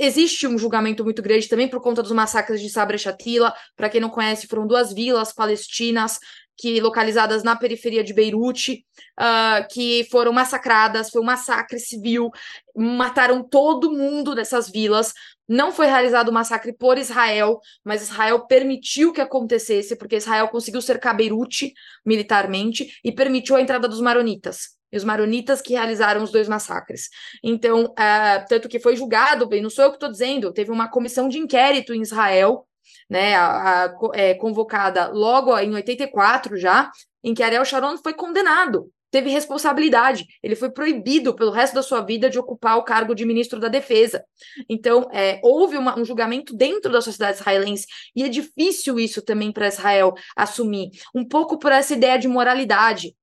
existe 0.00 0.46
um 0.46 0.56
julgamento 0.56 1.04
muito 1.04 1.20
grande 1.20 1.48
também 1.48 1.68
por 1.68 1.80
conta 1.80 2.02
dos 2.02 2.12
massacres 2.12 2.60
de 2.60 2.70
Sabra 2.70 2.96
Shatila. 2.96 3.54
Para 3.76 3.90
quem 3.90 4.00
não 4.00 4.08
conhece, 4.08 4.46
foram 4.46 4.66
duas 4.66 4.92
vilas 4.92 5.32
palestinas 5.32 6.18
que 6.56 6.80
localizadas 6.80 7.42
na 7.42 7.56
periferia 7.56 8.04
de 8.04 8.12
Beirute, 8.12 8.84
uh, 9.18 9.66
que 9.70 10.06
foram 10.10 10.30
massacradas, 10.30 11.08
foi 11.08 11.22
um 11.22 11.24
massacre 11.24 11.78
civil, 11.78 12.30
mataram 12.76 13.42
todo 13.42 13.90
mundo 13.90 14.34
dessas 14.34 14.68
vilas. 14.68 15.14
Não 15.48 15.72
foi 15.72 15.86
realizado 15.86 16.28
o 16.28 16.32
massacre 16.32 16.74
por 16.74 16.98
Israel, 16.98 17.60
mas 17.82 18.02
Israel 18.02 18.46
permitiu 18.46 19.10
que 19.10 19.22
acontecesse, 19.22 19.96
porque 19.96 20.16
Israel 20.16 20.48
conseguiu 20.48 20.82
cercar 20.82 21.16
Beirute 21.16 21.72
militarmente 22.04 22.92
e 23.02 23.10
permitiu 23.10 23.56
a 23.56 23.60
entrada 23.62 23.88
dos 23.88 24.00
maronitas 24.00 24.79
e 24.92 24.96
os 24.96 25.04
maronitas 25.04 25.60
que 25.60 25.74
realizaram 25.74 26.22
os 26.22 26.30
dois 26.30 26.48
massacres. 26.48 27.08
Então, 27.42 27.84
uh, 27.84 28.44
tanto 28.48 28.68
que 28.68 28.78
foi 28.78 28.96
julgado, 28.96 29.48
bem, 29.48 29.62
não 29.62 29.70
sou 29.70 29.84
eu 29.84 29.90
que 29.90 29.96
estou 29.96 30.10
dizendo, 30.10 30.52
teve 30.52 30.70
uma 30.70 30.88
comissão 30.88 31.28
de 31.28 31.38
inquérito 31.38 31.94
em 31.94 32.02
Israel 32.02 32.66
né, 33.08 33.34
a, 33.34 33.86
a, 33.86 33.94
é, 34.14 34.34
convocada 34.34 35.08
logo 35.08 35.56
em 35.58 35.74
84 35.74 36.56
já, 36.56 36.90
em 37.22 37.34
que 37.34 37.42
Ariel 37.42 37.64
Sharon 37.64 37.96
foi 37.98 38.14
condenado 38.14 38.90
teve 39.10 39.30
responsabilidade. 39.30 40.26
Ele 40.42 40.54
foi 40.54 40.70
proibido 40.70 41.34
pelo 41.34 41.50
resto 41.50 41.74
da 41.74 41.82
sua 41.82 42.00
vida 42.00 42.30
de 42.30 42.38
ocupar 42.38 42.78
o 42.78 42.84
cargo 42.84 43.14
de 43.14 43.26
ministro 43.26 43.58
da 43.58 43.68
Defesa. 43.68 44.24
Então, 44.68 45.08
é, 45.12 45.40
houve 45.42 45.76
uma, 45.76 45.98
um 45.98 46.04
julgamento 46.04 46.56
dentro 46.56 46.90
da 46.92 47.00
sociedade 47.00 47.38
israelense 47.38 47.86
e 48.14 48.22
é 48.22 48.28
difícil 48.28 48.98
isso 48.98 49.20
também 49.22 49.52
para 49.52 49.68
Israel 49.68 50.14
assumir, 50.36 50.90
um 51.14 51.26
pouco 51.26 51.58
por 51.58 51.72
essa 51.72 51.92
ideia 51.92 52.18
de 52.18 52.28
moralidade, 52.28 53.14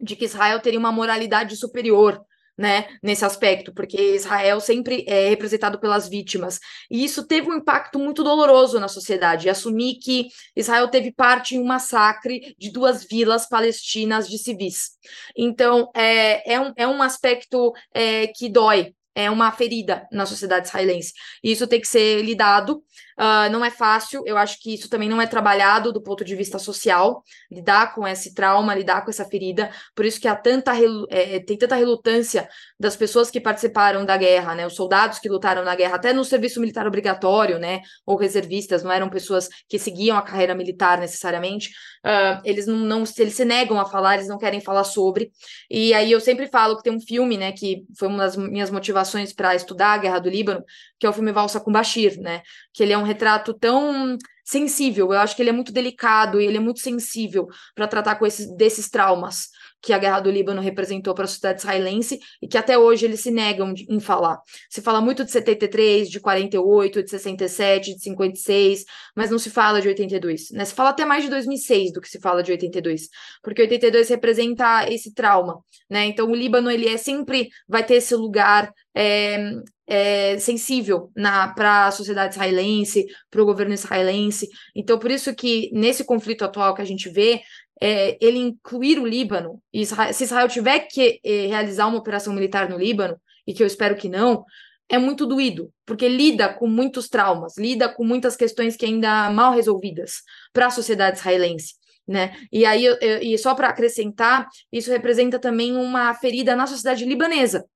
de 0.00 0.16
que 0.16 0.24
Israel 0.24 0.60
teria 0.60 0.78
uma 0.78 0.92
moralidade 0.92 1.56
superior 1.56 2.20
né, 2.58 2.88
nesse 3.00 3.24
aspecto, 3.24 3.72
porque 3.72 4.16
Israel 4.16 4.60
sempre 4.60 5.04
é 5.06 5.28
representado 5.28 5.78
pelas 5.78 6.08
vítimas. 6.08 6.58
E 6.90 7.04
isso 7.04 7.24
teve 7.24 7.48
um 7.48 7.54
impacto 7.54 8.00
muito 8.00 8.24
doloroso 8.24 8.80
na 8.80 8.88
sociedade. 8.88 9.48
Assumir 9.48 10.00
que 10.02 10.26
Israel 10.56 10.88
teve 10.88 11.12
parte 11.12 11.54
em 11.54 11.60
um 11.60 11.64
massacre 11.64 12.56
de 12.58 12.72
duas 12.72 13.04
vilas 13.04 13.48
palestinas 13.48 14.28
de 14.28 14.38
civis. 14.38 14.90
Então, 15.36 15.88
é, 15.94 16.52
é, 16.52 16.60
um, 16.60 16.72
é 16.76 16.86
um 16.86 17.00
aspecto 17.00 17.72
é, 17.94 18.26
que 18.26 18.48
dói, 18.48 18.92
é 19.14 19.30
uma 19.30 19.52
ferida 19.52 20.08
na 20.10 20.26
sociedade 20.26 20.66
israelense. 20.66 21.12
E 21.44 21.52
isso 21.52 21.66
tem 21.66 21.80
que 21.80 21.88
ser 21.88 22.22
lidado. 22.22 22.82
Uh, 23.18 23.50
não 23.50 23.64
é 23.64 23.70
fácil, 23.70 24.22
eu 24.24 24.38
acho 24.38 24.60
que 24.60 24.74
isso 24.74 24.88
também 24.88 25.08
não 25.08 25.20
é 25.20 25.26
trabalhado 25.26 25.92
do 25.92 26.00
ponto 26.00 26.24
de 26.24 26.36
vista 26.36 26.56
social, 26.56 27.24
lidar 27.50 27.92
com 27.92 28.06
esse 28.06 28.32
trauma, 28.32 28.74
lidar 28.74 29.02
com 29.02 29.10
essa 29.10 29.24
ferida. 29.24 29.70
Por 29.92 30.04
isso 30.04 30.20
que 30.20 30.28
há 30.28 30.36
tanta 30.36 30.72
é, 31.10 31.40
tem 31.40 31.58
tanta 31.58 31.74
relutância 31.74 32.48
das 32.78 32.94
pessoas 32.94 33.28
que 33.28 33.40
participaram 33.40 34.04
da 34.04 34.16
guerra, 34.16 34.54
né? 34.54 34.66
Os 34.66 34.74
soldados 34.74 35.18
que 35.18 35.28
lutaram 35.28 35.64
na 35.64 35.74
guerra, 35.74 35.96
até 35.96 36.12
no 36.12 36.24
serviço 36.24 36.60
militar 36.60 36.86
obrigatório, 36.86 37.58
né? 37.58 37.80
Ou 38.06 38.16
reservistas, 38.16 38.84
não 38.84 38.92
eram 38.92 39.10
pessoas 39.10 39.48
que 39.68 39.78
seguiam 39.78 40.16
a 40.16 40.22
carreira 40.22 40.54
militar 40.54 40.98
necessariamente. 40.98 41.70
Uh, 42.04 42.40
eles 42.44 42.66
não, 42.66 42.76
não 42.76 43.04
eles 43.18 43.34
se 43.34 43.44
negam 43.44 43.80
a 43.80 43.84
falar, 43.84 44.14
eles 44.14 44.28
não 44.28 44.38
querem 44.38 44.60
falar 44.60 44.84
sobre. 44.84 45.32
E 45.68 45.92
aí 45.92 46.12
eu 46.12 46.20
sempre 46.20 46.46
falo 46.46 46.76
que 46.76 46.84
tem 46.84 46.92
um 46.92 47.00
filme, 47.00 47.36
né? 47.36 47.50
Que 47.50 47.84
foi 47.98 48.06
uma 48.06 48.18
das 48.18 48.36
minhas 48.36 48.70
motivações 48.70 49.32
para 49.32 49.56
estudar 49.56 49.94
a 49.94 49.98
guerra 49.98 50.20
do 50.20 50.30
Líbano, 50.30 50.62
que 51.00 51.06
é 51.06 51.10
o 51.10 51.12
filme 51.12 51.32
Valsa 51.32 51.58
com 51.58 51.72
Bashir, 51.72 52.20
né? 52.20 52.42
Que 52.72 52.84
ele 52.84 52.92
é 52.92 52.98
um 52.98 53.07
retrato 53.08 53.52
tão 53.54 54.16
sensível, 54.44 55.12
eu 55.12 55.18
acho 55.18 55.36
que 55.36 55.42
ele 55.42 55.50
é 55.50 55.52
muito 55.52 55.72
delicado 55.72 56.40
e 56.40 56.46
ele 56.46 56.56
é 56.56 56.60
muito 56.60 56.80
sensível 56.80 57.48
para 57.74 57.88
tratar 57.88 58.16
com 58.16 58.26
esses, 58.26 58.50
desses 58.56 58.88
traumas 58.88 59.48
que 59.80 59.92
a 59.92 59.98
guerra 59.98 60.20
do 60.20 60.30
Líbano 60.30 60.60
representou 60.60 61.14
para 61.14 61.24
a 61.24 61.26
sociedade 61.28 61.60
israelense 61.60 62.18
e 62.42 62.48
que 62.48 62.58
até 62.58 62.76
hoje 62.76 63.04
eles 63.04 63.20
se 63.20 63.30
negam 63.30 63.72
em 63.88 64.00
falar. 64.00 64.40
Se 64.68 64.80
fala 64.80 65.00
muito 65.00 65.24
de 65.24 65.30
73, 65.30 66.10
de 66.10 66.20
48, 66.20 67.02
de 67.02 67.10
67, 67.10 67.94
de 67.94 68.02
56, 68.02 68.84
mas 69.14 69.30
não 69.30 69.38
se 69.38 69.50
fala 69.50 69.80
de 69.80 69.88
82. 69.88 70.50
Né? 70.50 70.64
Se 70.64 70.74
fala 70.74 70.90
até 70.90 71.04
mais 71.04 71.24
de 71.24 71.30
2006 71.30 71.92
do 71.92 72.00
que 72.00 72.08
se 72.08 72.20
fala 72.20 72.42
de 72.42 72.50
82, 72.50 73.08
porque 73.42 73.62
82 73.62 74.08
representa 74.08 74.90
esse 74.90 75.14
trauma. 75.14 75.60
Né? 75.88 76.06
Então 76.06 76.28
o 76.28 76.34
Líbano 76.34 76.70
ele 76.70 76.88
é 76.88 76.96
sempre 76.96 77.48
vai 77.68 77.84
ter 77.84 77.94
esse 77.94 78.14
lugar 78.14 78.72
é, 78.94 79.52
é, 79.88 80.38
sensível 80.38 81.10
para 81.56 81.86
a 81.86 81.90
sociedade 81.90 82.34
israelense, 82.34 83.06
para 83.30 83.40
o 83.40 83.46
governo 83.46 83.72
israelense. 83.72 84.48
Então, 84.74 84.98
por 84.98 85.10
isso 85.10 85.34
que 85.34 85.70
nesse 85.72 86.04
conflito 86.04 86.44
atual 86.44 86.74
que 86.74 86.82
a 86.82 86.84
gente 86.84 87.08
vê, 87.08 87.40
é, 87.80 88.18
ele 88.20 88.38
incluir 88.38 88.98
o 88.98 89.06
Líbano, 89.06 89.62
Israel, 89.72 90.12
se 90.12 90.24
Israel 90.24 90.48
tiver 90.48 90.80
que 90.80 91.20
é, 91.24 91.46
realizar 91.46 91.86
uma 91.86 91.98
operação 91.98 92.32
militar 92.32 92.68
no 92.68 92.78
Líbano, 92.78 93.20
e 93.46 93.54
que 93.54 93.62
eu 93.62 93.66
espero 93.66 93.96
que 93.96 94.08
não, 94.08 94.44
é 94.88 94.98
muito 94.98 95.26
doído, 95.26 95.72
porque 95.86 96.08
lida 96.08 96.48
com 96.52 96.66
muitos 96.66 97.08
traumas, 97.08 97.56
lida 97.56 97.88
com 97.88 98.04
muitas 98.04 98.36
questões 98.36 98.76
que 98.76 98.86
ainda 98.86 99.30
mal 99.30 99.52
resolvidas 99.52 100.22
para 100.52 100.66
a 100.66 100.70
sociedade 100.70 101.18
israelense. 101.18 101.74
Né? 102.06 102.34
E 102.50 102.64
aí, 102.64 102.84
eu, 102.84 102.96
eu, 103.00 103.22
e 103.22 103.36
só 103.36 103.54
para 103.54 103.68
acrescentar, 103.68 104.48
isso 104.72 104.90
representa 104.90 105.38
também 105.38 105.76
uma 105.76 106.14
ferida 106.14 106.56
na 106.56 106.66
sociedade 106.66 107.04
libanesa, 107.04 107.66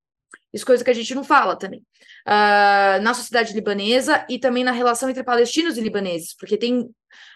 isso 0.52 0.64
é 0.64 0.66
coisa 0.66 0.84
que 0.84 0.90
a 0.90 0.94
gente 0.94 1.14
não 1.14 1.24
fala 1.24 1.56
também. 1.56 1.80
Uh, 2.26 3.02
na 3.02 3.14
sociedade 3.14 3.54
libanesa 3.54 4.24
e 4.28 4.38
também 4.38 4.62
na 4.62 4.70
relação 4.70 5.08
entre 5.08 5.24
palestinos 5.24 5.76
e 5.76 5.80
libaneses, 5.80 6.36
porque 6.36 6.56
tem 6.56 6.88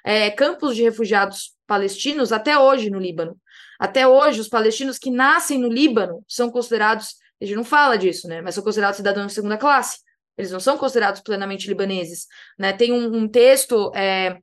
é, 0.04 0.30
campos 0.30 0.76
de 0.76 0.82
refugiados 0.82 1.55
palestinos 1.66 2.32
até 2.32 2.58
hoje 2.58 2.90
no 2.90 2.98
Líbano. 2.98 3.38
Até 3.78 4.06
hoje, 4.06 4.40
os 4.40 4.48
palestinos 4.48 4.98
que 4.98 5.10
nascem 5.10 5.58
no 5.58 5.68
Líbano 5.68 6.24
são 6.26 6.50
considerados, 6.50 7.16
a 7.40 7.44
gente 7.44 7.56
não 7.56 7.64
fala 7.64 7.96
disso, 7.98 8.26
né? 8.26 8.40
Mas 8.40 8.54
são 8.54 8.64
considerados 8.64 8.96
cidadãos 8.96 9.28
de 9.28 9.34
segunda 9.34 9.58
classe. 9.58 9.98
Eles 10.36 10.50
não 10.50 10.60
são 10.60 10.76
considerados 10.76 11.20
plenamente 11.20 11.66
libaneses. 11.66 12.26
Né? 12.58 12.72
Tem 12.72 12.92
um, 12.92 13.14
um 13.14 13.28
texto, 13.28 13.90
é, 13.94 14.38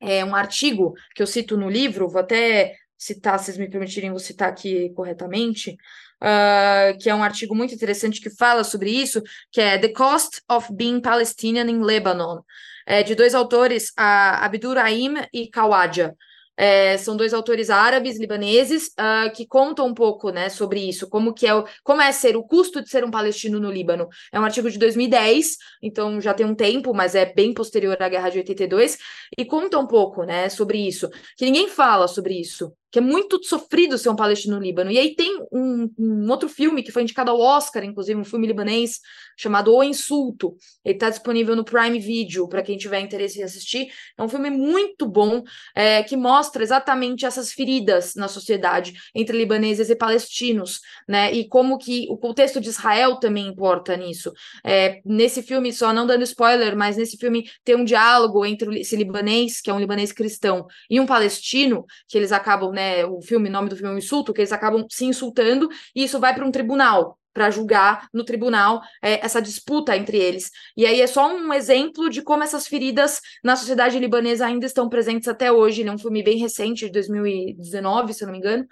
é, 0.00 0.24
um 0.24 0.34
artigo 0.34 0.94
que 1.14 1.22
eu 1.22 1.26
cito 1.26 1.56
no 1.56 1.68
livro, 1.68 2.08
vou 2.08 2.20
até 2.20 2.74
citar, 2.96 3.38
se 3.38 3.46
vocês 3.46 3.58
me 3.58 3.68
permitirem, 3.68 4.10
vou 4.10 4.18
citar 4.18 4.48
aqui 4.48 4.90
corretamente, 4.94 5.76
uh, 6.22 6.96
que 6.98 7.10
é 7.10 7.14
um 7.14 7.22
artigo 7.22 7.54
muito 7.54 7.74
interessante 7.74 8.20
que 8.20 8.30
fala 8.30 8.64
sobre 8.64 8.90
isso, 8.90 9.22
que 9.50 9.60
é 9.60 9.78
The 9.78 9.88
Cost 9.88 10.40
of 10.48 10.72
Being 10.72 11.00
Palestinian 11.00 11.68
in 11.68 11.82
Lebanon, 11.82 12.40
é, 12.86 13.02
de 13.02 13.14
dois 13.14 13.34
autores, 13.34 13.92
a 13.96 14.44
Abdurrahim 14.44 15.16
e 15.32 15.48
Kawadja. 15.48 16.14
É, 16.56 16.96
são 16.96 17.16
dois 17.16 17.34
autores 17.34 17.70
árabes, 17.70 18.18
libaneses, 18.18 18.88
uh, 18.88 19.30
que 19.34 19.46
contam 19.46 19.86
um 19.86 19.94
pouco 19.94 20.30
né, 20.30 20.48
sobre 20.48 20.80
isso, 20.80 21.08
como 21.08 21.34
que 21.34 21.46
é 21.46 21.54
o, 21.54 21.64
como 21.84 22.00
é 22.00 22.10
ser 22.12 22.36
o 22.36 22.42
custo 22.42 22.82
de 22.82 22.88
ser 22.88 23.04
um 23.04 23.10
palestino 23.10 23.60
no 23.60 23.70
Líbano. 23.70 24.08
É 24.32 24.40
um 24.40 24.44
artigo 24.44 24.70
de 24.70 24.78
2010, 24.78 25.56
então 25.82 26.20
já 26.20 26.32
tem 26.32 26.46
um 26.46 26.54
tempo, 26.54 26.94
mas 26.94 27.14
é 27.14 27.26
bem 27.26 27.52
posterior 27.52 27.96
à 28.00 28.08
Guerra 28.08 28.30
de 28.30 28.38
82, 28.38 28.98
e 29.36 29.44
conta 29.44 29.78
um 29.78 29.86
pouco 29.86 30.24
né, 30.24 30.48
sobre 30.48 30.78
isso, 30.78 31.10
que 31.36 31.44
ninguém 31.44 31.68
fala 31.68 32.08
sobre 32.08 32.40
isso 32.40 32.72
que 32.96 33.00
é 33.00 33.02
muito 33.02 33.44
sofrido 33.44 33.98
ser 33.98 34.08
um 34.08 34.16
palestino 34.16 34.56
no 34.56 34.62
Líbano. 34.62 34.90
E 34.90 34.98
aí 34.98 35.14
tem 35.14 35.38
um, 35.52 35.90
um, 35.98 36.30
outro 36.30 36.48
filme 36.48 36.82
que 36.82 36.90
foi 36.90 37.02
indicado 37.02 37.30
ao 37.30 37.38
Oscar, 37.38 37.84
inclusive, 37.84 38.18
um 38.18 38.24
filme 38.24 38.46
libanês 38.46 39.00
chamado 39.36 39.70
O 39.70 39.84
Insulto. 39.84 40.56
Ele 40.82 40.94
está 40.94 41.10
disponível 41.10 41.54
no 41.54 41.62
Prime 41.62 41.98
Video, 41.98 42.48
para 42.48 42.62
quem 42.62 42.78
tiver 42.78 43.00
interesse 43.00 43.38
em 43.38 43.42
assistir. 43.42 43.88
É 44.16 44.22
um 44.22 44.30
filme 44.30 44.48
muito 44.48 45.06
bom, 45.06 45.42
é, 45.74 46.02
que 46.04 46.16
mostra 46.16 46.62
exatamente 46.62 47.26
essas 47.26 47.52
feridas 47.52 48.14
na 48.14 48.28
sociedade 48.28 48.94
entre 49.14 49.36
libaneses 49.36 49.90
e 49.90 49.94
palestinos, 49.94 50.80
né? 51.06 51.30
E 51.34 51.46
como 51.46 51.76
que 51.76 52.06
o 52.08 52.16
contexto 52.16 52.62
de 52.62 52.70
Israel 52.70 53.16
também 53.16 53.46
importa 53.46 53.94
nisso. 53.94 54.32
É, 54.64 55.02
nesse 55.04 55.42
filme, 55.42 55.70
só 55.70 55.92
não 55.92 56.06
dando 56.06 56.22
spoiler, 56.22 56.74
mas 56.74 56.96
nesse 56.96 57.18
filme 57.18 57.46
tem 57.62 57.76
um 57.76 57.84
diálogo 57.84 58.46
entre 58.46 58.80
esse 58.80 58.96
libanês, 58.96 59.60
que 59.60 59.68
é 59.68 59.74
um 59.74 59.80
libanês 59.80 60.12
cristão, 60.12 60.66
e 60.88 60.98
um 60.98 61.04
palestino, 61.04 61.84
que 62.08 62.16
eles 62.16 62.32
acabam, 62.32 62.72
né? 62.72 62.85
É, 62.86 63.06
o 63.06 63.20
filme, 63.20 63.48
nome 63.48 63.68
do 63.68 63.76
filme 63.76 63.90
é 63.90 63.94
um 63.94 63.98
insulto, 63.98 64.32
que 64.32 64.40
eles 64.40 64.52
acabam 64.52 64.86
se 64.90 65.04
insultando, 65.04 65.68
e 65.94 66.04
isso 66.04 66.20
vai 66.20 66.34
para 66.34 66.44
um 66.44 66.50
tribunal, 66.50 67.18
para 67.32 67.50
julgar 67.50 68.08
no 68.14 68.24
tribunal 68.24 68.80
é, 69.02 69.24
essa 69.24 69.42
disputa 69.42 69.94
entre 69.94 70.16
eles. 70.16 70.50
E 70.76 70.86
aí 70.86 71.02
é 71.02 71.06
só 71.06 71.28
um 71.34 71.52
exemplo 71.52 72.08
de 72.08 72.22
como 72.22 72.42
essas 72.42 72.66
feridas 72.66 73.20
na 73.44 73.56
sociedade 73.56 73.98
libanesa 73.98 74.46
ainda 74.46 74.64
estão 74.64 74.88
presentes 74.88 75.28
até 75.28 75.52
hoje. 75.52 75.82
Ele 75.82 75.90
é 75.90 75.92
um 75.92 75.98
filme 75.98 76.22
bem 76.22 76.38
recente, 76.38 76.86
de 76.86 76.92
2019, 76.92 78.14
se 78.14 78.24
eu 78.24 78.26
não 78.26 78.32
me 78.32 78.38
engano. 78.38 78.64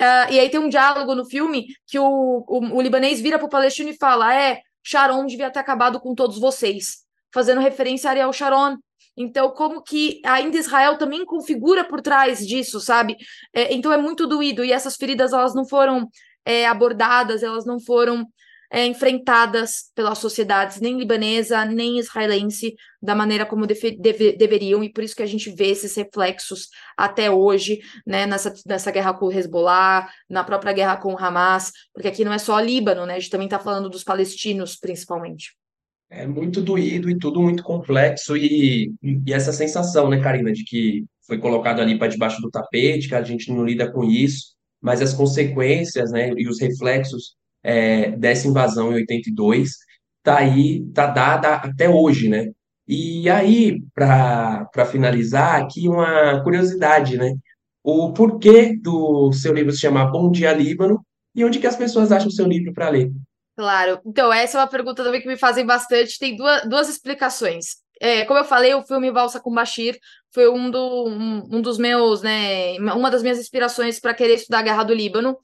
Uh, 0.00 0.32
e 0.32 0.40
aí 0.40 0.50
tem 0.50 0.60
um 0.60 0.68
diálogo 0.68 1.14
no 1.14 1.24
filme 1.24 1.66
que 1.86 1.98
o, 1.98 2.44
o, 2.46 2.76
o 2.76 2.80
libanês 2.82 3.20
vira 3.20 3.38
para 3.38 3.46
o 3.46 3.50
palestino 3.50 3.88
e 3.88 3.96
fala: 3.96 4.34
É, 4.34 4.60
Sharon 4.82 5.24
devia 5.24 5.50
ter 5.50 5.60
acabado 5.60 5.98
com 5.98 6.14
todos 6.14 6.38
vocês, 6.38 7.04
fazendo 7.32 7.60
referência 7.60 8.10
a 8.10 8.12
Ariel 8.12 8.32
Sharon, 8.32 8.76
então, 9.16 9.50
como 9.50 9.82
que 9.82 10.20
ainda 10.24 10.56
Israel 10.56 10.98
também 10.98 11.24
configura 11.24 11.84
por 11.84 12.00
trás 12.00 12.46
disso, 12.46 12.80
sabe? 12.80 13.16
É, 13.52 13.72
então 13.72 13.92
é 13.92 13.96
muito 13.96 14.26
doído. 14.26 14.64
E 14.64 14.72
essas 14.72 14.96
feridas 14.96 15.32
elas 15.32 15.54
não 15.54 15.66
foram 15.66 16.08
é, 16.44 16.66
abordadas, 16.66 17.42
elas 17.42 17.64
não 17.64 17.78
foram 17.80 18.26
é, 18.70 18.86
enfrentadas 18.86 19.92
pelas 19.94 20.18
sociedades, 20.18 20.80
nem 20.80 20.98
libanesa, 20.98 21.64
nem 21.64 21.98
israelense, 21.98 22.74
da 23.00 23.14
maneira 23.14 23.46
como 23.46 23.66
deve, 23.66 23.92
deve, 23.92 24.32
deveriam, 24.32 24.82
e 24.82 24.92
por 24.92 25.04
isso 25.04 25.14
que 25.14 25.22
a 25.22 25.26
gente 25.26 25.48
vê 25.50 25.68
esses 25.68 25.94
reflexos 25.94 26.68
até 26.96 27.30
hoje, 27.30 27.80
né, 28.04 28.26
nessa, 28.26 28.52
nessa 28.66 28.90
guerra 28.90 29.14
com 29.14 29.26
o 29.26 29.32
Hezbollah, 29.32 30.10
na 30.28 30.42
própria 30.42 30.72
guerra 30.72 30.96
com 30.96 31.12
o 31.14 31.18
Hamas, 31.18 31.70
porque 31.92 32.08
aqui 32.08 32.24
não 32.24 32.32
é 32.32 32.38
só 32.38 32.58
Líbano, 32.58 33.06
né, 33.06 33.14
a 33.14 33.18
gente 33.20 33.30
também 33.30 33.46
está 33.46 33.60
falando 33.60 33.88
dos 33.88 34.02
palestinos, 34.02 34.76
principalmente. 34.76 35.54
É 36.10 36.26
muito 36.26 36.60
doído 36.62 37.10
e 37.10 37.18
tudo 37.18 37.40
muito 37.42 37.62
complexo, 37.62 38.36
e, 38.36 38.92
e 39.02 39.32
essa 39.32 39.52
sensação, 39.52 40.08
né, 40.08 40.20
Karina, 40.20 40.52
de 40.52 40.64
que 40.64 41.04
foi 41.26 41.38
colocado 41.38 41.80
ali 41.80 41.98
para 41.98 42.08
debaixo 42.08 42.40
do 42.40 42.50
tapete, 42.50 43.08
que 43.08 43.14
a 43.14 43.22
gente 43.22 43.50
não 43.50 43.64
lida 43.64 43.90
com 43.90 44.04
isso, 44.04 44.54
mas 44.80 45.02
as 45.02 45.12
consequências, 45.14 46.12
né, 46.12 46.30
e 46.36 46.46
os 46.46 46.60
reflexos 46.60 47.34
é, 47.62 48.10
dessa 48.12 48.46
invasão 48.46 48.92
em 48.92 48.96
82 48.96 49.70
tá 50.22 50.38
aí, 50.38 50.84
tá 50.92 51.06
dada 51.06 51.54
até 51.56 51.88
hoje, 51.88 52.28
né? 52.28 52.50
E 52.86 53.28
aí, 53.30 53.82
para 53.94 54.86
finalizar, 54.90 55.62
aqui 55.62 55.88
uma 55.88 56.42
curiosidade, 56.42 57.16
né? 57.16 57.34
O 57.82 58.12
porquê 58.12 58.76
do 58.76 59.32
seu 59.32 59.54
livro 59.54 59.72
se 59.72 59.80
chamar 59.80 60.10
Bom 60.10 60.30
Dia 60.30 60.52
Líbano 60.52 61.04
e 61.34 61.44
onde 61.44 61.58
que 61.58 61.66
as 61.66 61.76
pessoas 61.76 62.12
acham 62.12 62.28
o 62.28 62.32
seu 62.32 62.46
livro 62.46 62.72
para 62.72 62.88
ler? 62.90 63.10
Claro. 63.56 64.00
Então, 64.04 64.32
essa 64.32 64.58
é 64.58 64.60
uma 64.60 64.66
pergunta 64.66 65.04
também 65.04 65.20
que 65.20 65.28
me 65.28 65.36
fazem 65.36 65.64
bastante. 65.64 66.18
Tem 66.18 66.36
duas, 66.36 66.68
duas 66.68 66.88
explicações. 66.88 67.76
é, 68.00 68.24
como 68.24 68.38
eu 68.40 68.44
falei, 68.44 68.74
o 68.74 68.82
filme 68.82 69.10
Valsa 69.10 69.40
com 69.40 69.52
Bashir 69.54 69.98
foi 70.32 70.48
um, 70.48 70.70
do, 70.70 71.08
um, 71.08 71.56
um 71.56 71.62
dos 71.62 71.78
meus, 71.78 72.22
né, 72.22 72.76
uma 72.78 73.10
das 73.10 73.22
minhas 73.22 73.38
inspirações 73.38 74.00
para 74.00 74.12
querer 74.14 74.34
estudar 74.34 74.58
a 74.58 74.62
Guerra 74.62 74.82
do 74.82 74.92
Líbano. 74.92 75.38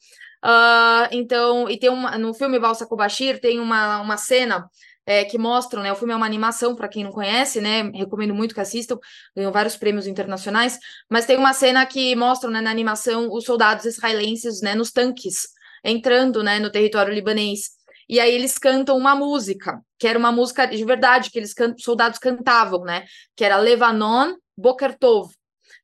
Uh, 0.44 1.06
então, 1.12 1.68
e 1.70 1.78
tem 1.78 1.90
uma, 1.90 2.18
no 2.18 2.34
filme 2.34 2.58
Valsa 2.58 2.86
com 2.86 2.96
Bashir 2.96 3.40
tem 3.40 3.60
uma, 3.60 4.00
uma 4.00 4.16
cena 4.16 4.68
é, 5.06 5.24
que 5.24 5.38
mostram, 5.38 5.82
né? 5.82 5.92
O 5.92 5.96
filme 5.96 6.12
é 6.12 6.16
uma 6.16 6.26
animação, 6.26 6.74
para 6.74 6.88
quem 6.88 7.04
não 7.04 7.10
conhece, 7.10 7.60
né? 7.60 7.82
Recomendo 7.94 8.34
muito 8.34 8.54
que 8.54 8.60
assistam, 8.60 8.98
ganhou 9.34 9.52
vários 9.52 9.76
prêmios 9.76 10.06
internacionais, 10.06 10.78
mas 11.10 11.26
tem 11.26 11.36
uma 11.36 11.52
cena 11.52 11.84
que 11.86 12.14
mostram, 12.14 12.50
né, 12.50 12.60
na 12.60 12.70
animação, 12.70 13.28
os 13.32 13.44
soldados 13.44 13.84
israelenses, 13.84 14.60
né, 14.62 14.74
nos 14.74 14.92
tanques, 14.92 15.48
entrando, 15.84 16.42
né, 16.42 16.58
no 16.58 16.70
território 16.70 17.12
libanês. 17.12 17.70
E 18.10 18.18
aí 18.18 18.34
eles 18.34 18.58
cantam 18.58 18.98
uma 18.98 19.14
música, 19.14 19.80
que 19.96 20.08
era 20.08 20.18
uma 20.18 20.32
música 20.32 20.66
de 20.66 20.84
verdade, 20.84 21.30
que 21.30 21.38
eles 21.38 21.54
can 21.54 21.76
soldados 21.78 22.18
cantavam, 22.18 22.82
né? 22.82 23.04
Que 23.36 23.44
era 23.44 23.56
Levanon 23.56 24.34
Boker 24.58 24.98
Tov. 24.98 25.32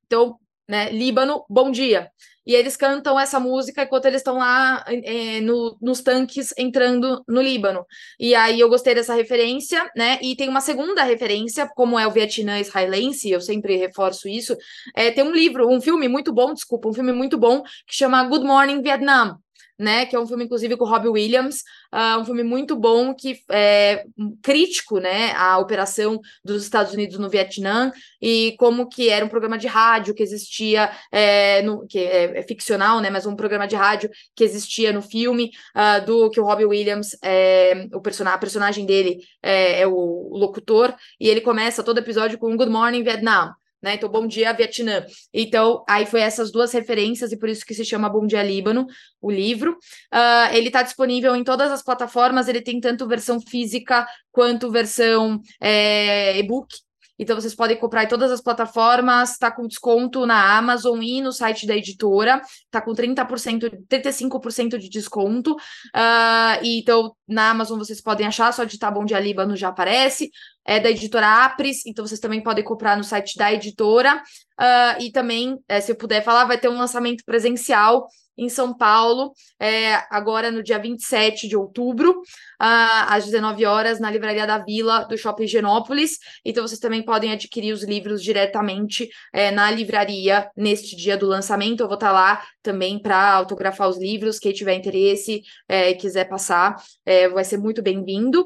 Então, 0.06 0.36
né, 0.68 0.90
Líbano, 0.90 1.44
bom 1.48 1.70
dia. 1.70 2.10
E 2.44 2.52
eles 2.52 2.76
cantam 2.76 3.18
essa 3.18 3.38
música 3.38 3.84
enquanto 3.84 4.06
eles 4.06 4.22
estão 4.22 4.38
lá 4.38 4.84
é, 4.88 5.40
no, 5.40 5.78
nos 5.80 6.00
tanques 6.00 6.52
entrando 6.58 7.22
no 7.28 7.40
Líbano. 7.40 7.86
E 8.18 8.34
aí 8.34 8.58
eu 8.58 8.68
gostei 8.68 8.92
dessa 8.92 9.14
referência, 9.14 9.88
né? 9.96 10.18
E 10.20 10.34
tem 10.34 10.48
uma 10.48 10.60
segunda 10.60 11.04
referência, 11.04 11.70
como 11.76 11.96
é 11.96 12.08
o 12.08 12.10
Vietnã 12.10 12.58
israelense, 12.58 13.30
eu 13.30 13.40
sempre 13.40 13.76
reforço 13.76 14.28
isso. 14.28 14.56
É, 14.96 15.12
tem 15.12 15.22
um 15.22 15.32
livro, 15.32 15.68
um 15.68 15.80
filme 15.80 16.08
muito 16.08 16.32
bom, 16.32 16.52
desculpa, 16.52 16.88
um 16.88 16.92
filme 16.92 17.12
muito 17.12 17.38
bom, 17.38 17.62
que 17.86 17.94
chama 17.94 18.24
Good 18.24 18.44
Morning 18.44 18.82
Vietnam 18.82 19.38
né? 19.78 20.06
Que 20.06 20.16
é 20.16 20.20
um 20.20 20.26
filme, 20.26 20.44
inclusive, 20.44 20.76
com 20.76 20.84
o 20.84 20.88
Robbie 20.88 21.08
Williams, 21.08 21.62
uh, 21.92 22.20
um 22.20 22.24
filme 22.24 22.42
muito 22.42 22.76
bom 22.76 23.14
que 23.14 23.40
é 23.50 24.04
crítico, 24.42 24.98
né? 24.98 25.32
A 25.32 25.58
operação 25.58 26.20
dos 26.44 26.62
Estados 26.62 26.92
Unidos 26.92 27.18
no 27.18 27.28
Vietnã 27.28 27.92
e 28.20 28.54
como 28.58 28.88
que 28.88 29.08
era 29.08 29.24
um 29.24 29.28
programa 29.28 29.58
de 29.58 29.66
rádio 29.66 30.14
que 30.14 30.22
existia, 30.22 30.90
é, 31.12 31.62
no, 31.62 31.86
que 31.86 31.98
é, 31.98 32.38
é, 32.38 32.42
ficcional, 32.42 33.00
né? 33.00 33.10
Mas 33.10 33.26
um 33.26 33.36
programa 33.36 33.66
de 33.66 33.76
rádio 33.76 34.10
que 34.34 34.44
existia 34.44 34.92
no 34.92 35.02
filme 35.02 35.50
uh, 35.74 36.04
do 36.04 36.30
que 36.30 36.40
o 36.40 36.44
Robbie 36.44 36.64
Williams, 36.64 37.16
é, 37.22 37.88
o 37.92 38.00
person 38.00 38.26
a 38.26 38.38
personagem 38.38 38.84
dele 38.84 39.20
é, 39.42 39.82
é 39.82 39.86
o 39.86 40.30
locutor 40.32 40.94
e 41.20 41.28
ele 41.28 41.40
começa 41.40 41.82
todo 41.82 41.98
episódio 41.98 42.38
com 42.38 42.56
Good 42.56 42.70
Morning 42.70 43.04
Vietnam 43.04 43.54
né? 43.82 43.94
Então, 43.94 44.08
Bom 44.08 44.26
Dia 44.26 44.52
Vietnã. 44.52 45.04
Então, 45.32 45.84
aí 45.88 46.06
foi 46.06 46.20
essas 46.20 46.50
duas 46.50 46.72
referências 46.72 47.32
e 47.32 47.38
por 47.38 47.48
isso 47.48 47.64
que 47.64 47.74
se 47.74 47.84
chama 47.84 48.08
Bom 48.08 48.26
Dia 48.26 48.42
Líbano, 48.42 48.86
o 49.20 49.30
livro. 49.30 49.72
Uh, 50.12 50.54
ele 50.54 50.68
está 50.68 50.82
disponível 50.82 51.34
em 51.36 51.44
todas 51.44 51.70
as 51.70 51.82
plataformas, 51.82 52.48
ele 52.48 52.60
tem 52.60 52.80
tanto 52.80 53.06
versão 53.06 53.40
física 53.40 54.06
quanto 54.32 54.70
versão 54.70 55.40
é, 55.60 56.38
e-book. 56.38 56.85
Então 57.18 57.34
vocês 57.34 57.54
podem 57.54 57.76
comprar 57.76 58.04
em 58.04 58.08
todas 58.08 58.30
as 58.30 58.40
plataformas, 58.40 59.32
está 59.32 59.50
com 59.50 59.66
desconto 59.66 60.26
na 60.26 60.56
Amazon 60.56 61.02
e 61.02 61.20
no 61.20 61.32
site 61.32 61.66
da 61.66 61.76
editora, 61.76 62.40
está 62.64 62.80
com 62.80 62.92
30%, 62.92 63.86
35% 63.88 64.78
de 64.78 64.88
desconto. 64.88 65.52
Uh, 65.52 66.62
e 66.62 66.80
então 66.80 67.14
na 67.26 67.50
Amazon 67.50 67.78
vocês 67.78 68.00
podem 68.00 68.26
achar, 68.26 68.52
só 68.52 68.64
digitar 68.64 68.92
Bom 68.92 69.04
Dia 69.04 69.20
Líbano 69.20 69.56
já 69.56 69.68
aparece. 69.68 70.30
É 70.68 70.80
da 70.80 70.90
editora 70.90 71.44
Apres, 71.44 71.86
então 71.86 72.04
vocês 72.04 72.18
também 72.18 72.42
podem 72.42 72.64
comprar 72.64 72.96
no 72.96 73.04
site 73.04 73.36
da 73.36 73.52
editora. 73.52 74.20
Uh, 74.60 75.00
e 75.00 75.12
também, 75.12 75.56
é, 75.68 75.80
se 75.80 75.92
eu 75.92 75.96
puder 75.96 76.24
falar, 76.24 76.44
vai 76.44 76.58
ter 76.58 76.68
um 76.68 76.76
lançamento 76.76 77.22
presencial 77.24 78.06
em 78.36 78.48
São 78.48 78.76
Paulo, 78.76 79.32
é, 79.58 79.94
agora 80.10 80.50
no 80.50 80.62
dia 80.62 80.78
27 80.78 81.48
de 81.48 81.56
outubro, 81.56 82.20
às 82.58 83.24
19 83.24 83.64
horas, 83.64 84.00
na 84.00 84.10
Livraria 84.10 84.46
da 84.46 84.58
Vila 84.58 85.04
do 85.04 85.16
Shopping 85.16 85.46
Genópolis. 85.46 86.18
Então, 86.44 86.66
vocês 86.66 86.80
também 86.80 87.02
podem 87.02 87.32
adquirir 87.32 87.72
os 87.72 87.82
livros 87.82 88.22
diretamente 88.22 89.08
é, 89.32 89.50
na 89.50 89.70
livraria 89.70 90.50
neste 90.56 90.96
dia 90.96 91.16
do 91.16 91.26
lançamento. 91.26 91.80
Eu 91.80 91.88
vou 91.88 91.94
estar 91.94 92.12
lá 92.12 92.42
também 92.62 92.98
para 92.98 93.32
autografar 93.32 93.88
os 93.88 93.98
livros. 93.98 94.38
Quem 94.38 94.52
tiver 94.52 94.74
interesse 94.74 95.42
é, 95.68 95.94
quiser 95.94 96.24
passar, 96.24 96.76
é, 97.04 97.28
vai 97.28 97.44
ser 97.44 97.58
muito 97.58 97.82
bem-vindo. 97.82 98.40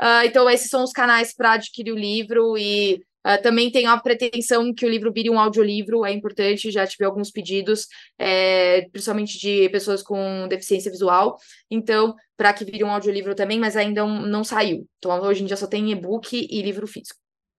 Uh, 0.00 0.24
então, 0.24 0.48
esses 0.48 0.68
são 0.68 0.84
os 0.84 0.92
canais 0.92 1.34
para 1.34 1.52
adquirir 1.52 1.92
o 1.92 1.98
livro 1.98 2.56
e 2.58 3.00
Uh, 3.26 3.42
também 3.42 3.72
tenho 3.72 3.90
a 3.90 3.98
pretensão 3.98 4.72
que 4.72 4.86
o 4.86 4.88
livro 4.88 5.12
vire 5.12 5.28
um 5.28 5.40
audiolivro, 5.40 6.04
é 6.04 6.12
importante, 6.12 6.70
já 6.70 6.86
tive 6.86 7.04
alguns 7.04 7.30
pedidos, 7.30 7.88
é, 8.16 8.86
principalmente 8.92 9.36
de 9.38 9.68
pessoas 9.70 10.00
com 10.00 10.46
deficiência 10.48 10.92
visual, 10.92 11.36
então, 11.68 12.14
para 12.36 12.52
que 12.52 12.64
vire 12.64 12.84
um 12.84 12.90
audiolivro 12.90 13.34
também, 13.34 13.58
mas 13.58 13.76
ainda 13.76 14.06
não 14.06 14.44
saiu. 14.44 14.86
Então, 14.98 15.10
hoje 15.22 15.42
em 15.42 15.46
dia 15.46 15.56
só 15.56 15.66
tem 15.66 15.90
e-book 15.90 16.46
e 16.48 16.62
livro 16.62 16.86
físico. 16.86 17.18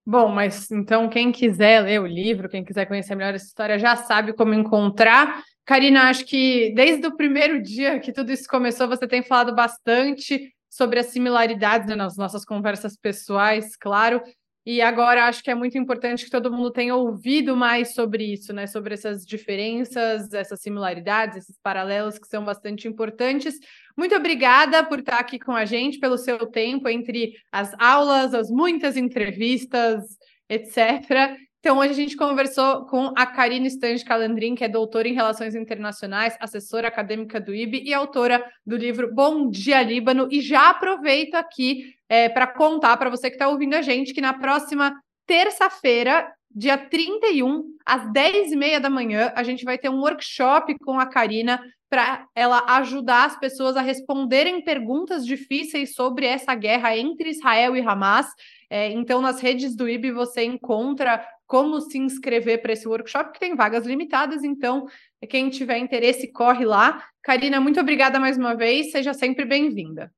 Bom, 0.10 0.30
mas 0.30 0.72
então 0.72 1.10
quem 1.10 1.34
quiser 1.34 1.82
ler 1.82 2.00
o 2.00 2.08
livro, 2.08 2.48
quem 2.48 2.64
quiser 2.64 2.86
conhecer 2.86 3.14
melhor 3.14 3.36
essa 3.36 3.48
história, 3.48 3.78
já 3.78 3.94
sabe 3.98 4.32
como 4.32 4.54
encontrar. 4.54 5.44
Karina, 5.66 6.04
acho 6.04 6.24
que 6.24 6.72
desde 6.74 7.06
o 7.08 7.18
primeiro 7.18 7.62
dia 7.62 8.00
que 8.00 8.14
tudo 8.14 8.32
isso 8.32 8.48
começou, 8.48 8.88
você 8.88 9.06
tem 9.06 9.22
falado 9.22 9.54
bastante 9.54 10.54
sobre 10.70 11.00
as 11.00 11.08
similaridades 11.08 11.90
né, 11.90 11.96
nas 11.96 12.16
nossas 12.16 12.46
conversas 12.46 12.96
pessoais, 12.96 13.76
claro, 13.76 14.22
e 14.70 14.82
agora 14.82 15.28
acho 15.28 15.42
que 15.42 15.50
é 15.50 15.56
muito 15.56 15.78
importante 15.78 16.26
que 16.26 16.30
todo 16.30 16.52
mundo 16.52 16.70
tenha 16.70 16.94
ouvido 16.94 17.56
mais 17.56 17.94
sobre 17.94 18.34
isso, 18.34 18.52
né? 18.52 18.68
Sobre 18.68 18.96
essas 18.96 19.26
diferenças, 19.26 20.34
essas 20.34 20.60
similaridades, 20.60 21.38
esses 21.38 21.58
paralelos 21.64 22.20
que 22.20 22.28
são 22.28 22.44
bastante 22.44 22.86
importantes. 22.86 23.58
Muito 23.96 24.14
obrigada 24.14 24.84
por 24.84 25.00
estar 25.00 25.20
aqui 25.20 25.40
com 25.40 25.54
a 25.54 25.64
gente, 25.64 26.00
pelo 26.00 26.18
seu 26.18 26.46
tempo 26.48 26.90
entre 26.90 27.32
as 27.50 27.74
aulas, 27.80 28.34
as 28.34 28.52
muitas 28.52 28.98
entrevistas, 28.98 30.04
etc. 30.50 31.38
Então, 31.68 31.80
hoje 31.80 31.92
a 31.92 31.96
gente 31.96 32.16
conversou 32.16 32.86
com 32.86 33.12
a 33.14 33.26
Karine 33.26 33.68
Stange 33.68 34.06
Calandrin, 34.06 34.56
que 34.56 34.64
é 34.64 34.70
doutora 34.70 35.06
em 35.06 35.14
Relações 35.14 35.54
Internacionais, 35.54 36.38
assessora 36.40 36.88
acadêmica 36.88 37.42
do 37.42 37.54
IB 37.54 37.84
e 37.84 37.94
autora 37.94 38.42
do 38.66 38.78
livro 38.78 39.14
Bom 39.14 39.50
Dia 39.50 39.84
Líbano. 39.84 40.30
E 40.32 40.40
já 40.40 40.70
aproveito 40.70 41.36
aqui 41.36 41.94
é, 42.08 42.30
para 42.30 42.48
contar 42.48 42.96
para 42.96 43.10
você 43.10 43.30
que 43.30 43.36
está 43.36 43.50
ouvindo 43.50 43.74
a 43.74 43.82
gente 43.82 44.14
que 44.14 44.22
na 44.22 44.34
próxima 44.34 44.98
terça-feira, 45.26 46.32
dia 46.50 46.78
31, 46.78 47.66
às 47.86 48.10
10h30 48.14 48.80
da 48.80 48.90
manhã, 48.90 49.34
a 49.36 49.44
gente 49.44 49.66
vai 49.66 49.78
ter 49.78 49.90
um 49.90 50.00
workshop 50.00 50.74
com 50.86 50.98
a 50.98 51.06
Karina 51.06 51.62
para 51.90 52.26
ela 52.34 52.64
ajudar 52.78 53.26
as 53.26 53.38
pessoas 53.38 53.76
a 53.76 53.82
responderem 53.82 54.64
perguntas 54.64 55.26
difíceis 55.26 55.94
sobre 55.96 56.28
essa 56.28 56.56
guerra 56.56 56.98
entre 56.98 57.30
Israel 57.30 57.76
e 57.76 57.82
Hamas. 57.82 58.28
É, 58.70 58.90
então, 58.92 59.22
nas 59.22 59.42
redes 59.42 59.76
do 59.76 59.88
IB 59.88 60.14
você 60.14 60.44
encontra 60.44 61.26
como 61.48 61.80
se 61.80 61.98
inscrever 61.98 62.62
para 62.62 62.74
esse 62.74 62.88
workshop, 62.88 63.32
que 63.32 63.40
tem 63.40 63.56
vagas 63.56 63.86
limitadas. 63.86 64.44
Então, 64.44 64.86
quem 65.30 65.50
tiver 65.50 65.78
interesse, 65.78 66.32
corre 66.32 66.66
lá. 66.66 67.04
Karina, 67.24 67.60
muito 67.60 67.80
obrigada 67.80 68.20
mais 68.20 68.38
uma 68.38 68.54
vez. 68.54 68.92
Seja 68.92 69.14
sempre 69.14 69.46
bem-vinda. 69.46 70.12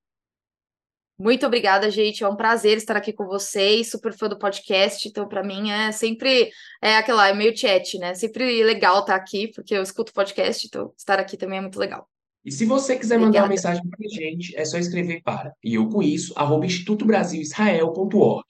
Muito 1.19 1.45
obrigada, 1.45 1.91
gente. 1.91 2.23
É 2.23 2.27
um 2.29 2.35
prazer 2.35 2.77
estar 2.77 2.95
aqui 2.95 3.13
com 3.13 3.25
vocês. 3.25 3.91
Super 3.91 4.13
fã 4.13 4.27
do 4.27 4.39
podcast. 4.39 5.07
Então, 5.07 5.27
para 5.27 5.43
mim, 5.43 5.69
é 5.69 5.91
sempre 5.91 6.49
é 6.81 6.95
aquela, 6.95 7.27
é 7.27 7.33
meio 7.33 7.55
chat, 7.55 7.99
né? 7.99 8.15
Sempre 8.15 8.63
legal 8.63 9.01
estar 9.01 9.15
aqui, 9.15 9.49
porque 9.53 9.75
eu 9.75 9.83
escuto 9.83 10.13
podcast, 10.13 10.65
então 10.65 10.93
estar 10.97 11.19
aqui 11.19 11.37
também 11.37 11.59
é 11.59 11.61
muito 11.61 11.77
legal. 11.77 12.09
E 12.43 12.51
se 12.51 12.65
você 12.65 12.95
quiser 12.97 13.15
Obrigada. 13.17 13.25
mandar 13.27 13.43
uma 13.43 13.49
mensagem 13.49 13.83
para 13.85 13.99
a 13.99 14.09
gente, 14.09 14.55
é 14.57 14.63
só 14.63 14.77
escrever 14.77 15.21
para 15.21 15.53
e 15.61 15.75
eu 15.75 15.89
com 15.89 16.01
isso, 16.01 16.33
arroba 16.37 16.65
institutobrasilisrael.org. 16.65 18.45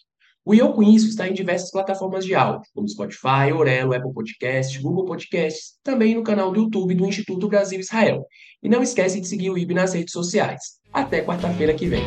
O 0.50 0.54
Eu 0.56 0.74
Com 0.74 0.82
Isso 0.82 1.08
está 1.08 1.30
em 1.30 1.34
diversas 1.34 1.70
plataformas 1.70 2.26
de 2.26 2.34
áudio, 2.34 2.68
como 2.74 2.90
Spotify, 2.90 3.54
Orelo, 3.56 3.94
Apple 3.94 4.12
Podcasts, 4.12 4.82
Google 4.82 5.06
Podcasts, 5.06 5.76
também 5.84 6.16
no 6.16 6.24
canal 6.24 6.52
do 6.52 6.62
YouTube 6.62 6.96
do 6.96 7.06
Instituto 7.06 7.48
Brasil 7.48 7.80
Israel. 7.80 8.26
E 8.64 8.68
não 8.68 8.82
esquece 8.82 9.22
de 9.22 9.28
seguir 9.28 9.52
o 9.52 9.58
IB 9.60 9.76
nas 9.76 9.94
redes 9.94 10.12
sociais. 10.12 10.80
Até 10.92 11.24
quarta-feira 11.24 11.76
que 11.76 11.86
vem. 11.86 12.02